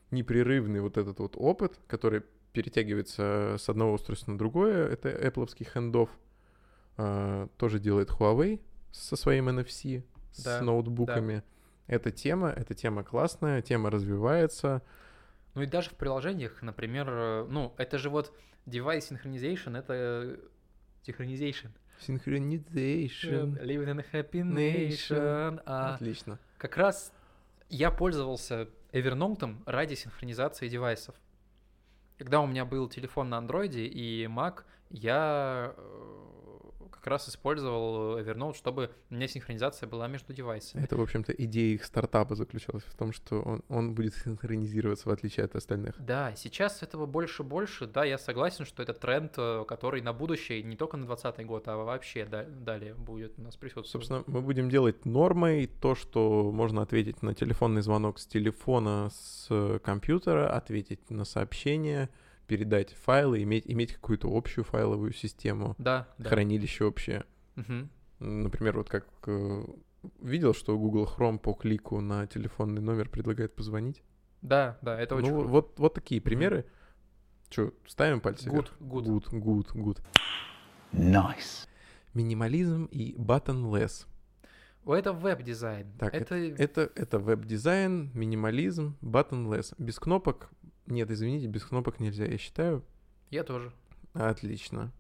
непрерывный 0.10 0.82
вот 0.82 0.98
этот 0.98 1.20
вот 1.20 1.36
опыт, 1.38 1.80
который 1.86 2.24
перетягивается 2.56 3.58
с 3.60 3.70
одного 3.70 3.94
устройства 3.94 4.32
на 4.32 4.38
другое. 4.38 4.88
Это 4.88 5.10
Apple 5.10 5.48
хендов. 5.64 6.10
Тоже 7.58 7.80
делает 7.80 8.10
Huawei 8.10 8.62
со 8.92 9.16
своим 9.18 9.50
NFC, 9.50 10.04
Да, 10.44 10.60
с 10.60 10.62
ноутбуками. 10.62 11.44
Эта 11.88 12.10
тема, 12.10 12.50
эта 12.50 12.74
тема 12.74 13.04
классная, 13.04 13.62
тема 13.62 13.92
развивается. 13.92 14.82
Ну 15.54 15.62
и 15.62 15.66
даже 15.68 15.90
в 15.90 15.94
приложениях, 15.96 16.62
например, 16.62 17.08
э, 17.10 17.46
ну, 17.50 17.74
это 17.78 17.98
же 17.98 18.10
вот 18.10 18.34
device 18.66 19.12
synchronization, 19.12 19.78
это 19.78 19.94
э, 19.94 20.38
synchronization. 21.06 21.70
Synchronization. 22.06 23.62
Living 23.62 23.88
in 23.88 24.00
a 24.00 24.06
happy 24.12 24.42
Nation. 24.42 24.90
nation. 24.90 25.62
А 25.66 25.96
Отлично. 25.96 26.40
как 26.58 26.76
раз 26.78 27.14
я 27.70 27.92
пользовался 27.92 28.68
Evernote 28.92 29.56
ради 29.66 29.94
синхронизации 29.96 30.68
девайсов. 30.70 31.16
Когда 32.18 32.40
у 32.40 32.48
меня 32.48 32.66
был 32.66 32.88
телефон 32.88 33.30
на 33.30 33.38
андроиде 33.38 33.86
и 33.86 34.26
Mac, 34.26 34.64
я 34.90 35.74
э, 35.76 36.35
как 37.06 37.12
раз 37.12 37.30
использовал 37.30 38.18
Evernote, 38.18 38.56
чтобы 38.56 38.90
у 39.12 39.14
меня 39.14 39.28
синхронизация 39.28 39.88
была 39.88 40.08
между 40.08 40.34
девайсами. 40.34 40.84
Это, 40.84 40.98
в 40.98 41.02
общем-то, 41.02 41.34
идея 41.34 41.76
их 41.76 41.86
стартапа 41.86 42.34
заключалась 42.34 42.84
в 42.84 42.98
том, 42.98 43.14
что 43.14 43.42
он, 43.44 43.62
он 43.70 43.94
будет 43.94 44.16
синхронизироваться 44.16 45.08
в 45.08 45.12
отличие 45.12 45.46
от 45.46 45.56
остальных. 45.56 45.94
Да, 46.00 46.34
сейчас 46.36 46.82
этого 46.82 47.06
больше 47.06 47.44
и 47.44 47.46
больше. 47.46 47.86
Да, 47.86 48.04
я 48.04 48.18
согласен, 48.18 48.66
что 48.66 48.82
это 48.82 48.94
тренд, 48.94 49.34
э, 49.38 49.66
который 49.68 50.02
на 50.02 50.14
будущее, 50.14 50.64
не 50.64 50.76
только 50.76 50.98
на 50.98 51.06
2020 51.06 51.46
год, 51.46 51.68
а 51.68 51.78
вообще 51.78 52.26
да- 52.26 52.46
далее 52.46 52.96
будет 52.96 53.38
у 53.38 53.44
нас 53.44 53.56
присутствовать. 53.56 54.08
Собственно, 54.08 54.24
мы 54.26 54.42
будем 54.42 54.72
делать 54.72 55.06
нормой 55.06 55.68
то, 55.68 55.94
что 55.94 56.52
можно 56.52 56.82
ответить 56.82 57.22
на 57.22 57.36
телефонный 57.36 57.84
звонок 57.84 58.18
с 58.18 58.26
телефона, 58.26 59.12
с 59.14 59.46
э, 59.52 59.78
компьютера, 59.84 60.50
ответить 60.50 61.12
на 61.12 61.24
сообщение, 61.24 62.10
передать 62.46 62.94
файлы, 62.94 63.44
иметь, 63.44 63.64
иметь 63.68 63.94
какую-то 63.94 64.30
общую 64.36 64.64
файловую 64.64 65.14
систему, 65.14 65.76
Да, 65.78 66.08
да. 66.18 66.30
хранилище 66.30 66.86
общее. 66.86 67.26
Мгм. 67.56 67.90
Например, 68.20 68.78
вот 68.78 68.90
как 68.90 69.08
э, 69.28 69.64
видел, 70.22 70.54
что 70.54 70.78
Google 70.78 71.06
Chrome 71.06 71.38
по 71.40 71.54
клику 71.54 72.00
на 72.02 72.28
телефонный 72.28 72.82
номер 72.82 73.10
предлагает 73.10 73.56
позвонить. 73.56 74.04
Да, 74.42 74.78
да, 74.82 75.00
это 75.00 75.16
очень 75.16 75.30
ну, 75.32 75.40
круто. 75.40 75.50
вот, 75.50 75.80
вот 75.80 75.94
такие 75.94 76.22
примеры. 76.22 76.66
Че, 77.50 77.72
ставим 77.88 78.22
пальцы 78.22 78.50
Good, 78.50 78.54
вверх? 78.54 78.74
good. 78.80 79.06
Good, 79.06 79.42
good, 79.42 79.74
good. 79.76 80.00
Nice. 80.94 81.68
Минимализм 82.14 82.86
и 82.86 83.14
buttonless. 83.16 84.06
О, 84.86 84.94
Это 84.96 85.14
веб-дизайн. 85.14 85.88
Так, 85.98 86.14
это... 86.14 86.36
Это, 86.36 86.92
это 86.96 87.18
веб-дизайн, 87.20 88.12
минимализм, 88.14 88.96
buttonless. 89.02 89.74
Без 89.78 90.00
кнопок... 90.00 90.50
Нет, 90.88 91.10
извините, 91.10 91.48
без 91.48 91.64
кнопок 91.66 92.00
нельзя, 92.00 92.26
я 92.26 92.38
считаю. 92.38 92.84
Я 93.32 93.44
тоже. 93.44 93.72
Отлично. 94.14 94.92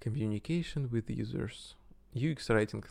Communication 0.00 0.88
with 0.88 1.06
users. 1.06 1.76
UX 2.12 2.36
writing. 2.48 2.84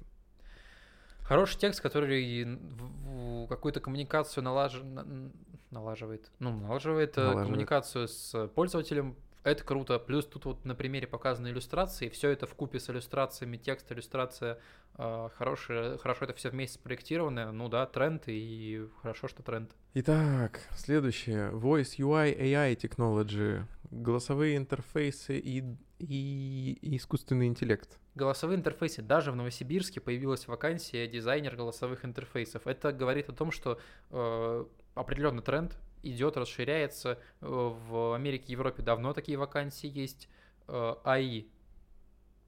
Хороший 1.22 1.58
текст, 1.60 1.80
который 1.82 3.48
какую-то 3.48 3.80
коммуникацию 3.80 4.44
налаж- 4.44 5.32
налаживает. 5.72 6.30
Ну, 6.40 6.52
налаживает, 6.60 7.18
э, 7.18 7.22
Налаживает. 7.22 7.48
коммуникацию 7.48 8.08
с 8.10 8.48
пользователем. 8.50 9.16
Это 9.44 9.64
круто. 9.64 10.00
Плюс 10.00 10.26
тут 10.26 10.46
вот 10.46 10.66
на 10.66 10.74
примере 10.74 11.06
показаны 11.06 11.50
иллюстрации. 11.50 12.08
Все 12.10 12.30
это 12.30 12.48
в 12.48 12.56
купе 12.56 12.80
с 12.80 12.90
иллюстрациями, 12.90 13.58
текст, 13.58 13.92
иллюстрация. 13.92 14.58
э, 14.98 15.30
хорошая, 15.36 15.98
хорошо 15.98 16.26
это 16.26 16.34
все 16.34 16.50
вместе 16.50 16.76
спроектировано. 16.76 17.52
Ну 17.52 17.68
да, 17.68 17.86
тренд, 17.86 18.24
и 18.28 18.88
хорошо, 19.02 19.28
что 19.28 19.44
тренд. 19.44 19.72
Итак, 19.96 20.62
следующее. 20.76 21.52
Voice 21.52 21.98
UI 21.98 22.38
AI 22.38 22.76
Technology. 22.78 23.64
Голосовые 23.92 24.56
интерфейсы 24.56 25.38
и, 25.38 25.64
и 26.00 26.96
искусственный 26.96 27.48
интеллект. 27.48 28.00
Голосовые 28.16 28.58
интерфейсы. 28.58 29.02
Даже 29.02 29.32
в 29.32 29.36
Новосибирске 29.36 30.00
появилась 30.00 30.48
вакансия 30.48 31.06
дизайнер 31.08 31.56
голосовых 31.58 32.06
интерфейсов. 32.06 32.66
Это 32.66 32.94
говорит 32.94 33.28
о 33.30 33.34
том, 33.34 33.52
что 33.52 33.78
э, 34.10 34.66
определенный 34.96 35.44
тренд 35.44 35.76
идет, 36.04 36.38
расширяется. 36.38 37.20
Э, 37.42 37.48
В 37.48 38.14
Америке, 38.16 38.52
Европе 38.54 38.84
давно 38.84 39.14
такие 39.14 39.38
вакансии 39.38 39.88
есть. 39.88 40.30
Э, 40.68 40.96
АИ 41.04 41.46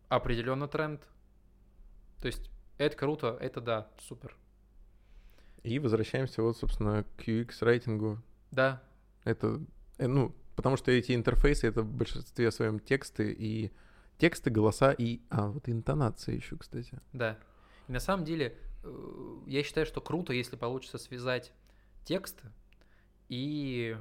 определенный 0.09 0.67
тренд. 0.67 1.01
То 2.21 2.27
есть 2.27 2.49
это 2.77 2.95
круто, 2.95 3.37
это 3.41 3.61
да, 3.61 3.87
супер. 3.99 4.35
И 5.63 5.79
возвращаемся 5.79 6.43
вот, 6.43 6.57
собственно, 6.57 7.03
к 7.17 7.27
UX 7.27 7.55
райтингу. 7.61 8.21
Да, 8.51 8.83
Это, 9.23 9.59
э, 9.97 10.07
ну, 10.07 10.35
потому 10.55 10.77
что 10.77 10.91
эти 10.91 11.13
интерфейсы— 11.15 11.67
это 11.67 11.81
в 11.81 11.91
большинстве 11.91 12.51
своем 12.51 12.79
тексты 12.79 13.31
и 13.31 13.71
тексты, 14.17 14.49
голоса 14.51 14.91
и... 14.91 15.21
А, 15.29 15.47
вот 15.47 15.67
интонация 15.67 16.35
еще, 16.35 16.55
кстати. 16.57 16.99
да. 17.13 17.37
И 17.87 17.91
на 17.91 17.99
самом 17.99 18.25
деле, 18.25 18.57
я 19.45 19.61
считаю, 19.61 19.85
что 19.85 20.01
круто, 20.01 20.33
если 20.33 20.55
получится 20.55 20.97
связать 20.97 21.51
тексты 22.03 22.47
и 23.29 23.97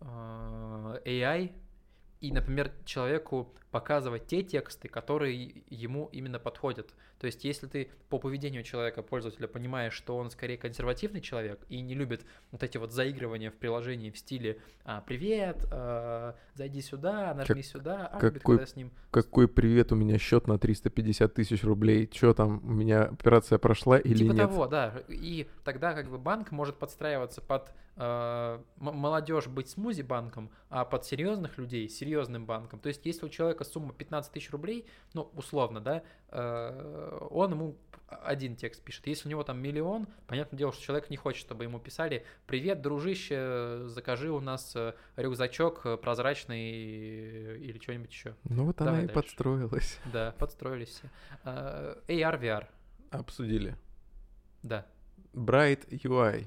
э, 0.00 1.00
AI, 1.04 1.52
и, 2.20 2.32
например, 2.32 2.72
человеку 2.84 3.52
показывать 3.70 4.26
те 4.26 4.42
тексты, 4.42 4.88
которые 4.88 5.62
ему 5.68 6.08
именно 6.12 6.38
подходят. 6.38 6.94
То 7.18 7.26
есть, 7.26 7.44
если 7.44 7.66
ты 7.66 7.90
по 8.08 8.18
поведению 8.18 8.62
человека, 8.62 9.02
пользователя, 9.02 9.46
понимаешь, 9.46 9.92
что 9.92 10.16
он 10.16 10.30
скорее 10.30 10.56
консервативный 10.56 11.20
человек 11.20 11.60
и 11.68 11.80
не 11.80 11.94
любит 11.94 12.24
вот 12.50 12.62
эти 12.62 12.78
вот 12.78 12.92
заигрывания 12.92 13.50
в 13.50 13.54
приложении 13.54 14.10
в 14.10 14.18
стиле 14.18 14.58
а, 14.84 15.02
«Привет, 15.02 15.66
а, 15.70 16.34
зайди 16.54 16.80
сюда, 16.80 17.34
нажми 17.34 17.62
сюда», 17.62 18.06
а 18.12 18.20
любит, 18.20 18.40
какой 18.40 18.56
когда 18.56 18.66
с 18.66 18.76
ним 18.76 18.90
Какой 19.10 19.48
привет, 19.48 19.92
у 19.92 19.96
меня 19.96 20.18
счет 20.18 20.46
на 20.46 20.58
350 20.58 21.34
тысяч 21.34 21.62
рублей. 21.62 22.06
Че 22.06 22.34
там, 22.34 22.60
у 22.64 22.72
меня 22.72 23.02
операция 23.04 23.58
прошла 23.58 23.98
или 23.98 24.18
типа 24.18 24.32
нет? 24.32 24.48
того, 24.48 24.66
да. 24.66 24.94
И 25.08 25.48
тогда 25.62 25.92
как 25.92 26.08
бы 26.10 26.18
банк 26.18 26.50
может 26.52 26.76
подстраиваться 26.76 27.40
под 27.40 27.72
э, 27.96 28.02
м- 28.80 28.96
молодежь 28.96 29.46
быть 29.46 29.68
смузи 29.68 30.02
банком, 30.02 30.50
а 30.70 30.84
под 30.84 31.04
серьезных 31.04 31.58
людей 31.58 31.88
серьезным 31.88 32.46
банком. 32.46 32.80
То 32.80 32.88
есть, 32.88 33.04
если 33.04 33.26
у 33.26 33.28
человека 33.28 33.59
сумма 33.64 33.92
15 33.92 34.32
тысяч 34.32 34.50
рублей, 34.50 34.86
ну, 35.14 35.30
условно, 35.34 35.80
да, 35.80 36.02
э, 36.28 37.18
он 37.30 37.52
ему 37.52 37.76
один 38.08 38.56
текст 38.56 38.82
пишет. 38.82 39.06
Если 39.06 39.28
у 39.28 39.30
него 39.30 39.44
там 39.44 39.60
миллион, 39.60 40.08
понятное 40.26 40.58
дело, 40.58 40.72
что 40.72 40.82
человек 40.82 41.10
не 41.10 41.16
хочет, 41.16 41.40
чтобы 41.40 41.64
ему 41.64 41.78
писали 41.78 42.24
«Привет, 42.46 42.82
дружище, 42.82 43.82
закажи 43.86 44.30
у 44.30 44.40
нас 44.40 44.74
э, 44.74 44.94
рюкзачок 45.16 46.00
прозрачный 46.00 46.70
или 47.58 47.78
что-нибудь 47.80 48.10
еще». 48.10 48.34
Ну 48.44 48.64
вот 48.66 48.76
Давай 48.76 48.92
она 48.94 49.02
и 49.02 49.06
дальше. 49.06 49.14
подстроилась. 49.14 49.98
Да, 50.12 50.32
подстроились 50.38 50.88
все. 50.88 51.10
Э, 51.44 51.96
AR, 52.08 52.40
VR, 52.40 52.66
Обсудили. 53.10 53.76
да. 54.62 54.86
Bright 55.32 55.88
UI. 55.90 56.46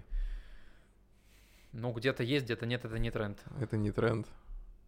Ну, 1.72 1.92
где-то 1.94 2.22
есть, 2.24 2.46
где-то 2.46 2.66
нет, 2.66 2.86
это 2.86 3.00
не 3.00 3.10
тренд. 3.10 3.42
Это 3.60 3.78
не 3.78 3.92
тренд. 3.92 4.28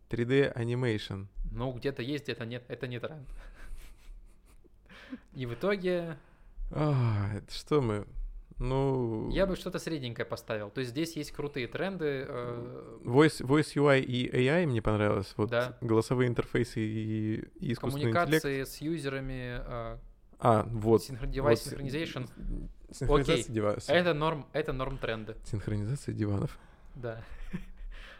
3D 0.09 0.55
Animation. 0.55 1.27
Ну, 1.51 1.71
где-то 1.73 2.01
есть, 2.01 2.23
где-то 2.25 2.45
нет, 2.45 2.63
это 2.67 2.87
не 2.87 2.99
тренд. 2.99 3.27
И 5.33 5.45
в 5.45 5.53
итоге 5.53 6.17
А, 6.71 7.31
это 7.35 7.53
что 7.53 7.81
мы? 7.81 8.05
Ну... 8.57 9.29
я 9.31 9.45
бы 9.45 9.57
что-то 9.57 9.79
средненькое 9.79 10.25
поставил. 10.25 10.69
То 10.69 10.79
есть 10.79 10.91
здесь 10.91 11.15
есть 11.17 11.31
крутые 11.33 11.67
тренды. 11.67 12.25
э, 12.27 12.99
Voice, 13.03 13.41
Voice 13.45 13.75
UI 13.75 13.99
и 14.01 14.29
AI 14.33 14.65
мне 14.65 14.81
понравилось. 14.81 15.33
Вот 15.35 15.49
Да. 15.49 15.77
голосовые 15.81 16.29
интерфейсы 16.29 16.79
и, 16.79 17.35
и 17.59 17.73
искусственный 17.73 18.11
интеллект. 18.11 18.15
коммуникации 18.43 18.63
с 18.63 18.77
юзерами, 18.77 19.59
э, 19.59 19.97
А, 20.39 20.63
вот. 20.71 21.01
синхро- 21.01 21.29
device 21.29 21.41
вот 21.41 21.57
synchronization. 21.81 22.29
Синхронизация 22.91 23.53
девайсов. 23.53 23.89
Это 23.89 24.13
норм, 24.13 24.45
это 24.53 24.71
норм 24.71 24.97
тренды. 24.99 25.35
Синхронизация 25.43 26.13
диванов. 26.13 26.57
Да. 26.95 27.21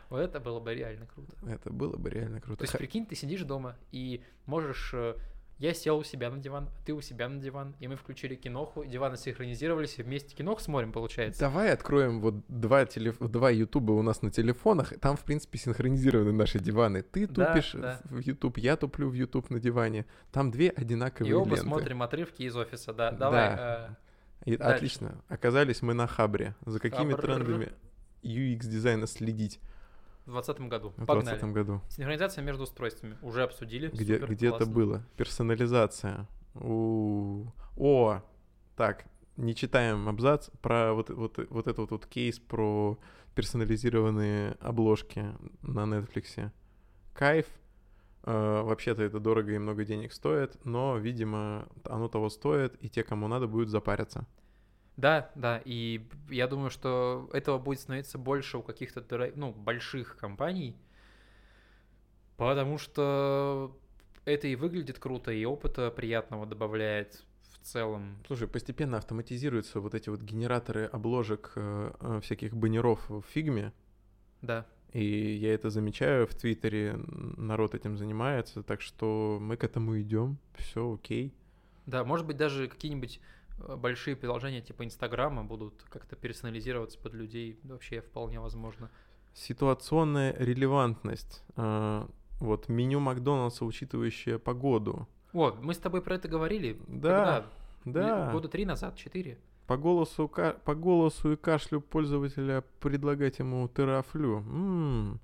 Вот 0.09 0.19
это 0.19 0.39
было 0.39 0.59
бы 0.59 0.73
реально 0.73 1.05
круто. 1.07 1.33
Это 1.47 1.69
было 1.71 1.97
бы 1.97 2.09
реально 2.09 2.39
круто. 2.41 2.59
То 2.59 2.63
есть, 2.65 2.77
прикинь, 2.77 3.05
ты 3.05 3.15
сидишь 3.15 3.41
дома 3.43 3.75
и 3.91 4.23
можешь... 4.45 4.91
э, 4.93 5.15
Я 5.57 5.73
сел 5.73 5.97
у 5.97 6.03
себя 6.03 6.29
на 6.29 6.37
диван, 6.37 6.69
ты 6.85 6.93
у 6.93 7.01
себя 7.01 7.29
на 7.29 7.39
диван, 7.41 7.75
и 7.79 7.87
мы 7.87 7.95
включили 7.95 8.35
киноху, 8.35 8.83
и 8.83 8.87
диваны 8.89 9.15
синхронизировались, 9.17 9.97
и 9.97 10.03
вместе 10.03 10.35
кинох 10.35 10.59
смотрим, 10.59 10.91
получается. 10.91 11.39
Давай 11.39 11.71
откроем 11.71 12.19
вот 12.21 12.35
два, 12.49 12.85
телеф... 12.85 13.17
два 13.19 13.49
ютуба 13.51 13.93
у 13.93 14.01
нас 14.01 14.21
на 14.21 14.31
телефонах. 14.31 14.93
Там, 14.99 15.15
в 15.15 15.23
принципе, 15.23 15.57
синхронизированы 15.57 16.33
наши 16.33 16.59
диваны. 16.59 17.01
Ты 17.03 17.25
тупишь 17.25 17.71
да. 17.73 17.99
в 18.03 18.19
YouTube, 18.19 18.57
я 18.57 18.75
туплю 18.75 19.09
в 19.09 19.13
YouTube 19.13 19.49
на 19.49 19.59
диване. 19.59 20.05
Там 20.31 20.51
две 20.51 20.69
одинаковые 20.71 21.31
И 21.31 21.33
оба 21.33 21.51
ленты. 21.51 21.61
смотрим 21.63 22.01
отрывки 22.03 22.43
из 22.43 22.55
офиса, 22.57 22.93
да. 22.93 23.11
Давай. 23.11 23.55
Да. 23.55 23.97
э, 24.45 24.49
И 24.51 24.57
Дальше. 24.57 24.75
отлично. 24.75 25.23
Оказались 25.29 25.81
мы 25.81 25.93
на 25.93 26.05
Хабре. 26.05 26.53
За 26.65 26.79
какими 26.79 27.11
Хабр. 27.13 27.21
трендами 27.21 27.71
UX-дизайна 28.23 29.07
следить 29.07 29.59
в 30.25 30.31
2020 30.31 30.59
году. 30.69 30.89
в 30.89 31.05
Погнали. 31.05 31.37
2020 31.37 31.53
году? 31.53 31.81
Синхронизация 31.89 32.43
между 32.43 32.63
устройствами. 32.63 33.17
Уже 33.21 33.43
обсудили. 33.43 33.89
Где, 33.89 34.15
супер, 34.15 34.31
где 34.31 34.47
это 34.49 34.65
было? 34.65 35.03
Персонализация. 35.17 36.27
У 36.55 37.45
О, 37.77 38.21
так, 38.75 39.05
не 39.37 39.53
читаем 39.53 40.07
абзац 40.07 40.49
про 40.61 40.93
вот, 40.93 41.09
вот, 41.09 41.39
вот 41.49 41.67
этот 41.67 41.91
вот 41.91 42.05
кейс 42.05 42.39
про 42.39 42.97
персонализированные 43.35 44.55
обложки 44.61 45.25
на 45.61 45.81
Netflix. 45.81 46.51
Кайф. 47.13 47.45
Э, 48.23 48.61
Вообще-то 48.63 49.03
это 49.03 49.19
дорого 49.19 49.53
и 49.53 49.57
много 49.57 49.85
денег 49.85 50.13
стоит, 50.13 50.57
но, 50.65 50.97
видимо, 50.97 51.67
оно 51.83 52.07
того 52.07 52.29
стоит, 52.29 52.75
и 52.81 52.89
те, 52.89 53.03
кому 53.03 53.27
надо, 53.27 53.47
будут 53.47 53.69
запариться. 53.69 54.25
Да, 54.97 55.29
да, 55.35 55.61
и 55.65 56.07
я 56.29 56.47
думаю, 56.47 56.69
что 56.69 57.29
этого 57.33 57.57
будет 57.57 57.81
становиться 57.81 58.17
больше 58.17 58.57
у 58.57 58.61
каких-то 58.63 59.03
ну, 59.35 59.51
больших 59.51 60.15
компаний, 60.15 60.75
потому 62.37 62.77
что 62.77 63.75
это 64.23 64.47
и 64.47 64.55
выглядит 64.55 64.99
круто, 64.99 65.31
и 65.31 65.43
опыта 65.43 65.91
приятного 65.91 66.45
добавляет 66.45 67.23
в 67.51 67.65
целом. 67.65 68.17
Слушай, 68.27 68.47
постепенно 68.47 68.97
автоматизируются 68.97 69.79
вот 69.79 69.93
эти 69.95 70.09
вот 70.09 70.21
генераторы 70.21 70.85
обложек 70.85 71.51
э, 71.55 71.91
э, 71.99 72.19
всяких 72.21 72.55
баннеров 72.55 73.09
в 73.09 73.21
фигме, 73.23 73.73
Да, 74.41 74.65
И 74.93 75.03
я 75.03 75.53
это 75.53 75.69
замечаю 75.69 76.25
в 76.25 76.35
Твиттере, 76.35 76.95
народ 77.37 77.75
этим 77.75 77.97
занимается, 77.97 78.63
так 78.63 78.81
что 78.81 79.39
мы 79.41 79.57
к 79.57 79.63
этому 79.63 79.99
идем, 79.99 80.37
все 80.55 80.93
окей. 80.93 81.33
да, 81.85 82.03
может 82.05 82.25
быть, 82.25 82.37
даже 82.37 82.67
какие-нибудь 82.67 83.19
большие 83.57 84.15
приложения 84.15 84.61
типа 84.61 84.83
Инстаграма 84.85 85.43
будут 85.43 85.83
как-то 85.89 86.15
персонализироваться 86.15 86.97
под 86.99 87.13
людей, 87.13 87.59
вообще 87.63 88.01
вполне 88.01 88.39
возможно. 88.39 88.89
Ситуационная 89.33 90.33
релевантность. 90.37 91.43
А, 91.55 92.07
Вот 92.39 92.67
меню 92.69 92.99
Макдональдса, 92.99 93.63
учитывающее 93.65 94.37
погоду. 94.39 95.07
О, 95.33 95.51
мы 95.61 95.73
с 95.73 95.77
тобой 95.77 96.01
про 96.01 96.15
это 96.15 96.27
говорили. 96.27 96.79
Да, 96.87 97.45
Когда? 97.83 98.01
Да, 98.25 98.31
Года 98.31 98.47
три 98.49 98.65
назад, 98.65 98.95
четыре. 98.97 99.37
по 99.67 99.77
голосу, 99.77 100.27
по 100.27 100.75
голосу 100.75 101.31
и 101.33 101.35
кашлю 101.35 101.81
пользователя 101.81 102.63
предлагать 102.79 103.39
ему 103.39 103.67
терафлю. 103.69 104.37
М, 104.39 105.19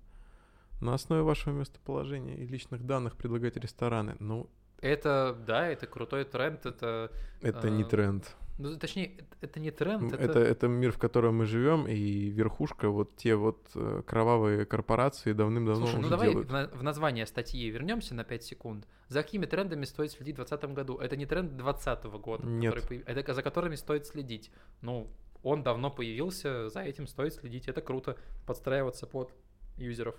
На 0.82 0.94
основе 0.96 1.22
вашего 1.22 1.54
местоположения 1.54 2.36
и 2.38 2.48
личных 2.48 2.86
данных 2.86 3.16
предлагать 3.16 3.56
рестораны. 3.58 4.16
Ну, 4.20 4.48
Это, 4.82 5.38
да, 5.48 5.68
это 5.68 5.86
крутой 5.88 6.26
тренд, 6.26 6.66
это... 6.66 7.12
это 7.42 7.70
не 7.70 7.84
А, 7.84 7.86
тренд. 7.86 8.36
Ну, 8.58 8.78
точнее, 8.78 9.16
это- 9.18 9.36
это 9.42 9.60
не 9.60 9.72
тренд, 9.72 10.14
Это, 10.14 10.40
это 10.40 10.68
мир, 10.68 10.92
в 10.92 10.98
котором 10.98 11.38
мы 11.38 11.46
живем, 11.46 11.88
и 11.88 12.30
верхушка, 12.30 12.90
вот 12.90 13.16
те 13.16 13.36
вот 13.36 13.70
э, 13.76 14.02
кровавые 14.06 14.66
корпорации 14.66 15.34
давным-давно 15.34 15.86
Слушай, 15.88 16.02
ну 16.02 16.10
давай 16.10 16.30
делают. 16.30 16.50
в, 16.50 16.52
на- 16.52 16.68
в 16.68 16.84
название 16.84 17.26
статьи 17.26 17.68
вернемся 17.70 18.14
на 18.16 18.24
5 18.24 18.44
секунд. 18.44 18.88
За 19.08 19.24
какими 19.24 19.46
трендами 19.46 19.86
стоит 19.86 20.12
следить 20.12 20.36
в 20.36 20.38
2020 20.38 20.74
году? 20.76 20.98
Это 20.98 21.16
не 21.16 21.26
тренд 21.26 21.56
2020 21.58 22.04
года, 22.22 22.46
Нет. 22.48 22.74
который 22.76 23.00
это 23.00 23.34
за 23.34 23.42
которыми 23.42 23.76
стоит 23.76 24.06
следить. 24.06 24.52
Ну, 24.82 25.08
он 25.44 25.64
давно 25.64 25.90
появился, 25.90 26.70
за 26.70 26.82
этим 26.82 27.08
стоит 27.08 27.34
следить. 27.34 27.68
Это 27.68 27.82
круто, 27.82 28.16
подстраиваться 28.46 29.08
под 29.08 29.34
юзеров. 29.78 30.16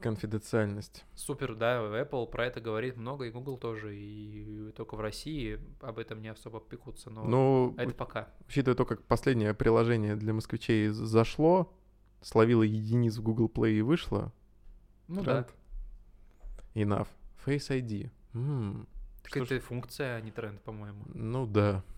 Конфиденциальность. 0.00 1.04
Супер, 1.14 1.54
да, 1.54 1.80
Apple 2.02 2.26
про 2.30 2.46
это 2.46 2.60
говорит 2.60 2.96
много, 2.96 3.24
и 3.26 3.30
Google 3.30 3.58
тоже, 3.58 3.96
и 3.96 4.70
только 4.72 4.94
в 4.94 5.00
России 5.00 5.58
об 5.80 5.98
этом 5.98 6.22
не 6.22 6.28
особо 6.28 6.60
пекутся, 6.60 7.10
но 7.10 7.24
Ну, 7.24 7.74
это 7.76 7.92
пока. 7.94 8.28
учитывая 8.48 8.76
то, 8.76 8.84
как 8.84 9.02
последнее 9.04 9.54
приложение 9.54 10.14
для 10.16 10.32
москвичей 10.32 10.88
зашло, 10.88 11.72
словило 12.22 12.62
единиц 12.62 13.16
в 13.16 13.22
Google 13.22 13.48
Play 13.48 13.72
и 13.78 13.82
вышло, 13.82 14.32
Ну 15.08 15.22
тренд. 15.24 15.52
да, 16.74 16.80
enough. 16.80 17.08
Face 17.44 17.68
ID. 17.70 18.10
М, 18.34 18.86
так 19.22 19.30
что 19.30 19.44
ж- 19.46 19.50
это 19.52 19.64
функция, 19.66 20.16
а 20.16 20.20
не 20.20 20.30
тренд, 20.30 20.60
по-моему. 20.62 21.04
Ну 21.14 21.46
да. 21.46 21.82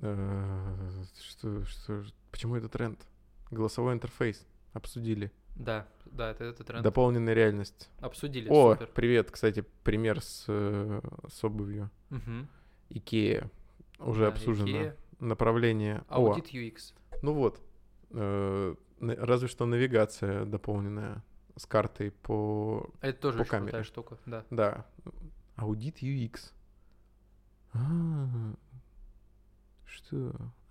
Э, 0.00 1.04
Что, 1.20 1.64
что, 1.64 2.04
почему 2.30 2.56
это 2.56 2.68
тренд? 2.68 3.00
Голосовой 3.50 3.94
интерфейс. 3.94 4.44
Обсудили. 4.72 5.30
Да, 5.54 5.86
да, 6.06 6.30
это, 6.30 6.44
это 6.44 6.64
тренд. 6.64 6.82
Дополненная 6.82 7.34
реальность. 7.34 7.90
Обсудили, 8.00 8.48
О, 8.50 8.72
супер. 8.74 8.88
привет, 8.94 9.30
кстати, 9.30 9.64
пример 9.84 10.20
с, 10.20 10.44
э, 10.48 11.00
с 11.28 11.44
обувью. 11.44 11.90
Мгм. 12.10 12.48
Икея. 12.90 13.50
Уже 13.98 14.22
Да, 14.22 14.28
обсуждено. 14.28 14.78
Ikea. 14.78 14.96
Направление. 15.20 16.04
Аудит 16.08 16.52
UX. 16.52 16.94
ну 17.22 17.32
вот. 17.34 17.60
э, 18.10 18.74
разве 19.00 19.48
что 19.48 19.66
навигация 19.66 20.44
дополненная 20.44 21.22
с 21.56 21.66
картой 21.66 22.10
по... 22.10 22.88
Это 23.00 23.20
тоже 23.20 23.38
По 23.38 23.42
очень 23.42 23.50
крутая 23.50 23.70
камере. 23.70 23.84
штука, 23.84 24.18
да. 24.26 24.44
Да. 24.50 24.86
Аудит 25.56 26.02
UX. 26.02 26.52
А, 27.74 27.78
Что? 27.78 28.11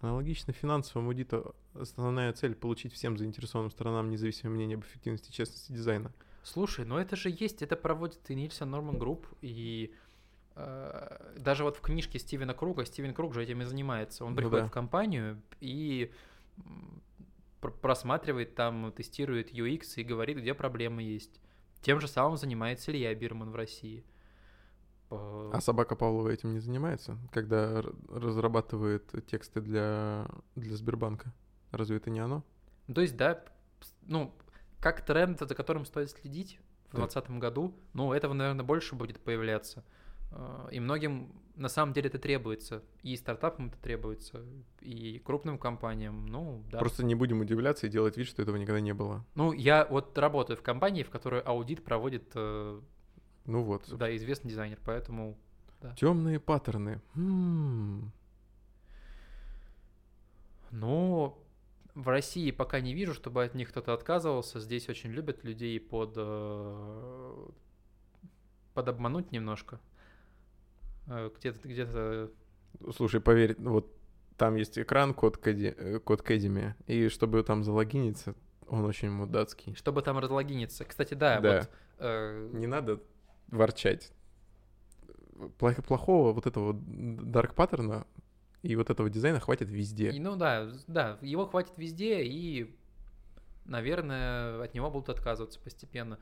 Аналогично 0.02 0.54
финансовому 0.54 1.10
аудиту 1.10 1.56
основная 1.74 2.34
цель 2.34 2.56
получить 2.56 2.94
всем 2.94 3.18
заинтересованным 3.18 3.72
сторонам 3.72 4.10
независимое 4.10 4.56
мнение 4.56 4.76
об 4.76 4.84
эффективности 4.84 5.30
и 5.30 5.34
честности 5.34 5.72
дизайна. 5.72 6.12
Слушай, 6.44 6.86
но 6.86 7.00
это 7.00 7.16
же 7.16 7.30
есть, 7.30 7.62
это 7.62 7.76
проводит 7.76 8.30
и 8.30 8.36
Nielsen 8.36 8.72
Norman 8.72 8.98
Group, 8.98 9.28
и 9.42 9.94
э, 10.56 11.34
даже 11.38 11.64
вот 11.64 11.78
в 11.78 11.82
книжке 11.82 12.18
Стивена 12.18 12.56
Круга, 12.56 12.84
Стивен 12.84 13.14
Круг 13.14 13.36
же 13.36 13.44
этим 13.44 13.62
и 13.62 13.66
занимается. 13.66 14.26
Он 14.26 14.32
Ну 14.32 14.38
приходит 14.38 14.66
да. 14.66 14.68
в 14.68 14.72
компанию 14.72 15.40
и 15.60 16.12
пр- 17.62 17.74
просматривает 17.74 18.56
там, 18.56 18.92
тестирует 18.92 19.54
UX 19.54 19.94
и 19.98 20.04
говорит, 20.04 20.38
где 20.38 20.54
проблемы 20.54 21.04
есть. 21.04 21.40
Тем 21.82 22.00
же 22.00 22.08
самым 22.08 22.38
занимается 22.38 22.92
Илья 22.92 23.14
Бирман 23.14 23.52
в 23.52 23.56
России. 23.56 24.04
Э, 25.12 25.52
А 25.54 25.62
собака 25.62 25.96
Павлова 25.96 26.30
этим 26.30 26.54
не 26.54 26.60
занимается, 26.60 27.18
когда 27.32 27.84
разрабатывает 28.10 29.12
тексты 29.28 29.62
для, 29.62 30.28
для 30.56 30.76
Сбербанка? 30.76 31.34
Разве 31.72 31.98
это 31.98 32.10
не 32.10 32.20
оно? 32.20 32.44
Ну, 32.88 32.94
То 32.96 33.02
есть, 33.02 33.16
да, 33.18 33.44
ну, 34.04 34.34
как 34.80 35.06
тренд, 35.06 35.40
за 35.40 35.54
которым 35.56 35.86
стоит 35.86 36.10
следить 36.12 36.60
в 36.90 36.94
Да. 36.94 37.00
2020 37.04 37.40
году, 37.40 37.74
ну, 37.94 38.14
этого, 38.14 38.34
наверное, 38.34 38.66
больше 38.66 38.96
будет 38.96 39.20
появляться. 39.20 39.84
Э, 40.32 40.70
И 40.72 40.80
многим 40.80 41.34
на 41.56 41.70
самом 41.70 41.94
деле 41.94 42.08
это 42.10 42.18
требуется. 42.18 42.82
И 43.04 43.16
стартапам 43.18 43.68
это 43.68 43.78
требуется, 43.78 44.44
и 44.80 45.20
крупным 45.20 45.58
компаниям. 45.60 46.26
Ну, 46.26 46.64
да. 46.72 46.80
Просто 46.80 47.04
не 47.06 47.14
будем 47.16 47.42
удивляться 47.42 47.88
и 47.88 47.90
делать 47.90 48.18
вид, 48.18 48.28
что 48.28 48.42
этого 48.42 48.56
никогда 48.58 48.80
не 48.82 48.94
было. 48.94 49.26
Ну, 49.36 49.52
я 49.54 49.86
вот 49.86 50.18
работаю 50.18 50.58
в 50.58 50.62
компании, 50.64 51.04
в 51.04 51.10
которой 51.10 51.42
аудит 51.42 51.84
проводит, 51.84 52.32
э, 52.36 52.82
Ну 53.46 53.64
вот. 53.64 53.84
да, 53.98 54.16
известный 54.16 54.50
дизайнер, 54.50 54.80
поэтому... 54.86 55.38
Темные 55.98 56.40
паттерны. 56.40 57.02
М, 57.16 58.12
Ну, 60.72 61.38
в 61.96 62.08
России 62.08 62.52
пока 62.52 62.80
не 62.80 62.94
вижу, 62.94 63.14
чтобы 63.14 63.44
от 63.44 63.56
них 63.56 63.70
кто-то 63.70 63.94
отказывался. 63.94 64.60
Здесь 64.60 64.88
очень 64.90 65.10
любят 65.12 65.44
людей 65.44 65.80
под, 65.80 66.14
э, 66.16 67.48
под 68.74 68.88
обмануть 68.88 69.32
немножко. 69.32 69.80
Э, 71.08 71.30
Где-то, 71.38 71.68
где-то 71.68 72.32
Слушай, 72.96 73.20
поверь, 73.20 73.56
вот 73.60 73.92
там 74.38 74.56
есть 74.56 74.80
экран 74.80 75.14
код, 75.14 75.38
Кэди, 75.38 75.76
э, 75.78 76.00
код 76.00 76.22
Кэдими, 76.22 76.76
и 76.88 77.10
чтобы 77.10 77.44
там 77.44 77.64
залогиниться, 77.66 78.34
он 78.68 78.86
очень 78.86 79.10
мудацкий. 79.12 79.76
чтобы 79.76 80.02
там 80.02 80.18
разлогиниться. 80.20 80.86
Кстати, 80.86 81.14
да, 81.16 81.40
Да. 81.42 81.58
вот 81.60 81.70
э, 82.00 82.50
Не 82.54 82.68
надо 82.68 83.02
ворчать. 83.52 84.12
Плох- 85.60 85.82
Плохого 85.84 86.34
вот 86.34 86.46
этого 86.46 86.74
дарк 86.74 87.54
паттерна 87.56 88.06
и 88.62 88.76
вот 88.76 88.90
этого 88.90 89.10
дизайна 89.10 89.40
хватит 89.40 89.70
везде. 89.70 90.12
и, 90.12 90.20
ну 90.20 90.36
да, 90.36 90.70
да, 90.88 91.18
его 91.22 91.46
хватит 91.48 91.74
везде, 91.78 92.24
и, 92.24 92.76
наверное, 93.66 94.62
от 94.64 94.74
него 94.74 94.90
будут 94.92 95.10
отказываться 95.10 95.60
постепенно. 95.60 96.20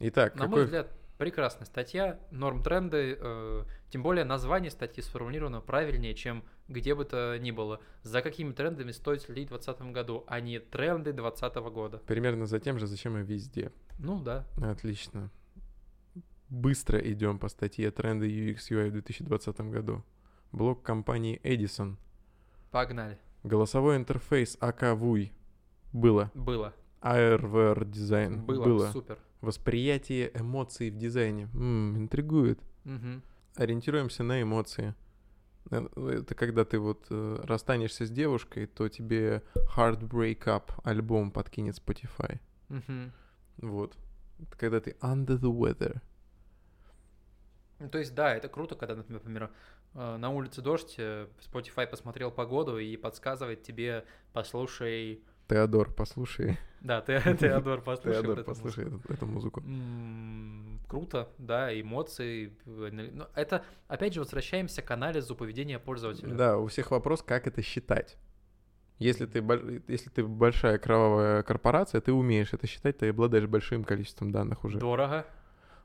Итак, 0.00 0.34
На 0.36 0.42
мой 0.44 0.50
какой... 0.50 0.64
взгляд, 0.64 0.92
прекрасная 1.18 1.66
статья, 1.66 2.18
норм 2.30 2.62
тренды, 2.62 3.18
э, 3.20 3.64
тем 3.90 4.02
более 4.02 4.24
название 4.24 4.70
статьи 4.70 5.02
сформулировано 5.02 5.60
правильнее, 5.60 6.14
чем 6.14 6.44
где 6.68 6.94
бы 6.94 7.04
то 7.04 7.36
ни 7.38 7.50
было. 7.50 7.80
За 8.02 8.22
какими 8.22 8.52
трендами 8.52 8.92
стоит 8.92 9.22
следить 9.22 9.48
в 9.48 9.54
2020 9.58 9.92
году, 9.92 10.24
а 10.26 10.40
не 10.40 10.60
тренды 10.60 11.12
2020 11.12 11.56
года. 11.72 11.98
Примерно 12.06 12.46
за 12.46 12.60
тем 12.60 12.78
же, 12.78 12.86
зачем 12.86 13.18
и 13.18 13.22
везде. 13.22 13.72
Ну 13.98 14.20
да. 14.22 14.46
Отлично. 14.62 15.30
Быстро 16.50 16.98
идем 16.98 17.38
по 17.38 17.48
статье 17.48 17.90
тренды 17.90 18.26
UX 18.28 18.70
UI 18.70 18.88
в 18.88 18.92
2020 18.92 19.60
году. 19.70 20.02
Блог 20.52 20.82
компании 20.82 21.40
Edison. 21.44 21.96
Погнали. 22.70 23.18
Голосовой 23.44 23.96
интерфейс 23.96 24.56
АК 24.60 24.94
ВУЙ. 24.96 25.32
Было. 25.92 26.30
Было. 26.34 26.74
ARVR 27.02 27.84
дизайн. 27.86 28.44
Было. 28.44 28.90
Супер. 28.90 29.18
Восприятие 29.40 30.30
эмоций 30.34 30.90
в 30.90 30.96
дизайне. 30.96 31.48
М, 31.54 31.96
интригует. 31.96 32.58
Мгм. 32.84 33.22
Ориентируемся 33.56 34.22
на 34.22 34.42
эмоции. 34.42 34.94
Э, 35.70 35.86
Это 35.96 36.34
когда 36.34 36.64
ты 36.64 36.78
вот 36.78 37.06
э, 37.10 37.40
расстанешься 37.44 38.06
с 38.06 38.10
девушкой, 38.10 38.66
то 38.66 38.88
тебе 38.88 39.42
Hard 39.76 40.00
Break 40.00 40.44
Up 40.44 40.72
альбом 40.82 41.30
подкинет 41.30 41.76
Spotify. 41.78 42.40
Мгм. 42.68 43.12
Вот. 43.58 43.96
Это 44.40 44.56
когда 44.56 44.80
ты 44.80 44.96
under 45.00 45.38
the 45.38 45.52
weather. 45.52 46.00
Ну, 47.78 47.88
То 47.88 47.98
есть, 47.98 48.14
да, 48.14 48.34
это 48.34 48.48
круто, 48.48 48.74
когда, 48.74 48.96
например, 48.96 49.50
э, 49.94 50.16
на 50.16 50.30
улице 50.30 50.62
дождь, 50.62 50.94
э, 50.98 51.28
Spotify 51.40 51.86
посмотрел 51.86 52.30
погоду 52.30 52.78
и 52.78 52.96
подсказывает 52.96 53.62
тебе, 53.62 54.04
послушай... 54.32 55.22
Теодор, 55.48 55.92
послушай. 55.94 56.58
Да, 56.80 57.00
ты, 57.00 57.20
Теодор, 57.40 57.80
послушай. 57.80 58.16
вот 58.16 58.22
Теодор, 58.22 58.38
эту 58.40 58.44
послушай 58.44 58.84
музыку. 58.84 59.04
эту, 59.04 59.14
эту 59.14 59.26
музыку. 59.26 59.60
М, 59.60 60.80
Круто, 60.88 61.28
да, 61.38 61.78
эмоции. 61.78 62.56
Но 62.64 63.28
это, 63.34 63.62
опять 63.88 64.14
же, 64.14 64.20
возвращаемся 64.20 64.80
к 64.82 64.90
анализу 64.90 65.36
поведения 65.36 65.78
пользователя. 65.78 66.34
Да, 66.34 66.58
у 66.58 66.66
всех 66.66 66.90
вопрос, 66.90 67.22
как 67.22 67.46
это 67.46 67.60
считать. 67.62 68.16
Если 68.98 69.26
ты, 69.26 69.38
если 69.86 70.10
ты 70.10 70.24
большая 70.24 70.78
кровавая 70.78 71.42
корпорация, 71.42 72.00
ты 72.00 72.12
умеешь 72.12 72.52
это 72.52 72.66
считать, 72.66 72.98
ты 72.98 73.10
обладаешь 73.10 73.46
большим 73.46 73.84
количеством 73.84 74.32
данных 74.32 74.64
уже. 74.64 74.78
Дорого. 74.78 75.24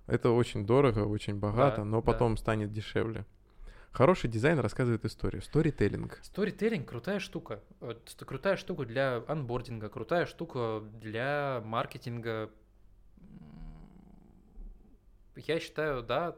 Это 0.08 0.32
очень 0.32 0.66
дорого, 0.66 1.00
очень 1.00 1.36
богато, 1.40 1.78
Да, 1.78 1.84
но 1.86 2.02
да. 2.02 2.06
потом 2.12 2.38
станет 2.38 2.72
дешевле. 2.74 3.26
Хороший 3.92 4.30
дизайн 4.30 4.60
рассказывает 4.60 5.06
историю. 5.06 5.42
Сторителлинг. 5.44 6.20
Сторителлинг 6.24 6.90
крутая 6.90 7.20
штука. 7.20 7.62
Ст- 8.06 8.26
крутая 8.26 8.58
штука 8.58 8.86
для 8.86 9.24
анбординга, 9.28 9.88
крутая 9.90 10.26
штука 10.26 10.82
для 11.00 11.62
маркетинга. 11.64 12.50
Я 15.36 15.60
считаю, 15.60 16.04
да, 16.04 16.36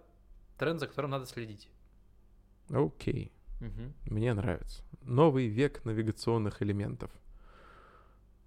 тренд, 0.58 0.80
за 0.80 0.88
которым 0.88 1.12
надо 1.12 1.26
следить. 1.26 1.70
Окей, 2.70 3.32
Мгм. 3.62 3.94
мне 4.06 4.34
нравится. 4.34 4.84
Новый 5.02 5.48
век 5.48 5.84
навигационных 5.86 6.62
элементов. 6.62 7.12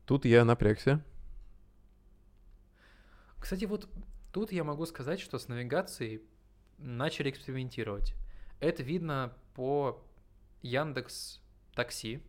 Тут 0.06 0.24
я 0.24 0.44
напрягся. 0.44 1.02
Кстати, 3.38 3.64
вот 3.66 3.88
тут 4.32 4.52
я 4.52 4.64
могу 4.64 4.86
сказать, 4.86 5.20
что 5.20 5.38
с 5.38 5.48
навигацией 5.48 6.22
начали 6.78 7.30
экспериментировать. 7.30 8.14
Это 8.60 8.82
видно 8.82 9.36
по 9.54 10.04
Яндекс 10.62 11.40
Такси. 11.74 12.22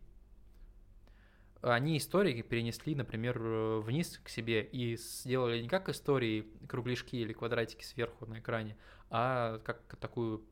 Они 1.62 1.98
истории 1.98 2.40
перенесли, 2.40 2.94
например, 2.94 3.38
э, 3.38 3.80
вниз 3.80 4.18
к 4.24 4.28
себе 4.30 4.62
и 4.62 4.96
сделали 4.96 5.60
не 5.60 5.68
как 5.68 5.88
истории 5.90 6.46
кругляшки 6.66 7.16
или 7.16 7.34
квадратики 7.34 7.84
сверху 7.84 8.24
на 8.24 8.38
экране, 8.38 8.78
а 9.10 9.58
как 9.58 9.96
такую 10.00 10.46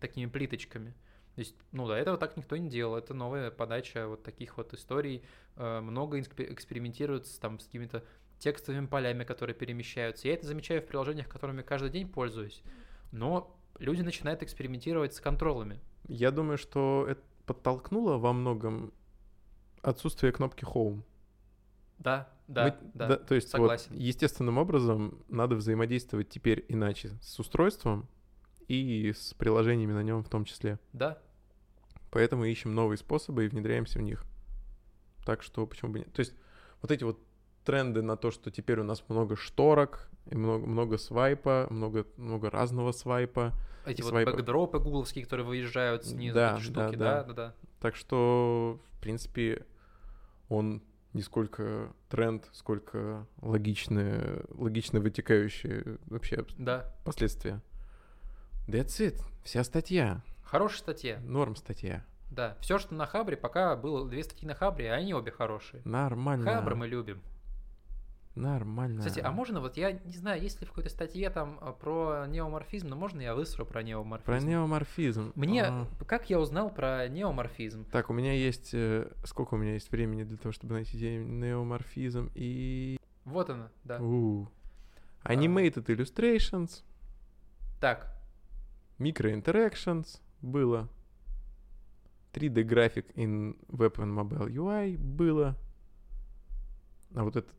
такими 0.00 0.26
плиточками. 0.26 0.94
То 1.34 1.40
есть, 1.40 1.56
ну, 1.72 1.86
до 1.86 1.94
этого 1.94 2.16
так 2.16 2.36
никто 2.36 2.56
не 2.56 2.70
делал. 2.70 2.96
Это 2.96 3.12
новая 3.12 3.50
подача 3.50 4.06
вот 4.06 4.22
таких 4.22 4.56
вот 4.56 4.72
историй. 4.72 5.24
Э, 5.56 5.80
Много 5.80 6.18
экспе- 6.18 6.50
экспериментируют 6.52 7.26
с, 7.26 7.38
там, 7.38 7.58
с 7.58 7.66
какими-то 7.66 8.04
текстовыми 8.44 8.86
полями, 8.86 9.24
которые 9.24 9.56
перемещаются. 9.56 10.28
Я 10.28 10.34
это 10.34 10.46
замечаю 10.46 10.82
в 10.82 10.86
приложениях, 10.86 11.28
которыми 11.28 11.62
каждый 11.62 11.88
день 11.90 12.06
пользуюсь. 12.06 12.62
Но 13.10 13.58
люди 13.78 14.02
начинают 14.02 14.42
экспериментировать 14.42 15.14
с 15.14 15.20
контролами. 15.20 15.80
Я 16.08 16.30
думаю, 16.30 16.58
что 16.58 17.06
это 17.08 17.22
подтолкнуло 17.46 18.18
во 18.18 18.34
многом 18.34 18.92
отсутствие 19.80 20.30
кнопки 20.30 20.64
Home. 20.64 21.02
Да, 21.98 22.28
да, 22.46 22.64
Мы- 22.82 22.90
да. 22.92 23.16
то 23.16 23.34
есть 23.34 23.48
согласен. 23.48 23.92
вот 23.92 23.98
естественным 23.98 24.58
образом 24.58 25.24
надо 25.28 25.54
взаимодействовать 25.56 26.28
теперь 26.28 26.66
иначе 26.68 27.10
с 27.22 27.38
устройством 27.40 28.06
и 28.68 29.12
с 29.16 29.32
приложениями 29.34 29.92
на 29.92 30.02
нем 30.02 30.22
в 30.22 30.28
том 30.28 30.44
числе. 30.44 30.78
Да, 30.92 31.18
Поэтому 32.10 32.44
ищем 32.44 32.74
новые 32.74 32.96
способы 32.96 33.44
и 33.44 33.48
внедряемся 33.48 33.98
в 33.98 34.02
них. 34.02 34.24
Так 35.24 35.42
что 35.42 35.66
почему 35.66 35.92
бы 35.92 35.98
нет? 36.00 36.12
То 36.12 36.20
есть 36.20 36.32
вот 36.80 36.92
эти 36.92 37.02
вот 37.02 37.18
тренды 37.64 38.02
на 38.02 38.16
то, 38.16 38.30
что 38.30 38.50
теперь 38.50 38.80
у 38.80 38.84
нас 38.84 39.02
много 39.08 39.36
шторок, 39.36 40.08
и 40.30 40.36
много, 40.36 40.66
много 40.66 40.98
свайпа, 40.98 41.66
много, 41.70 42.06
много 42.16 42.50
разного 42.50 42.92
свайпа. 42.92 43.52
эти 43.86 44.00
вот 44.02 44.10
свайпы. 44.10 44.32
бэкдропы 44.32 44.78
гугловские, 44.78 45.24
которые 45.24 45.46
выезжают 45.46 46.04
снизу, 46.06 46.34
Да, 46.34 46.56
эти 46.58 46.68
да, 46.70 46.84
штуки, 46.86 46.96
да. 46.96 47.14
да, 47.14 47.24
да, 47.24 47.32
да. 47.34 47.54
Так 47.80 47.96
что, 47.96 48.80
в 48.96 49.00
принципе, 49.00 49.66
он 50.48 50.82
не 51.12 51.22
сколько 51.22 51.92
тренд, 52.08 52.48
сколько 52.52 53.26
логичные, 53.42 54.42
логично 54.50 55.00
вытекающие 55.00 55.98
вообще 56.06 56.44
Да, 56.58 56.92
последствия. 57.04 57.60
That's 58.66 58.98
it. 59.00 59.20
Вся 59.44 59.62
статья. 59.64 60.22
хорошая 60.42 60.78
статья. 60.78 61.20
Норм 61.20 61.54
статья. 61.56 62.04
Да, 62.30 62.56
все, 62.60 62.78
что 62.78 62.94
на 62.94 63.06
Хабре, 63.06 63.36
пока 63.36 63.76
было 63.76 64.08
две 64.08 64.24
статьи 64.24 64.48
на 64.48 64.54
Хабре, 64.54 64.90
они 64.92 65.14
обе 65.14 65.30
хорошие. 65.30 65.82
Нормально. 65.84 66.44
Хабр 66.50 66.74
мы 66.74 66.88
любим. 66.88 67.20
Нормально. 68.34 68.98
Кстати, 68.98 69.20
а 69.20 69.30
можно 69.30 69.60
вот, 69.60 69.76
я 69.76 69.92
не 69.92 70.16
знаю, 70.16 70.42
есть 70.42 70.60
ли 70.60 70.66
в 70.66 70.70
какой-то 70.70 70.90
статье 70.90 71.30
там 71.30 71.56
а, 71.60 71.72
про 71.72 72.26
неоморфизм, 72.26 72.88
но 72.88 72.96
можно 72.96 73.20
я 73.20 73.34
высру 73.34 73.64
про 73.64 73.82
неоморфизм? 73.84 74.24
Про 74.26 74.40
неоморфизм. 74.40 75.32
Мне, 75.36 75.64
А, 75.64 75.86
как 76.06 76.28
я 76.30 76.40
узнал 76.40 76.70
про 76.74 77.06
неоморфизм? 77.08 77.84
Так, 77.92 78.10
у 78.10 78.12
меня 78.12 78.32
есть... 78.32 78.70
э, 78.74 79.08
Сколько 79.24 79.54
у 79.54 79.56
меня 79.56 79.74
есть 79.74 79.90
времени 79.92 80.24
для 80.24 80.36
того, 80.36 80.50
чтобы 80.52 80.74
найти 80.74 80.96
неоморфизм 81.16 82.30
и... 82.34 82.96
Вот 83.24 83.50
она, 83.50 83.70
да. 83.84 84.00
У. 84.02 84.48
А. 85.22 85.32
Animated 85.34 85.86
Illustrations, 85.86 86.82
Так, 87.80 88.14
Micro 88.98 89.32
Interactions 89.32 90.20
было. 90.42 90.88
3D 92.32 92.64
Graphic 92.64 93.14
in 93.14 93.56
Web 93.68 93.94
and 93.98 94.12
Mobile 94.12 94.48
UI 94.50 94.98
было. 94.98 95.56
А 97.14 97.22
вот 97.22 97.36
этот 97.36 97.54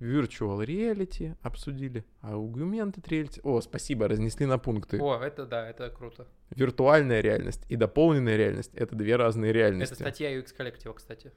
Virtual 0.00 0.64
Reality 0.64 1.36
обсудили. 1.42 2.04
Augmented 2.22 3.02
Reality... 3.08 3.40
О, 3.42 3.60
спасибо, 3.60 4.08
разнесли 4.08 4.46
на 4.46 4.58
пункты. 4.58 5.00
о, 5.00 5.20
это 5.20 5.46
да, 5.46 5.68
это 5.68 5.90
круто. 5.90 6.26
Виртуальная 6.50 7.20
реальность 7.20 7.64
и 7.68 7.76
дополненная 7.76 8.36
реальность— 8.36 8.72
это 8.74 8.94
две 8.94 9.16
разные 9.16 9.52
реальности. 9.52 9.94
Это 9.94 10.02
статья 10.02 10.36
UX 10.38 10.54
Collective, 10.56 10.94
кстати. 10.94 11.32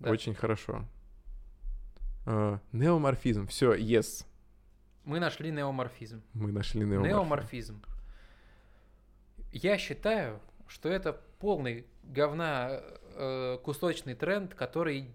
да. 0.00 0.10
Очень 0.10 0.34
хорошо. 0.34 0.84
А, 2.26 2.60
неоморфизм. 2.72 3.46
Все, 3.46 3.74
yes. 3.74 4.24
Мы 5.04 5.20
нашли 5.20 5.50
неоморфизм. 5.50 6.22
Мы 6.32 6.52
нашли 6.52 6.80
неоморфизм. 6.80 7.08
Неоморфизм. 7.08 7.82
Я 9.52 9.78
считаю, 9.78 10.40
что 10.66 10.88
это 10.88 11.20
полный 11.38 11.86
говна 12.02 12.80
э, 13.14 13.58
кусочный 13.62 14.14
тренд, 14.14 14.54
который 14.54 15.10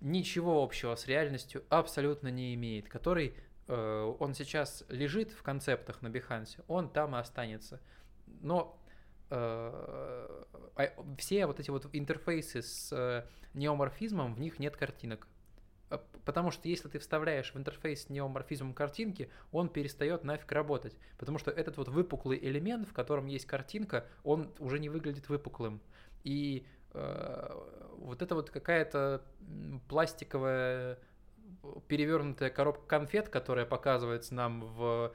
ничего 0.00 0.62
общего 0.62 0.94
с 0.94 1.06
реальностью 1.06 1.64
абсолютно 1.68 2.28
не 2.28 2.54
имеет, 2.54 2.88
который 2.88 3.34
э, 3.68 4.14
он 4.18 4.34
сейчас 4.34 4.84
лежит 4.88 5.30
в 5.32 5.42
концептах 5.42 6.02
на 6.02 6.08
Behance, 6.08 6.62
он 6.68 6.90
там 6.90 7.14
и 7.14 7.18
останется. 7.18 7.80
Но 8.40 8.78
э, 9.30 10.44
а- 10.76 11.04
все 11.18 11.46
вот 11.46 11.60
эти 11.60 11.70
вот 11.70 11.88
интерфейсы 11.92 12.62
с 12.62 12.92
э, 12.92 13.26
неоморфизмом, 13.54 14.34
в 14.34 14.40
них 14.40 14.58
нет 14.58 14.76
картинок. 14.76 15.26
А, 15.90 15.98
Потому 16.24 16.50
что 16.50 16.68
если 16.68 16.88
ты 16.88 16.98
вставляешь 16.98 17.52
в 17.52 17.58
интерфейс 17.58 18.04
с 18.04 18.08
неоморфизмом 18.08 18.74
картинки, 18.74 19.30
он 19.52 19.68
перестает 19.68 20.24
нафиг 20.24 20.50
работать. 20.52 20.96
Потому 21.18 21.38
что 21.38 21.50
этот 21.50 21.76
вот 21.76 21.88
выпуклый 21.88 22.38
элемент, 22.38 22.88
в 22.88 22.92
котором 22.92 23.26
есть 23.26 23.46
картинка, 23.46 24.06
он 24.24 24.52
уже 24.58 24.78
не 24.78 24.88
выглядит 24.88 25.28
выпуклым. 25.28 25.80
И 26.22 26.66
вот 26.92 28.22
это 28.22 28.34
вот 28.34 28.50
какая-то 28.50 29.22
пластиковая 29.88 30.98
перевернутая 31.88 32.50
коробка 32.50 32.86
конфет, 32.86 33.28
которая 33.28 33.66
показывается 33.66 34.34
нам 34.34 34.62
в, 34.62 35.12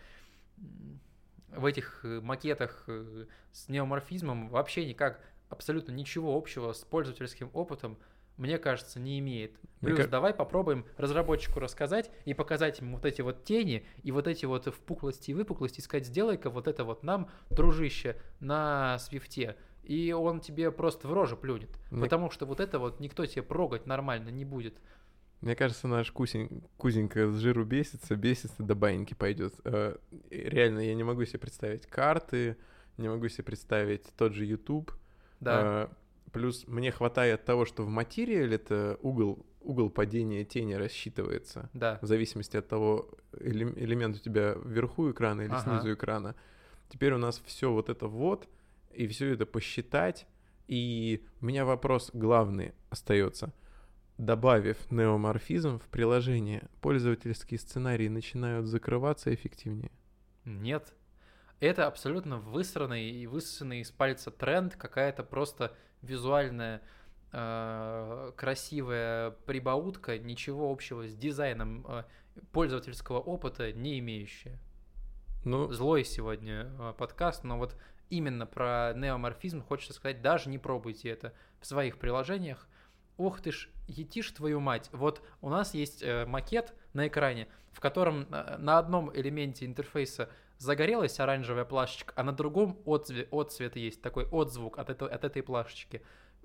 в 1.50 1.66
этих 1.66 2.04
э, 2.04 2.20
макетах 2.22 2.84
э, 2.88 3.26
с 3.52 3.70
неоморфизмом, 3.70 4.50
вообще 4.50 4.86
никак 4.86 5.22
абсолютно 5.50 5.92
ничего 5.92 6.36
общего 6.36 6.74
с 6.74 6.80
пользовательским 6.80 7.50
опытом, 7.54 7.98
мне 8.38 8.58
кажется, 8.58 9.00
не 9.00 9.20
имеет. 9.20 9.58
Плюс 9.80 9.98
ка- 10.00 10.08
давай 10.08 10.34
попробуем 10.34 10.86
разработчику 10.98 11.60
рассказать 11.60 12.12
и 12.26 12.34
показать 12.34 12.80
ему 12.80 12.98
вот 12.98 13.06
эти 13.06 13.22
вот 13.22 13.46
тени 13.46 13.86
и 14.04 14.12
вот 14.12 14.28
эти 14.28 14.46
вот 14.46 14.66
впуклости 14.66 15.32
и 15.32 15.34
выпуклости, 15.34 15.80
и 15.80 15.82
сказать, 15.82 16.06
сделай-ка 16.06 16.50
вот 16.50 16.68
это 16.68 16.84
вот 16.84 17.04
нам, 17.04 17.30
дружище, 17.50 18.22
на 18.40 19.00
свифте. 19.00 19.56
И 19.86 20.12
он 20.12 20.40
тебе 20.42 20.72
просто 20.72 21.08
в 21.08 21.14
рожу 21.14 21.38
плюнет. 21.38 21.70
Мне- 21.92 22.02
Потому 22.04 22.30
что 22.32 22.46
вот 22.46 22.60
это 22.60 22.80
вот 22.80 23.00
никто 23.00 23.26
тебе 23.26 23.44
прогать 23.44 23.86
нормально 23.86 24.30
не 24.30 24.46
будет. 24.46 24.76
Мне 25.42 25.56
кажется, 25.56 25.88
наш 25.88 26.12
кусень, 26.12 26.64
кузенька 26.78 27.30
с 27.30 27.36
жиру 27.38 27.66
бесится, 27.66 28.16
бесится, 28.16 28.64
до 28.64 28.74
баньки 28.74 29.14
пойдет. 29.14 29.54
Э, 29.64 29.96
Реально, 30.32 30.80
я 30.80 30.96
не 30.96 31.04
могу 31.04 31.24
себе 31.26 31.40
представить 31.40 31.86
карты, 31.86 32.58
не 32.98 33.10
могу 33.10 33.28
себе 33.28 33.44
представить 33.44 34.04
тот 34.18 34.34
же 34.34 34.46
YouTube. 34.46 34.92
Да. 35.40 35.88
Э, 35.92 35.96
Плюс 36.32 36.68
мне 36.68 36.92
хватает 36.92 37.46
того, 37.46 37.64
что 37.66 37.84
в 37.84 37.90
материале 37.90 38.56
это 38.56 38.98
угол, 39.02 39.46
угол 39.62 39.90
падения 39.90 40.44
тени 40.44 40.74
рассчитывается. 40.74 41.70
Да. 41.74 41.98
В 42.02 42.08
зависимости 42.08 42.58
от 42.58 42.68
того, 42.68 43.08
элем- 43.40 43.74
элемент 43.78 44.18
у 44.18 44.20
тебя 44.20 44.56
вверху 44.66 45.12
экрана 45.12 45.42
или 45.44 45.52
Ага. 45.52 45.62
снизу 45.62 45.94
экрана. 45.94 46.36
Теперь 46.90 47.14
у 47.14 47.18
нас 47.18 47.42
все 47.46 47.72
вот 47.72 47.90
это 47.90 48.08
вот, 48.08 48.50
и 48.96 49.08
все 49.08 49.34
это 49.34 49.46
посчитать. 49.46 50.28
И 50.68 51.26
у 51.42 51.46
меня 51.46 51.66
вопрос 51.66 52.10
главный 52.14 52.74
остается. 52.90 53.54
Добавив 54.18 54.90
неоморфизм 54.92 55.80
в 55.80 55.88
приложение, 55.90 56.70
пользовательские 56.82 57.60
сценарии 57.60 58.08
начинают 58.08 58.66
закрываться 58.66 59.34
эффективнее. 59.34 59.92
Нет. 60.46 60.94
Это 61.60 61.88
абсолютно 61.88 62.38
высранный 62.38 63.10
и 63.10 63.28
высосанный 63.28 63.82
из 63.82 63.92
пальца 63.92 64.32
тренд, 64.32 64.76
какая-то 64.76 65.24
просто 65.24 65.76
визуальная 66.02 66.82
э, 67.32 68.32
красивая 68.36 69.32
прибаутка, 69.32 70.18
ничего 70.18 70.72
общего 70.72 71.08
с 71.08 71.16
дизайном 71.16 71.86
э, 71.88 72.04
пользовательского 72.52 73.20
опыта 73.20 73.72
не 73.72 74.00
имеющая. 74.00 74.60
Ну, 75.44 75.72
Злой 75.72 76.04
сегодня 76.04 76.72
э, 76.80 76.94
подкаст, 76.98 77.44
но 77.44 77.58
вот 77.58 77.76
именно 78.10 78.46
про 78.46 78.94
неоморфизм 78.96 79.62
хочется 79.62 79.94
сказать, 79.94 80.22
даже 80.22 80.50
не 80.50 80.58
пробуйте 80.58 81.10
это 81.10 81.34
в 81.60 81.66
своих 81.66 81.98
приложениях. 81.98 82.68
Ох 83.18 83.42
ты 83.42 83.52
ж, 83.52 83.70
етишь 83.88 84.32
твою 84.32 84.60
мать. 84.60 84.90
Вот 84.92 85.22
у 85.42 85.50
нас 85.50 85.74
есть 85.74 86.04
э, 86.04 86.26
макет 86.26 86.74
на 86.94 87.08
экране, 87.08 87.48
в 87.72 87.80
котором 87.80 88.28
э, 88.32 88.58
на 88.58 88.78
одном 88.78 89.16
элементе 89.16 89.66
интерфейса 89.66 90.30
загорелась 90.58 91.20
оранжевая 91.20 91.66
плашечка, 91.66 92.14
а 92.16 92.24
на 92.24 92.32
другом 92.34 92.78
отцве- 92.86 93.28
отцвет 93.32 93.76
есть, 93.76 94.02
такой 94.02 94.26
отзвук 94.26 94.80
от, 94.80 94.90
этого, 94.90 95.10
от 95.10 95.24
этой 95.24 95.44
плашечки. 95.44 96.02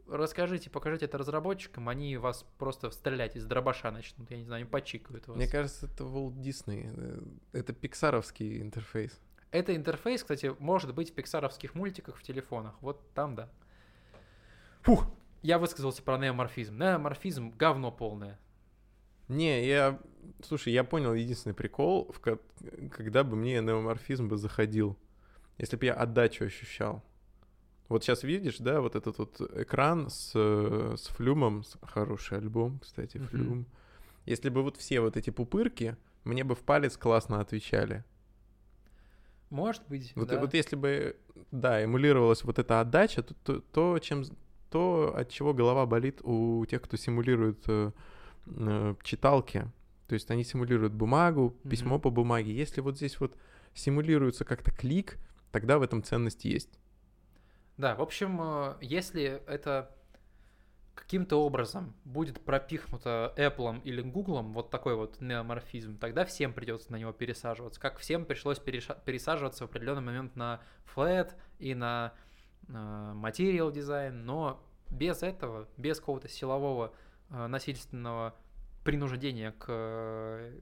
Расскажите, 0.09 0.71
покажите 0.71 1.05
это 1.05 1.19
разработчикам, 1.19 1.89
они 1.89 2.17
вас 2.17 2.45
просто 2.59 2.91
стрелять 2.91 3.37
из 3.37 3.47
дробаша 3.47 3.93
начнут, 3.93 4.29
я 4.31 4.39
не 4.39 4.45
знаю, 4.45 4.63
они 4.63 4.69
почикают 4.71 5.29
вас. 5.29 5.37
мне 5.37 5.47
кажется, 5.47 5.87
это 5.87 6.03
Walt 6.05 6.35
Disney. 6.35 6.93
э, 7.53 7.59
Это 7.59 7.73
пиксаровский 7.73 8.61
интерфейс. 8.61 9.21
Это 9.51 9.75
интерфейс, 9.75 10.23
кстати, 10.23 10.55
может 10.59 10.95
быть 10.95 11.11
в 11.11 11.15
пиксаровских 11.15 11.75
мультиках 11.75 12.17
в 12.17 12.23
телефонах. 12.23 12.75
Вот 12.81 13.01
там, 13.15 13.35
да. 13.35 13.49
Фух, 14.83 15.07
я 15.43 15.59
высказался 15.59 16.03
про 16.03 16.19
неоморфизм. 16.19 16.79
Неоморфизм— 16.79 17.51
говно 17.59 17.91
полное. 17.91 18.39
Не, 19.29 19.67
я... 19.67 20.01
Слушай, 20.43 20.73
я 20.73 20.85
понял 20.85 21.15
единственный 21.15 21.55
прикол, 21.55 22.13
в 22.13 22.21
ко- 22.21 22.39
когда 22.91 23.25
бы 23.25 23.37
мне 23.37 23.61
неоморфизм 23.61 24.29
бы 24.29 24.37
заходил. 24.37 24.97
Если 25.59 25.77
бы 25.77 25.87
я 25.87 25.95
отдачу 25.95 26.45
ощущал. 26.45 27.03
Вот 27.89 28.05
сейчас 28.05 28.23
видишь, 28.23 28.59
да, 28.59 28.81
вот 28.81 28.95
этот 28.95 29.19
вот 29.19 29.41
экран 29.41 30.11
с, 30.11 30.31
с 30.33 31.07
флюмом, 31.09 31.65
хороший 31.83 32.39
альбом, 32.39 32.79
кстати, 32.79 33.19
флюм. 33.19 33.67
Если 34.27 34.49
бы 34.49 34.63
вот 34.63 34.77
все 34.77 35.01
вот 35.01 35.17
эти 35.17 35.31
пупырки, 35.31 35.97
мне 36.25 36.45
бы 36.45 36.55
в 36.55 36.61
палец 36.61 36.97
классно 36.97 37.41
отвечали. 37.41 38.05
Может 39.51 39.83
быть, 39.89 40.13
Вот, 40.15 40.29
да. 40.29 40.39
вот 40.39 40.55
если 40.55 40.77
бы, 40.77 41.17
да, 41.51 41.83
эмулировалась 41.83 42.45
вот 42.45 42.59
эта 42.59 42.81
отдача, 42.81 43.23
то, 43.23 43.35
то, 43.35 43.61
то, 43.61 43.99
чем, 43.99 44.25
то, 44.71 45.13
от 45.17 45.29
чего 45.29 45.53
голова 45.53 45.87
болит 45.87 46.21
у 46.23 46.65
тех, 46.67 46.81
кто 46.83 46.97
симулирует 46.97 47.65
э, 47.67 47.91
э, 48.47 48.95
читалки, 49.03 49.67
то 50.07 50.15
есть 50.15 50.31
они 50.31 50.45
симулируют 50.45 50.93
бумагу, 50.93 51.57
письмо 51.69 51.99
по 51.99 52.11
бумаге. 52.11 52.53
Если 52.53 52.81
вот 52.81 52.97
здесь 52.97 53.19
вот 53.21 53.37
симулируется 53.75 54.45
как-то 54.45 54.71
клик, 54.71 55.19
тогда 55.51 55.79
в 55.79 55.83
этом 55.83 56.03
ценность 56.03 56.45
есть. 56.45 56.79
Да, 57.77 57.97
в 57.97 58.03
общем, 58.03 58.39
э, 58.41 58.75
если 58.81 59.43
это 59.47 59.91
каким-то 61.11 61.45
образом 61.45 61.93
будет 62.05 62.41
пропихнуто 62.41 63.35
Apple 63.37 63.83
или 63.83 64.01
Google, 64.01 64.43
вот 64.45 64.71
такой 64.71 64.95
вот 64.95 65.21
неоморфизм, 65.21 65.99
тогда 65.99 66.25
всем 66.25 66.53
придется 66.53 66.93
на 66.93 66.97
него 66.99 67.11
пересаживаться. 67.11 67.81
Как 67.81 67.99
всем 67.99 68.25
пришлось 68.25 68.61
пересаживаться 68.61 69.67
в 69.67 69.71
определенный 69.71 70.03
момент 70.03 70.37
на 70.37 70.61
Flat 70.95 71.33
и 71.59 71.75
на 71.75 72.15
э, 72.69 72.73
Material 72.73 73.73
Design, 73.73 74.13
но 74.13 74.65
без 74.89 75.25
этого, 75.25 75.67
без 75.77 75.99
какого-то 75.99 76.29
силового 76.29 76.95
э, 77.31 77.47
насильственного 77.49 78.37
принуждения 78.85 79.51
к 79.51 79.65
э, 79.67 80.53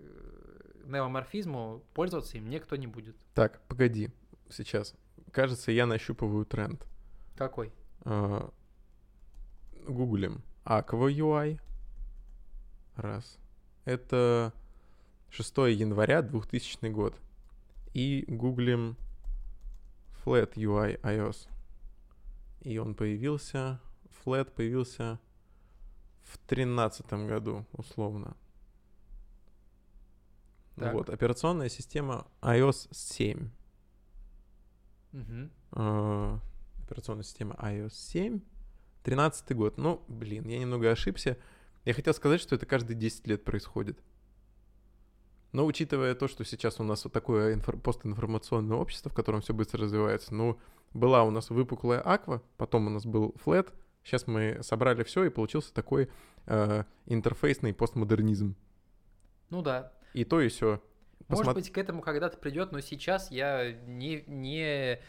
неоморфизму, 0.87 1.83
пользоваться 1.93 2.39
им 2.39 2.49
никто 2.49 2.75
не 2.77 2.87
будет. 2.87 3.17
Так, 3.35 3.61
погоди, 3.69 4.09
сейчас. 4.49 4.95
Кажется, 5.31 5.73
я 5.73 5.85
нащупываю 5.85 6.47
тренд. 6.47 6.87
Какой? 7.37 7.71
Э, 8.07 8.49
Гуглим. 9.87 10.43
Aqua 10.65 11.11
UI. 11.11 11.61
Раз. 12.97 13.39
Это 13.85 14.53
6 15.31 15.57
января 15.69 16.23
2000 16.23 16.91
год. 16.91 17.15
И 17.95 18.25
гуглим 18.29 18.97
Flat 20.25 20.55
UI 20.55 21.01
iOS. 21.03 21.49
И 22.61 22.79
он 22.79 22.95
появился, 22.95 23.81
Flat 24.25 24.51
появился 24.53 25.19
в 26.25 26.37
2013 26.49 27.13
году, 27.27 27.65
условно. 27.73 28.37
Так. 30.77 30.93
Вот, 30.93 31.09
операционная 31.09 31.69
система 31.69 32.27
iOS 32.43 32.89
7. 32.93 33.51
Мгм. 35.13 35.51
Э, 35.73 36.39
операционная 36.85 37.25
система 37.25 37.55
iOS 37.55 37.95
7. 37.95 38.41
13 39.09 39.57
год. 39.57 39.79
Ну, 39.79 40.03
блин, 40.07 40.47
я 40.49 40.59
немного 40.59 40.91
ошибся. 40.91 41.39
Я 41.87 41.95
хотел 41.95 42.13
сказать, 42.13 42.43
что 42.43 42.55
это 42.55 42.67
каждые 42.67 42.95
10 42.95 43.27
лет 43.27 43.43
происходит. 43.43 43.99
Но 45.53 45.65
учитывая 45.65 46.15
то, 46.15 46.29
что 46.29 46.45
сейчас 46.45 46.79
у 46.79 46.83
нас 46.83 47.05
вот 47.05 47.13
такое 47.15 47.55
инфор- 47.57 47.81
постинформационное 47.81 48.77
общество, 48.77 49.11
в 49.11 49.15
котором 49.15 49.41
все 49.41 49.55
быстро 49.55 49.85
развивается, 49.85 50.35
ну, 50.35 50.59
была 50.93 51.25
у 51.25 51.31
нас 51.31 51.49
выпуклая 51.49 52.03
аква, 52.03 52.43
потом 52.59 52.89
у 52.89 52.91
нас 52.91 53.07
был 53.07 53.35
флет, 53.43 53.73
сейчас 54.05 54.27
мы 54.27 54.59
собрали 54.61 55.05
все, 55.05 55.25
и 55.25 55.31
получился 55.31 55.73
такой 55.73 56.11
э, 56.45 56.85
интерфейсный 57.07 57.73
постмодернизм. 57.73 58.57
Ну 59.49 59.63
да, 59.63 59.95
И 60.13 60.27
то, 60.27 60.39
и 60.43 60.49
все. 60.49 60.83
Может 61.29 61.55
быть, 61.55 61.73
к 61.73 61.79
этому 61.79 62.03
когда-то 62.03 62.37
придет, 62.37 62.73
но 62.73 62.81
сейчас 62.81 63.31
я 63.31 63.73
не, 63.73 64.23
не, 64.27 65.01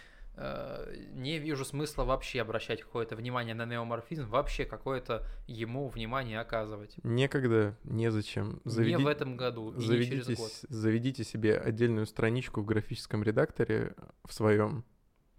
не 1.13 1.37
вижу 1.39 1.65
смысла 1.65 2.03
вообще 2.03 2.41
обращать 2.41 2.81
какое-то 2.81 3.15
внимание 3.15 3.53
на 3.55 3.65
неоморфизм, 3.65 4.27
вообще 4.29 4.65
какое-то 4.65 5.25
ему 5.47 5.87
внимание 5.89 6.39
оказывать. 6.39 6.95
Некогда, 7.03 7.77
незачем. 7.83 8.61
Не 8.65 8.95
в 8.97 9.07
этом 9.07 9.35
году, 9.35 9.71
и 9.73 9.77
не 9.77 9.81
через 9.85 10.07
заведите, 10.25 10.35
год. 10.35 10.51
заведите 10.69 11.23
себе 11.23 11.57
отдельную 11.57 12.05
страничку 12.05 12.61
в 12.61 12.65
графическом 12.65 13.21
редакторе 13.23 13.95
в 14.23 14.33
своем, 14.33 14.85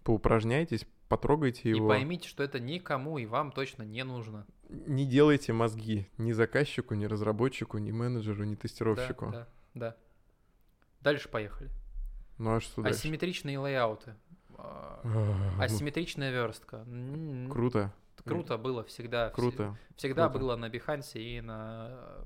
поупражняйтесь, 0.03 0.85
потрогайте 1.07 1.69
И 1.69 1.75
его. 1.75 1.87
поймите, 1.87 2.27
что 2.27 2.43
это 2.43 2.59
никому 2.59 3.17
и 3.17 3.25
вам 3.25 3.51
точно 3.51 3.83
не 3.83 4.03
нужно. 4.03 4.45
Не 4.69 5.05
делайте 5.05 5.51
мозги 5.51 6.07
ни 6.17 6.31
заказчику, 6.31 6.93
ни 6.93 7.05
разработчику, 7.05 7.77
ни 7.79 7.91
менеджеру, 7.91 8.43
ни 8.45 8.55
Да, 8.55 8.61
тестировщику. 8.61 9.29
да, 9.31 9.47
да. 9.73 9.95
Дальше 11.01 11.27
поехали. 11.27 11.69
Ну 12.37 12.55
а 12.55 12.59
что 12.61 12.81
дальше? 12.81 12.99
Асимметричные 12.99 13.57
лейауты. 13.59 14.15
А, 14.63 15.57
Асимметричная 15.59 16.31
верстка. 16.31 16.77
М, 16.87 17.49
Круто, 17.51 17.93
Круто 18.23 18.57
было 18.57 18.83
всегда. 18.83 19.29
вс- 19.29 19.33
круто. 19.33 19.77
Всегда 19.95 20.27
круто. 20.29 20.39
было 20.39 20.55
на 20.55 20.65
Behance 20.69 21.13
и 21.19 21.41
на 21.41 22.25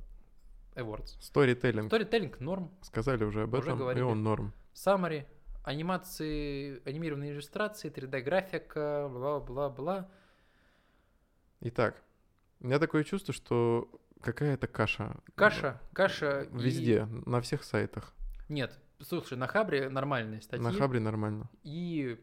Awards. 0.75 1.15
Сторителлинг. 1.21 1.88
Сторителлинг 1.88 2.39
норм. 2.39 2.71
Сказали 2.81 3.23
уже 3.23 3.43
об 3.43 3.53
Уже 3.53 3.67
этом, 3.67 3.79
говорили. 3.79 4.03
и 4.03 4.05
он 4.05 4.23
норм. 4.23 4.53
Summary, 4.73 5.25
анимации, 5.63 6.81
анимированные 6.88 7.31
иллюстрации, 7.31 7.89
3D-графика, 7.89 9.07
бла-бла-бла. 9.09 10.09
Итак, 11.61 12.01
у 12.59 12.67
меня 12.67 12.79
такое 12.79 13.03
чувство, 13.03 13.33
что 13.33 13.89
какая-то 14.21 14.67
каша. 14.67 15.15
Каша, 15.36 15.79
каша. 15.93 16.41
и- 16.41 16.57
Везде, 16.57 17.05
на 17.25 17.41
всех 17.41 17.63
сайтах. 17.63 18.13
Нет, 18.49 18.77
слушай, 19.07 19.37
на 19.37 19.47
Хабре 19.47 19.89
нормальные 19.89 20.41
статьи. 20.41 20.63
На 20.63 20.71
Хабре 20.71 20.99
нормально. 20.99 21.49
И 21.63 22.19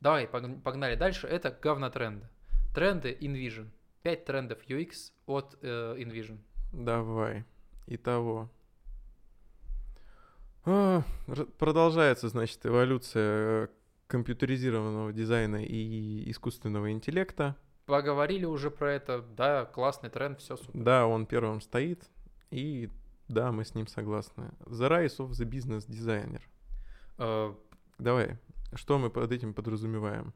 давай, 0.00 0.26
пог- 0.26 0.60
погнали 0.62 0.94
дальше. 0.96 1.26
Это 1.26 1.50
говнотренды. 1.50 2.28
Тренды 2.74 3.16
InVision. 3.20 3.68
5 4.02 4.24
трендов 4.24 4.58
UX 4.68 5.12
от 5.26 5.58
э, 5.62 5.96
InVision. 5.98 6.38
Давай. 6.72 7.44
Итого. 7.86 8.50
А, 10.64 11.02
продолжается, 11.58 12.28
значит, 12.28 12.64
эволюция 12.66 13.64
э, 13.64 13.68
компьютеризированного 14.06 15.12
дизайна 15.12 15.64
и 15.64 16.30
искусственного 16.30 16.92
интеллекта. 16.92 17.56
Поговорили 17.86 18.44
уже 18.44 18.70
про 18.70 18.92
это. 18.92 19.22
Да, 19.22 19.64
классный 19.64 20.10
тренд, 20.10 20.40
все 20.40 20.56
супер. 20.56 20.78
Да, 20.82 21.06
он 21.06 21.26
первым 21.26 21.62
стоит, 21.62 22.04
и 22.50 22.90
да, 23.28 23.52
мы 23.52 23.64
с 23.64 23.74
ним 23.74 23.86
согласны. 23.86 24.50
The 24.66 24.88
Rise 24.88 25.18
of 25.18 25.30
the 25.30 25.48
Business 25.48 25.86
Designer. 25.88 26.40
Э, 27.18 27.54
Давай, 27.98 28.38
что 28.74 28.96
мы 28.98 29.10
под 29.10 29.32
этим 29.32 29.52
подразумеваем? 29.54 30.32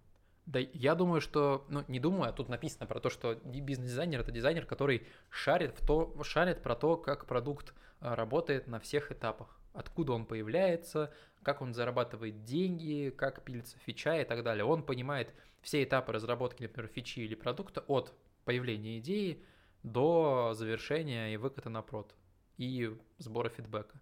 Да, 0.47 0.59
я 0.59 0.97
думаю, 0.97 1.21
что, 1.21 1.65
ну, 1.69 1.85
не 1.87 2.01
думаю, 2.01 2.31
а 2.31 2.33
тут 2.33 2.49
написано 2.49 2.87
про 2.87 2.99
то, 2.99 3.09
что 3.09 3.35
ди- 3.45 3.61
бизнес-дизайнер 3.61 4.21
это 4.21 4.33
дизайнер, 4.33 4.67
который 4.67 5.07
шарит, 5.31 5.79
в 5.79 5.87
то, 5.87 6.21
шарит 6.25 6.61
про 6.63 6.75
то, 6.75 6.97
как 6.97 7.27
продукт 7.27 7.73
а, 8.01 8.17
работает 8.17 8.67
на 8.67 8.81
всех 8.81 9.13
этапах. 9.13 9.61
Откуда 9.73 10.13
он 10.13 10.27
появляется, 10.27 11.13
как 11.45 11.63
он 11.63 11.73
зарабатывает 11.73 12.45
деньги, 12.45 13.15
как 13.17 13.45
пилится 13.45 13.79
фича 13.79 14.21
и 14.21 14.25
так 14.25 14.43
далее. 14.43 14.65
Он 14.65 14.83
понимает 14.83 15.33
все 15.61 15.85
этапы 15.85 16.13
разработки, 16.13 16.65
например, 16.65 16.91
фичи 16.93 17.21
или 17.21 17.37
продукта 17.37 17.85
от 17.87 18.13
появления 18.45 18.99
идеи 18.99 19.45
до 19.85 20.53
завершения 20.55 21.33
и 21.33 21.37
выката 21.37 21.71
на 21.71 21.83
прод 21.83 22.13
и 22.57 22.97
сбора 23.19 23.49
фидбэка. 23.49 24.01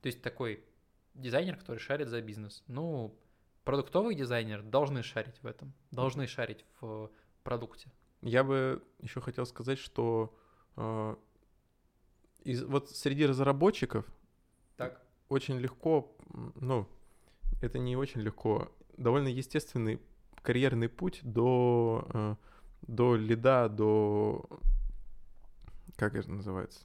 То 0.00 0.06
есть 0.06 0.22
такой 0.22 0.64
дизайнер, 1.14 1.56
который 1.56 1.78
шарит 1.78 2.08
за 2.08 2.20
бизнес. 2.22 2.62
Ну, 2.66 3.18
продуктовый 3.64 4.14
дизайнер 4.14 4.62
должны 4.62 5.02
шарить 5.02 5.42
в 5.42 5.46
этом, 5.46 5.72
должны 5.90 6.26
шарить 6.26 6.64
в 6.80 7.10
продукте. 7.42 7.90
Я 8.22 8.44
бы 8.44 8.82
еще 9.00 9.20
хотел 9.20 9.46
сказать, 9.46 9.78
что 9.78 10.36
э, 10.76 11.16
из, 12.44 12.62
вот 12.64 12.90
среди 12.90 13.26
разработчиков 13.26 14.06
Так? 14.76 15.02
очень 15.28 15.58
легко, 15.58 16.16
ну, 16.54 16.86
это 17.62 17.78
не 17.78 17.96
очень 17.96 18.20
легко, 18.20 18.70
довольно 18.96 19.28
естественный 19.28 20.00
карьерный 20.42 20.88
путь 20.88 21.20
до, 21.22 22.06
э, 22.12 22.36
до 22.82 23.16
лида, 23.16 23.68
до, 23.68 24.48
как 25.96 26.14
это 26.14 26.30
называется, 26.30 26.80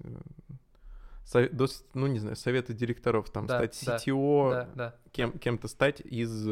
Э, 1.33 1.37
сове- 1.37 1.49
до, 1.49 1.67
с- 1.67 1.83
ну, 1.93 2.07
не 2.07 2.19
знаю, 2.19 2.35
совета 2.35 2.73
директоров, 2.73 3.29
там, 3.29 3.45
Да, 3.47 3.57
стать 3.57 4.05
CTO, 4.07 4.49
Да, 4.51 4.69
да. 4.75 4.95
кем, 5.11 5.31
кем-то 5.37 5.67
стать 5.67 6.01
из, 6.01 6.47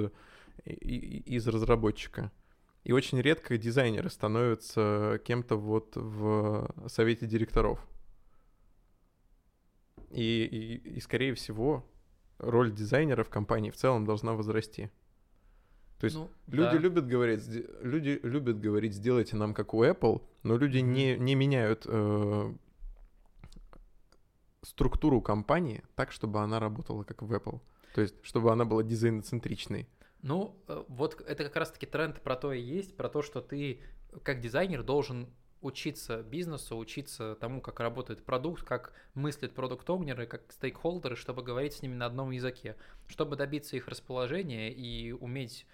из 0.66 1.48
разработчика. 1.48 2.32
И 2.84 2.92
очень 2.92 3.22
редко 3.22 3.58
дизайнеры 3.58 4.10
становятся 4.10 5.22
кем-то 5.26 5.56
вот 5.56 5.96
в 5.96 6.70
совете 6.88 7.26
директоров. 7.28 7.80
И, 10.12 10.44
и, 10.46 10.90
и, 10.98 11.00
скорее 11.00 11.34
всего, 11.34 11.86
роль 12.38 12.72
дизайнера 12.72 13.24
в 13.24 13.30
компании 13.30 13.72
в 13.72 13.76
целом 13.76 14.06
должна 14.06 14.34
возрасти. 14.34 14.90
То 16.00 16.06
есть 16.06 16.18
Ну, 16.18 16.30
Люди 16.48 16.74
да. 16.74 16.78
любят 16.78 17.08
говорить, 17.08 17.40
«Сде- 17.42 17.66
люди 17.82 18.20
любят 18.24 18.60
говорить, 18.60 18.94
сделайте 18.94 19.38
нам 19.38 19.54
как 19.54 19.74
у 19.74 19.84
Apple, 19.86 20.22
но 20.44 20.58
люди 20.58 20.80
не, 20.80 21.18
не 21.18 21.36
меняют 21.36 21.84
э, 21.88 22.54
структуру 24.64 25.22
компании 25.22 25.84
так, 25.96 26.12
чтобы 26.12 26.40
она 26.40 26.60
работала 26.60 27.04
как 27.04 27.22
в 27.22 27.32
Apple. 27.32 27.62
То 27.94 28.02
есть, 28.02 28.16
чтобы 28.24 28.52
она 28.52 28.66
была 28.66 28.84
дизайноцентричной. 28.84 29.88
Ну, 30.22 30.58
э, 30.68 30.84
вот 30.88 31.22
это 31.22 31.44
как 31.44 31.56
раз-таки 31.56 31.86
тренд 31.86 32.22
про 32.22 32.36
то 32.36 32.54
и 32.54 32.62
есть, 32.62 32.96
про 32.96 33.10
то, 33.10 33.22
что 33.22 33.42
ты 33.42 33.82
как 34.24 34.40
дизайнер 34.40 34.84
должен 34.84 35.28
учиться 35.62 36.22
бизнесу, 36.24 36.78
учиться 36.78 37.36
тому, 37.40 37.62
как 37.62 37.80
работает 37.80 38.24
продукт, 38.24 38.64
как 38.64 38.94
мыслят 39.14 39.54
продукт-оунеры, 39.54 40.28
как 40.28 40.52
стейкхолдеры, 40.52 41.16
чтобы 41.16 41.42
говорить 41.42 41.74
с 41.74 41.82
ними 41.82 41.96
на 41.96 42.06
одном 42.06 42.32
языке, 42.32 42.76
чтобы 43.08 43.36
добиться 43.36 43.76
их 43.76 43.88
расположения 43.88 44.72
и 44.72 45.12
уметь 45.14 45.66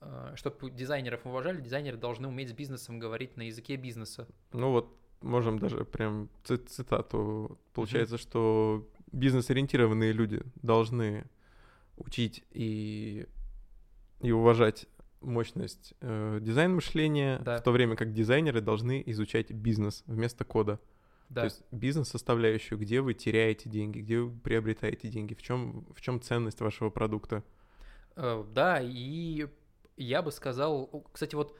э, 0.00 0.32
чтобы 0.36 0.70
дизайнеров 0.70 1.26
уважали, 1.26 1.60
дизайнеры 1.60 1.96
должны 1.96 2.28
уметь 2.28 2.50
с 2.50 2.52
бизнесом 2.52 2.98
говорить 2.98 3.36
на 3.36 3.42
языке 3.42 3.76
бизнеса. 3.76 4.28
Ну 4.52 4.70
вот 4.70 4.96
можем 5.22 5.58
даже 5.58 5.84
прям 5.84 6.28
цитату. 6.44 7.58
Получается, 7.74 8.18
что 8.18 8.88
бизнес-ориентированные 9.12 10.12
люди 10.12 10.42
должны 10.62 11.24
учить 11.96 12.44
и, 12.50 13.26
и 14.20 14.30
уважать 14.32 14.86
мощность 15.20 15.94
э, 16.00 16.38
дизайн 16.40 16.74
мышления, 16.74 17.38
Да. 17.44 17.58
в 17.58 17.62
то 17.62 17.70
время 17.70 17.96
как 17.96 18.12
дизайнеры 18.12 18.60
должны 18.60 19.02
изучать 19.06 19.50
бизнес 19.52 20.02
вместо 20.06 20.44
кода. 20.44 20.80
Да. 21.28 21.42
То 21.42 21.44
есть 21.46 21.62
бизнес-составляющую, 21.70 22.78
где 22.78 23.00
вы 23.00 23.14
теряете 23.14 23.68
деньги, 23.70 24.00
где 24.00 24.18
вы 24.20 24.38
приобретаете 24.38 25.08
деньги, 25.08 25.34
в 25.34 25.42
чем, 25.42 25.86
в 25.94 26.00
чем 26.00 26.20
ценность 26.20 26.60
вашего 26.60 26.90
продукта. 26.90 27.42
Э, 28.16 28.44
Да, 28.52 28.80
и 28.82 29.46
я 29.96 30.22
бы 30.22 30.32
сказал, 30.32 30.86
кстати, 31.12 31.34
вот 31.34 31.56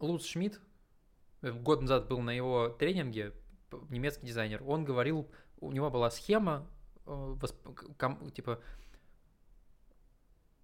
Луц 0.00 0.24
Шмидт, 0.24 0.60
год 1.42 1.82
назад 1.82 2.08
был 2.08 2.20
на 2.20 2.30
его 2.30 2.68
тренинге, 2.68 3.32
немецкий 3.88 4.26
дизайнер, 4.26 4.62
он 4.64 4.84
говорил, 4.84 5.30
у 5.60 5.72
него 5.72 5.90
была 5.90 6.10
схема, 6.10 6.66
э, 7.06 7.36
типа, 8.34 8.60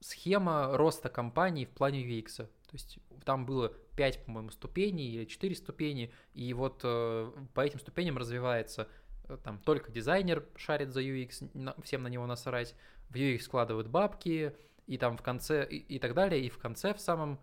схема 0.01 0.77
роста 0.77 1.09
компании 1.09 1.65
в 1.65 1.71
плане 1.71 2.05
UX. 2.05 2.37
То 2.37 2.75
есть 2.75 2.99
там 3.25 3.47
было 3.47 3.71
5, 3.97 4.25
по-моему, 4.25 4.51
ступеней 4.51 5.11
или 5.11 5.25
4 5.25 5.55
ступени, 5.55 6.13
и 6.35 6.53
вот 6.53 6.83
э, 6.85 7.33
по 7.55 7.61
этим 7.61 7.81
ступеням 7.81 8.19
развивается 8.19 8.89
э, 9.25 9.39
там 9.43 9.59
только 9.59 9.91
дизайнер 9.91 10.47
шарит 10.57 10.93
за 10.93 11.03
UX, 11.03 11.83
всем 11.83 12.03
на 12.03 12.09
него 12.09 12.27
насрать, 12.27 12.75
в 13.09 13.15
UX 13.15 13.41
складывают 13.41 13.89
бабки, 13.89 14.55
и 14.87 14.99
там 14.99 15.17
в 15.17 15.23
конце, 15.23 15.67
и, 15.67 15.77
и 15.77 15.99
так 15.99 16.15
далее, 16.15 16.45
и 16.45 16.51
в 16.51 16.59
конце 16.59 16.95
в 16.95 17.01
самом 17.01 17.41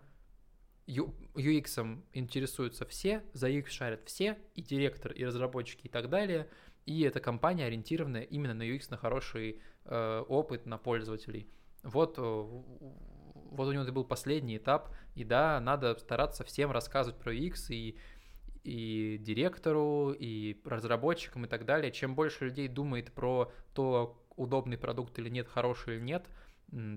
UX 0.87 2.03
интересуются 2.13 2.85
все, 2.85 3.23
за 3.33 3.49
UX 3.49 3.69
шарят 3.69 4.01
все, 4.05 4.37
и 4.53 4.61
директор, 4.61 5.11
и 5.11 5.25
разработчики, 5.25 5.87
и 5.87 5.89
так 5.89 6.09
далее, 6.09 6.47
и 6.85 7.01
эта 7.01 7.19
компания 7.19 7.65
ориентированная 7.65 8.21
именно 8.21 8.53
на 8.53 8.63
UX, 8.63 8.87
на 8.89 8.97
хороший 8.97 9.61
э, 9.85 10.23
опыт, 10.27 10.65
на 10.65 10.77
пользователей. 10.77 11.49
Вот, 11.83 12.17
э, 12.17 12.21
вот 12.21 13.67
у 13.67 13.71
него 13.71 13.83
это 13.83 13.91
был 13.91 14.05
последний 14.05 14.57
этап, 14.57 14.95
и 15.15 15.23
да, 15.23 15.59
надо 15.59 15.95
стараться 15.97 16.43
всем 16.43 16.71
рассказывать 16.71 17.19
про 17.19 17.33
UX, 17.33 17.67
и, 17.69 17.97
и 18.63 19.17
директору, 19.17 20.11
и 20.11 20.61
разработчикам, 20.65 21.45
и 21.45 21.47
так 21.47 21.65
далее. 21.65 21.91
Чем 21.91 22.13
больше 22.13 22.45
людей 22.45 22.67
думает 22.67 23.11
про 23.11 23.51
то, 23.73 24.21
удобный 24.35 24.77
продукт 24.77 25.17
или 25.17 25.29
нет, 25.29 25.47
хороший 25.47 25.95
или 25.95 26.03
нет, 26.03 26.27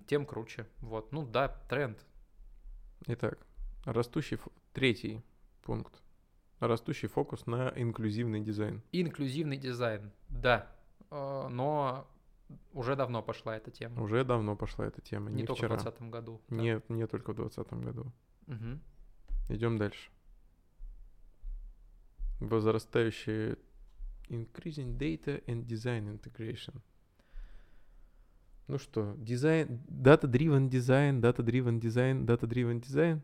тем 0.06 0.26
круче. 0.26 0.66
Вот, 0.78 1.12
ну 1.12 1.24
да, 1.24 1.48
тренд. 1.68 2.04
Итак, 3.06 3.47
растущий 3.92 4.38
третий 4.72 5.22
пункт. 5.62 6.02
Растущий 6.60 7.08
фокус 7.08 7.46
на 7.46 7.72
инклюзивный 7.76 8.40
дизайн. 8.40 8.82
Инклюзивный 8.92 9.56
дизайн, 9.56 10.10
да, 10.28 10.70
э, 11.10 11.48
но 11.48 12.08
уже 12.72 12.96
давно 12.96 13.22
пошла 13.22 13.56
эта 13.56 13.70
тема. 13.70 14.02
Уже 14.02 14.24
давно 14.24 14.56
пошла 14.56 14.86
эта 14.86 15.00
тема, 15.00 15.30
не, 15.30 15.42
не 15.42 15.46
только 15.46 15.66
вчера. 15.66 15.76
в 15.76 15.82
2020 15.82 16.10
году. 16.10 16.40
да. 16.48 16.56
Не, 16.56 16.82
не 16.88 17.06
только 17.06 17.32
в 17.32 17.36
2020 17.36 17.84
году. 17.84 18.12
Мгм. 18.46 18.80
Идем 19.50 19.78
дальше. 19.78 20.10
Возрастающие 22.40 23.56
increasing 24.28 24.96
data 24.96 25.44
and 25.46 25.64
design 25.64 26.18
integration. 26.18 26.80
Ну 28.66 28.78
что, 28.78 29.14
дизайн, 29.16 29.80
data-driven 29.88 30.68
дизайн, 30.68 31.20
data-driven 31.20 31.78
дизайн, 31.80 32.26
data-driven 32.26 32.80
дизайн. 32.80 33.22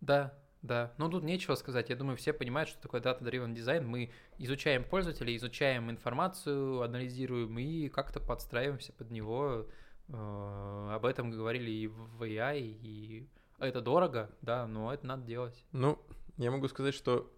Да, 0.00 0.34
да. 0.62 0.92
Ну 0.98 1.08
тут 1.08 1.24
нечего 1.24 1.54
сказать. 1.54 1.90
Я 1.90 1.96
думаю, 1.96 2.16
все 2.16 2.32
понимают, 2.32 2.68
что 2.68 2.80
такое 2.80 3.00
data-driven 3.00 3.52
дизайн. 3.54 3.86
Мы 3.86 4.10
изучаем 4.38 4.84
пользователя, 4.84 5.34
изучаем 5.36 5.90
информацию, 5.90 6.82
анализируем 6.82 7.58
и 7.58 7.88
как-то 7.88 8.20
подстраиваемся 8.20 8.92
под 8.92 9.10
него. 9.10 9.66
Э, 10.08 10.90
Об 10.94 11.04
этом 11.04 11.30
говорили 11.30 11.70
и 11.70 11.86
в 11.86 12.22
AI, 12.22 12.60
и 12.60 13.28
это 13.58 13.80
дорого, 13.80 14.30
да, 14.42 14.66
но 14.66 14.92
это 14.92 15.06
надо 15.06 15.24
делать. 15.24 15.64
Ну, 15.72 15.98
я 16.36 16.50
могу 16.50 16.68
сказать, 16.68 16.94
что 16.94 17.32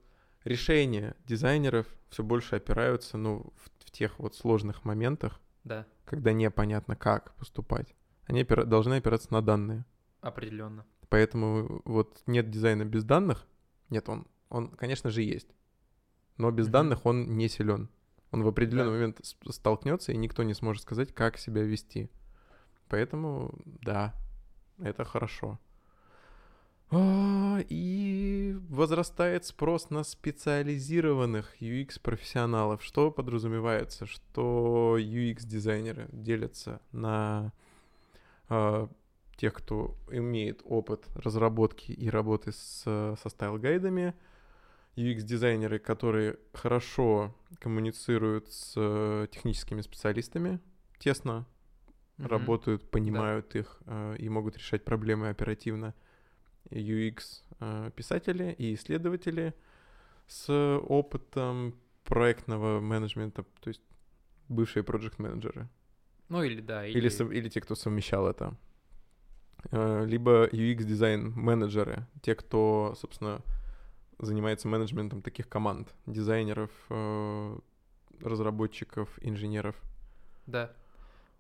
решения 0.45 1.17
дизайнеров 1.27 1.87
все 2.11 2.23
больше 2.23 2.57
опираются, 2.57 3.17
ну, 3.17 3.53
в, 3.57 3.87
в 3.87 3.91
тех 3.91 4.19
вот 4.19 4.35
сложных 4.35 4.85
моментах, 4.85 5.41
Да, 5.65 5.87
когда 6.05 6.33
непонятно, 6.33 6.97
как 6.97 7.35
поступать. 7.37 7.95
Они 8.27 8.43
опира- 8.43 8.65
должны 8.65 8.95
опираться 8.95 9.33
на 9.33 9.43
данные. 9.43 9.85
определенно. 10.21 10.85
Поэтому 11.11 11.83
вот 11.85 12.23
нет 12.27 12.51
дизайна 12.51 12.85
без 12.85 13.05
данных. 13.05 13.47
Нет, 13.91 14.09
он, 14.09 14.27
он, 14.49 14.69
конечно 14.71 15.11
же, 15.11 15.23
есть. 15.23 15.49
Но 16.39 16.51
без 16.51 16.67
Мгм. 16.67 16.73
данных 16.73 17.05
он 17.07 17.37
не 17.37 17.49
силен. 17.49 17.91
Он 18.31 18.43
в 18.45 18.49
определенный 18.49 18.87
Да. 18.87 18.91
момент 18.93 19.21
столкнется, 19.51 20.13
и 20.13 20.17
никто 20.17 20.43
не 20.45 20.55
сможет 20.55 20.83
сказать, 20.85 21.13
как 21.13 21.37
себя 21.37 21.63
вести. 21.63 22.09
Поэтому, 22.89 23.53
да, 23.83 24.15
это 24.79 25.05
хорошо. 25.05 25.59
А, 26.93 27.59
И 27.69 28.57
возрастает 28.69 29.45
спрос 29.45 29.91
на 29.91 30.03
специализированных 30.03 31.61
UX-профессионалов. 31.61 32.83
Что 32.83 33.11
подразумевается? 33.11 34.07
Что 34.07 34.97
UX-дизайнеры 34.99 36.09
делятся 36.13 36.81
на 36.93 37.53
а, 38.49 38.89
тех, 39.41 39.55
кто 39.55 39.97
имеет 40.11 40.61
опыт 40.65 41.07
разработки 41.15 41.93
и 41.93 42.11
работы 42.11 42.53
с, 42.53 42.83
со 42.83 43.29
style-guide 43.29 43.92
ами, 43.92 44.15
UX-дизайнеры, 44.97 45.79
которые 45.79 46.39
хорошо 46.53 47.35
коммуницируют 47.59 48.53
с 48.53 48.75
э, 48.77 49.29
техническими 49.31 49.81
специалистами, 49.81 50.61
тесно 50.99 51.47
Мгм. 52.19 52.29
работают, 52.29 52.91
понимают 52.91 53.55
их 53.55 53.81
э, 53.87 54.17
и 54.19 54.29
могут 54.29 54.59
решать 54.59 54.85
проблемы 54.85 55.31
оперативно. 55.31 55.95
UX-писатели 56.71 58.55
и 58.59 58.75
исследователи 58.75 59.55
с 60.27 60.53
опытом 60.87 61.75
проектного 62.05 62.81
менеджмента, 62.81 63.45
то 63.61 63.69
есть 63.69 63.81
бывшие 64.49 64.83
проект-менеджеры. 64.83 65.71
Ну 66.29 66.43
или 66.43 66.61
да, 66.61 66.87
или, 66.87 66.99
Или, 66.99 67.39
или 67.39 67.49
те, 67.49 67.63
кто 67.63 67.75
совмещал 67.75 68.27
это. 68.29 68.55
Э, 69.71 70.05
Либо 70.07 70.47
UX-дизайн 70.47 71.33
менеджеры, 71.35 72.07
те, 72.23 72.35
кто, 72.35 72.95
собственно, 72.97 73.43
занимается 74.19 74.69
менеджментом 74.69 75.23
таких 75.23 75.49
команд, 75.49 75.95
дизайнеров, 76.07 76.71
э, 76.91 77.59
разработчиков, 78.23 79.09
инженеров. 79.23 79.77
Да. 80.47 80.73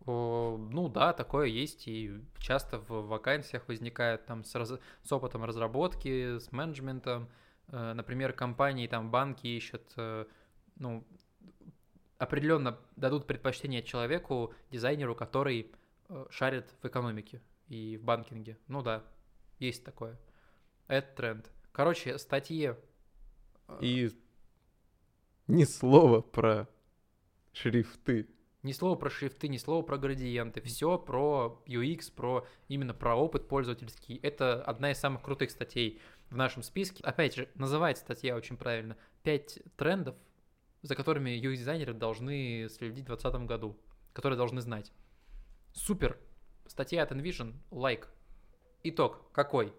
Ну 0.07 0.91
да, 0.93 1.13
такое 1.13 1.47
есть, 1.49 1.87
и 1.87 2.23
часто 2.39 2.79
в 2.79 3.07
вакансиях 3.07 3.69
возникает 3.69 4.25
там 4.25 4.45
с, 4.45 4.55
раз- 4.55 4.81
с 5.03 5.13
опытом 5.13 5.45
разработки, 5.45 6.39
с 6.39 6.53
менеджментом. 6.53 7.29
Э, 7.69 7.93
Например, 7.93 8.33
компании, 8.33 8.87
там 8.87 9.11
банки 9.11 9.47
ищут, 9.47 9.83
ну, 10.77 11.05
определенно 12.19 12.79
дадут 12.97 13.27
предпочтение 13.27 13.83
человеку, 13.83 14.55
дизайнеру, 14.71 15.15
который 15.15 15.71
шарит 16.31 16.75
в 16.83 16.87
экономике 16.87 17.41
и 17.71 17.97
в 17.97 18.03
банкинге. 18.03 18.59
Ну 18.69 18.83
да, 18.83 19.05
есть 19.59 19.85
такое. 19.85 20.19
Это 20.89 21.15
тренд. 21.17 21.51
Короче, 21.73 22.19
статьи... 22.19 22.75
э, 23.69 23.79
И 23.81 24.11
ни 25.47 25.65
слова 25.65 26.21
про 26.21 26.69
шрифты. 27.53 28.29
Ни 28.63 28.73
слова 28.73 28.97
про 28.97 29.09
шрифты, 29.09 29.49
ни 29.49 29.57
слова 29.57 29.83
про 29.83 29.97
градиенты. 29.97 30.61
Все 30.61 30.99
про 30.99 31.63
UX, 31.67 32.13
про 32.13 32.47
именно 32.69 32.93
про 32.93 33.15
опыт 33.17 33.49
пользовательский. 33.49 34.17
Это 34.17 34.63
одна 34.63 34.91
из 34.91 34.99
самых 34.99 35.23
крутых 35.23 35.51
статей 35.51 36.01
в 36.29 36.37
нашем 36.37 36.63
списке. 36.63 37.03
Опять 37.05 37.37
же, 37.37 37.49
называется 37.55 38.03
статья 38.03 38.37
очень 38.37 38.57
правильно. 38.57 38.97
Пять 39.23 39.61
трендов, 39.77 40.17
за 40.83 40.95
которыми 40.97 41.31
UX-дизайнеры 41.31 41.95
должны 41.95 42.69
следить 42.69 43.05
в 43.05 43.07
2020 43.07 43.47
году, 43.47 43.79
которые 44.13 44.37
должны 44.37 44.61
знать. 44.61 44.93
Супер. 45.73 46.19
Статья 46.71 47.03
от 47.03 47.11
Envision, 47.11 47.55
лайк. 47.73 48.07
Итог 48.85 49.33
какой? 49.33 49.75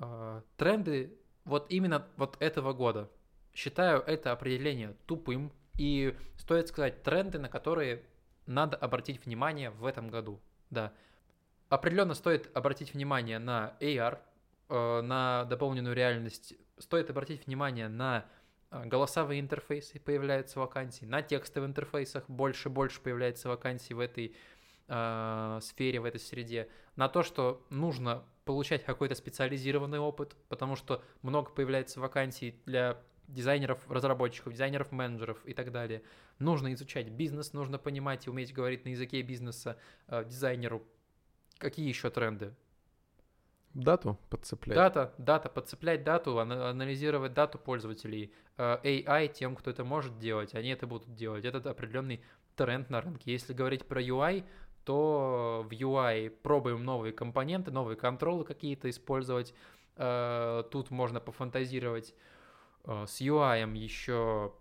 Э, 0.00 0.42
Тренды 0.56 1.16
вот 1.44 1.70
именно 1.70 2.04
вот 2.16 2.36
этого 2.40 2.72
года. 2.72 3.08
Считаю 3.54 4.00
это 4.00 4.32
определение 4.32 4.96
тупым. 5.06 5.52
И 5.78 6.18
стоит 6.36 6.66
сказать, 6.66 7.04
тренды, 7.04 7.38
на 7.38 7.48
которые 7.48 8.02
надо 8.46 8.76
обратить 8.76 9.24
внимание 9.24 9.70
в 9.70 9.86
этом 9.86 10.10
году. 10.10 10.40
Да. 10.68 10.92
Определенно 11.68 12.14
стоит 12.14 12.50
обратить 12.56 12.92
внимание 12.92 13.38
на 13.38 13.76
AR, 13.78 14.18
э, 14.68 15.00
на 15.00 15.44
дополненную 15.44 15.94
реальность. 15.94 16.54
Стоит 16.76 17.08
обратить 17.08 17.46
внимание 17.46 17.86
на 17.86 18.26
а, 18.68 18.84
голосовые 18.84 19.38
интерфейсы 19.38 20.00
появляются 20.00 20.58
вакансии, 20.58 21.04
на 21.04 21.22
текстовых 21.22 21.68
интерфейсах 21.68 22.28
больше 22.28 22.68
и 22.68 22.72
больше 22.72 23.00
появляется 23.00 23.48
вакансий 23.48 23.94
в 23.94 24.00
этой 24.00 24.34
э, 24.88 25.58
сфере, 25.62 26.00
в 26.00 26.04
этой 26.04 26.20
среде, 26.20 26.68
на 26.96 27.08
то, 27.08 27.22
что 27.22 27.64
нужно 27.70 28.24
получать 28.44 28.84
какой-то 28.84 29.14
специализированный 29.14 29.98
опыт, 29.98 30.36
потому 30.48 30.76
что 30.76 31.02
много 31.22 31.50
появляется 31.50 32.00
вакансий 32.00 32.60
для 32.66 33.00
дизайнеров, 33.28 33.78
разработчиков, 33.90 34.52
дизайнеров, 34.52 34.92
менеджеров 34.92 35.38
и 35.44 35.54
так 35.54 35.72
далее. 35.72 36.02
Нужно 36.38 36.72
изучать 36.74 37.08
бизнес, 37.08 37.52
нужно 37.52 37.78
понимать 37.78 38.26
и 38.26 38.30
уметь 38.30 38.52
говорить 38.52 38.84
на 38.84 38.90
языке 38.90 39.22
бизнеса 39.22 39.78
э, 40.08 40.24
дизайнеру. 40.24 40.82
Какие 41.58 41.88
еще 41.88 42.10
тренды? 42.10 42.54
Дату 43.74 44.18
подцеплять. 44.28 44.76
Дата, 44.76 45.14
дата, 45.16 45.48
подцеплять 45.48 46.04
дату, 46.04 46.38
ана- 46.38 46.68
анализировать 46.70 47.32
дату 47.32 47.58
пользователей. 47.58 48.32
Э, 48.58 48.78
AI 48.82 49.28
тем, 49.28 49.56
кто 49.56 49.70
это 49.70 49.84
может 49.84 50.18
делать, 50.18 50.54
они 50.54 50.68
это 50.68 50.86
будут 50.86 51.14
делать. 51.14 51.44
Это 51.44 51.70
определенный 51.70 52.22
тренд 52.56 52.90
на 52.90 53.00
рынке. 53.00 53.32
Если 53.32 53.54
говорить 53.54 53.86
про 53.86 54.02
UI, 54.02 54.44
то 54.84 55.66
в 55.68 55.72
UI 55.72 56.30
пробуем 56.30 56.84
новые 56.84 57.12
компоненты, 57.12 57.70
новые 57.70 57.96
контролы 57.96 58.44
какие-то 58.44 58.88
использовать. 58.90 59.54
Э, 59.96 60.64
Тут 60.70 60.90
можно 60.90 61.20
пофантазировать 61.20 62.14
Э, 62.84 63.06
с 63.06 63.20
UI 63.20 63.76
еще 63.76 64.52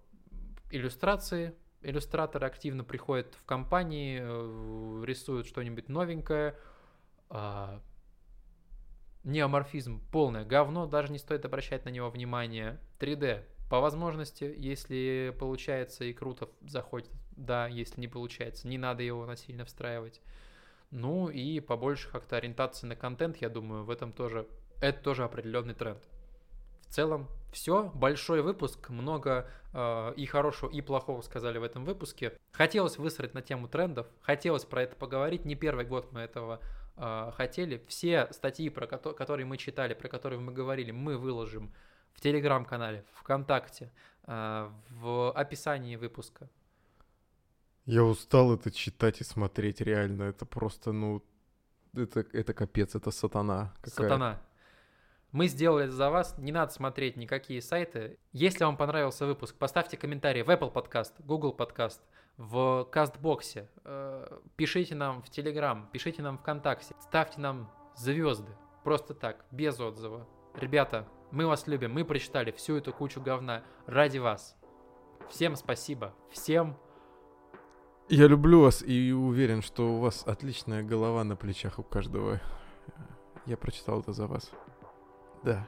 иллюстрации. 0.69 1.53
Иллюстраторы 1.82 2.45
активно 2.45 2.84
приходят 2.84 3.34
в 3.36 3.43
компании, 3.43 4.19
э, 4.22 5.03
рисуют 5.05 5.47
что-нибудь 5.47 5.89
новенькое. 5.89 6.55
Неоморфизм 9.24 10.01
полное 10.11 10.43
говно, 10.43 10.88
даже 10.88 11.11
не 11.11 11.19
стоит 11.19 11.45
обращать 11.45 11.86
на 11.86 11.89
него 11.89 12.09
внимание. 12.09 12.80
3D 12.99 13.43
по 13.69 13.80
возможности, 13.80 14.53
если 14.57 15.34
получается 15.39 16.03
и 16.03 16.11
круто 16.11 16.49
заходит, 16.61 17.11
да, 17.46 17.68
если 17.68 18.00
не 18.00 18.08
получается, 18.08 18.68
не 18.68 18.78
надо 18.78 19.04
его 19.04 19.26
насильно 19.26 19.66
встраивать. 19.66 20.22
Ну 20.92 21.30
и 21.30 21.60
побольше 21.60 22.10
как-то 22.10 22.38
ориентации 22.38 22.86
на 22.86 22.96
контент, 22.96 23.38
я 23.38 23.50
думаю, 23.50 23.84
в 23.84 23.89
этом 23.89 24.12
тоже, 24.12 24.48
это 24.82 25.02
тоже 25.02 25.24
определенный 25.24 25.74
тренд. 25.74 26.04
В 26.88 26.94
целом 26.94 27.28
все, 27.54 27.89
большой 27.96 28.42
выпуск, 28.42 28.89
много 28.89 29.50
э, 29.74 30.14
и 30.18 30.26
хорошего, 30.26 30.70
и 30.70 30.82
плохого 30.82 31.22
сказали 31.22 31.58
в 31.58 31.64
этом 31.64 31.86
выпуске. 31.86 32.38
Хотелось 32.52 32.98
высрать 32.98 33.34
на 33.34 33.42
тему 33.42 33.70
трендов, 33.70 34.08
хотелось 34.22 34.66
про 34.66 34.84
это 34.84 34.96
поговорить, 34.98 35.46
не 35.46 35.56
первый 35.56 35.86
год 35.86 36.12
мы 36.12 36.20
этого 36.20 36.60
э, 36.98 37.32
хотели. 37.36 37.84
Все 37.88 38.28
статьи, 38.32 38.70
про 38.70 38.88
ко- 38.88 39.14
которые 39.14 39.46
мы 39.46 39.58
читали, 39.58 39.94
про 39.94 40.10
которые 40.10 40.39
мы 40.39 40.52
говорили, 40.52 40.92
мы 40.92 41.18
выложим 41.18 41.74
в 42.14 42.20
телеграм-канале, 42.20 43.06
ВКонтакте, 43.14 43.92
э, 44.28 44.70
в 44.89 45.32
описании 45.32 45.96
выпуска. 45.96 46.50
Я 47.86 48.03
устал 48.03 48.53
это 48.53 48.71
читать 48.71 49.21
и 49.21 49.23
смотреть, 49.23 49.82
реально. 49.82 50.23
Это 50.23 50.45
просто, 50.45 50.91
ну, 50.91 51.23
это, 51.93 52.25
это 52.32 52.53
капец, 52.53 52.95
это 52.95 53.11
сатана. 53.11 53.73
какая. 53.82 54.09
Сатана. 54.09 54.41
Мы 55.32 55.47
сделали 55.47 55.86
это 55.86 55.93
за 55.93 56.09
вас, 56.09 56.38
не 56.38 56.51
надо 56.51 56.73
смотреть 56.73 57.15
никакие 57.15 57.61
сайты. 57.61 58.19
Если 58.34 58.65
вам 58.65 58.75
понравился 58.75 59.25
выпуск, 59.25 59.55
поставьте 59.55 59.95
комментарий 59.95 60.41
в 60.41 60.49
Apple 60.49 60.73
Podcast, 60.73 61.13
Google 61.19 61.55
Podcast, 61.57 61.99
в 62.36 62.86
Кастбоксе, 62.91 63.69
э, 63.86 64.39
пишите 64.57 64.93
нам 64.95 65.21
в 65.21 65.29
Telegram, 65.29 65.86
пишите 65.91 66.21
нам 66.21 66.38
ВКонтакте, 66.38 66.95
ставьте 66.99 67.39
нам 67.39 67.71
звезды, 67.95 68.51
просто 68.84 69.13
так, 69.13 69.45
без 69.51 69.79
отзыва. 69.79 70.27
Ребята, 70.55 71.07
мы 71.32 71.47
вас 71.47 71.65
любим, 71.65 71.93
мы 71.93 72.03
прочитали 72.03 72.51
всю 72.51 72.75
эту 72.75 72.91
кучу 72.91 73.21
говна 73.21 73.63
ради 73.86 74.17
вас. 74.17 74.57
Всем 75.29 75.55
спасибо, 75.55 76.13
всем 76.29 76.77
Я 78.14 78.28
люблю 78.28 78.59
вас 78.59 78.84
и 78.84 79.14
уверен, 79.14 79.62
что 79.62 79.93
у 79.93 79.99
вас 79.99 80.24
отличная 80.28 80.84
голова 80.84 81.24
на 81.24 81.38
плечах 81.38 81.80
у 81.80 81.84
каждого. 81.84 82.41
Я 83.45 83.55
прочитал 83.55 84.01
это 84.01 84.12
за 84.12 84.28
вас. 84.28 84.51
Да. 85.43 85.66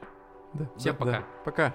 Да. 0.52 0.68
Всем 0.76 0.94
да, 0.98 1.04
да. 1.04 1.24
пока. 1.44 1.72
Пока. 1.72 1.74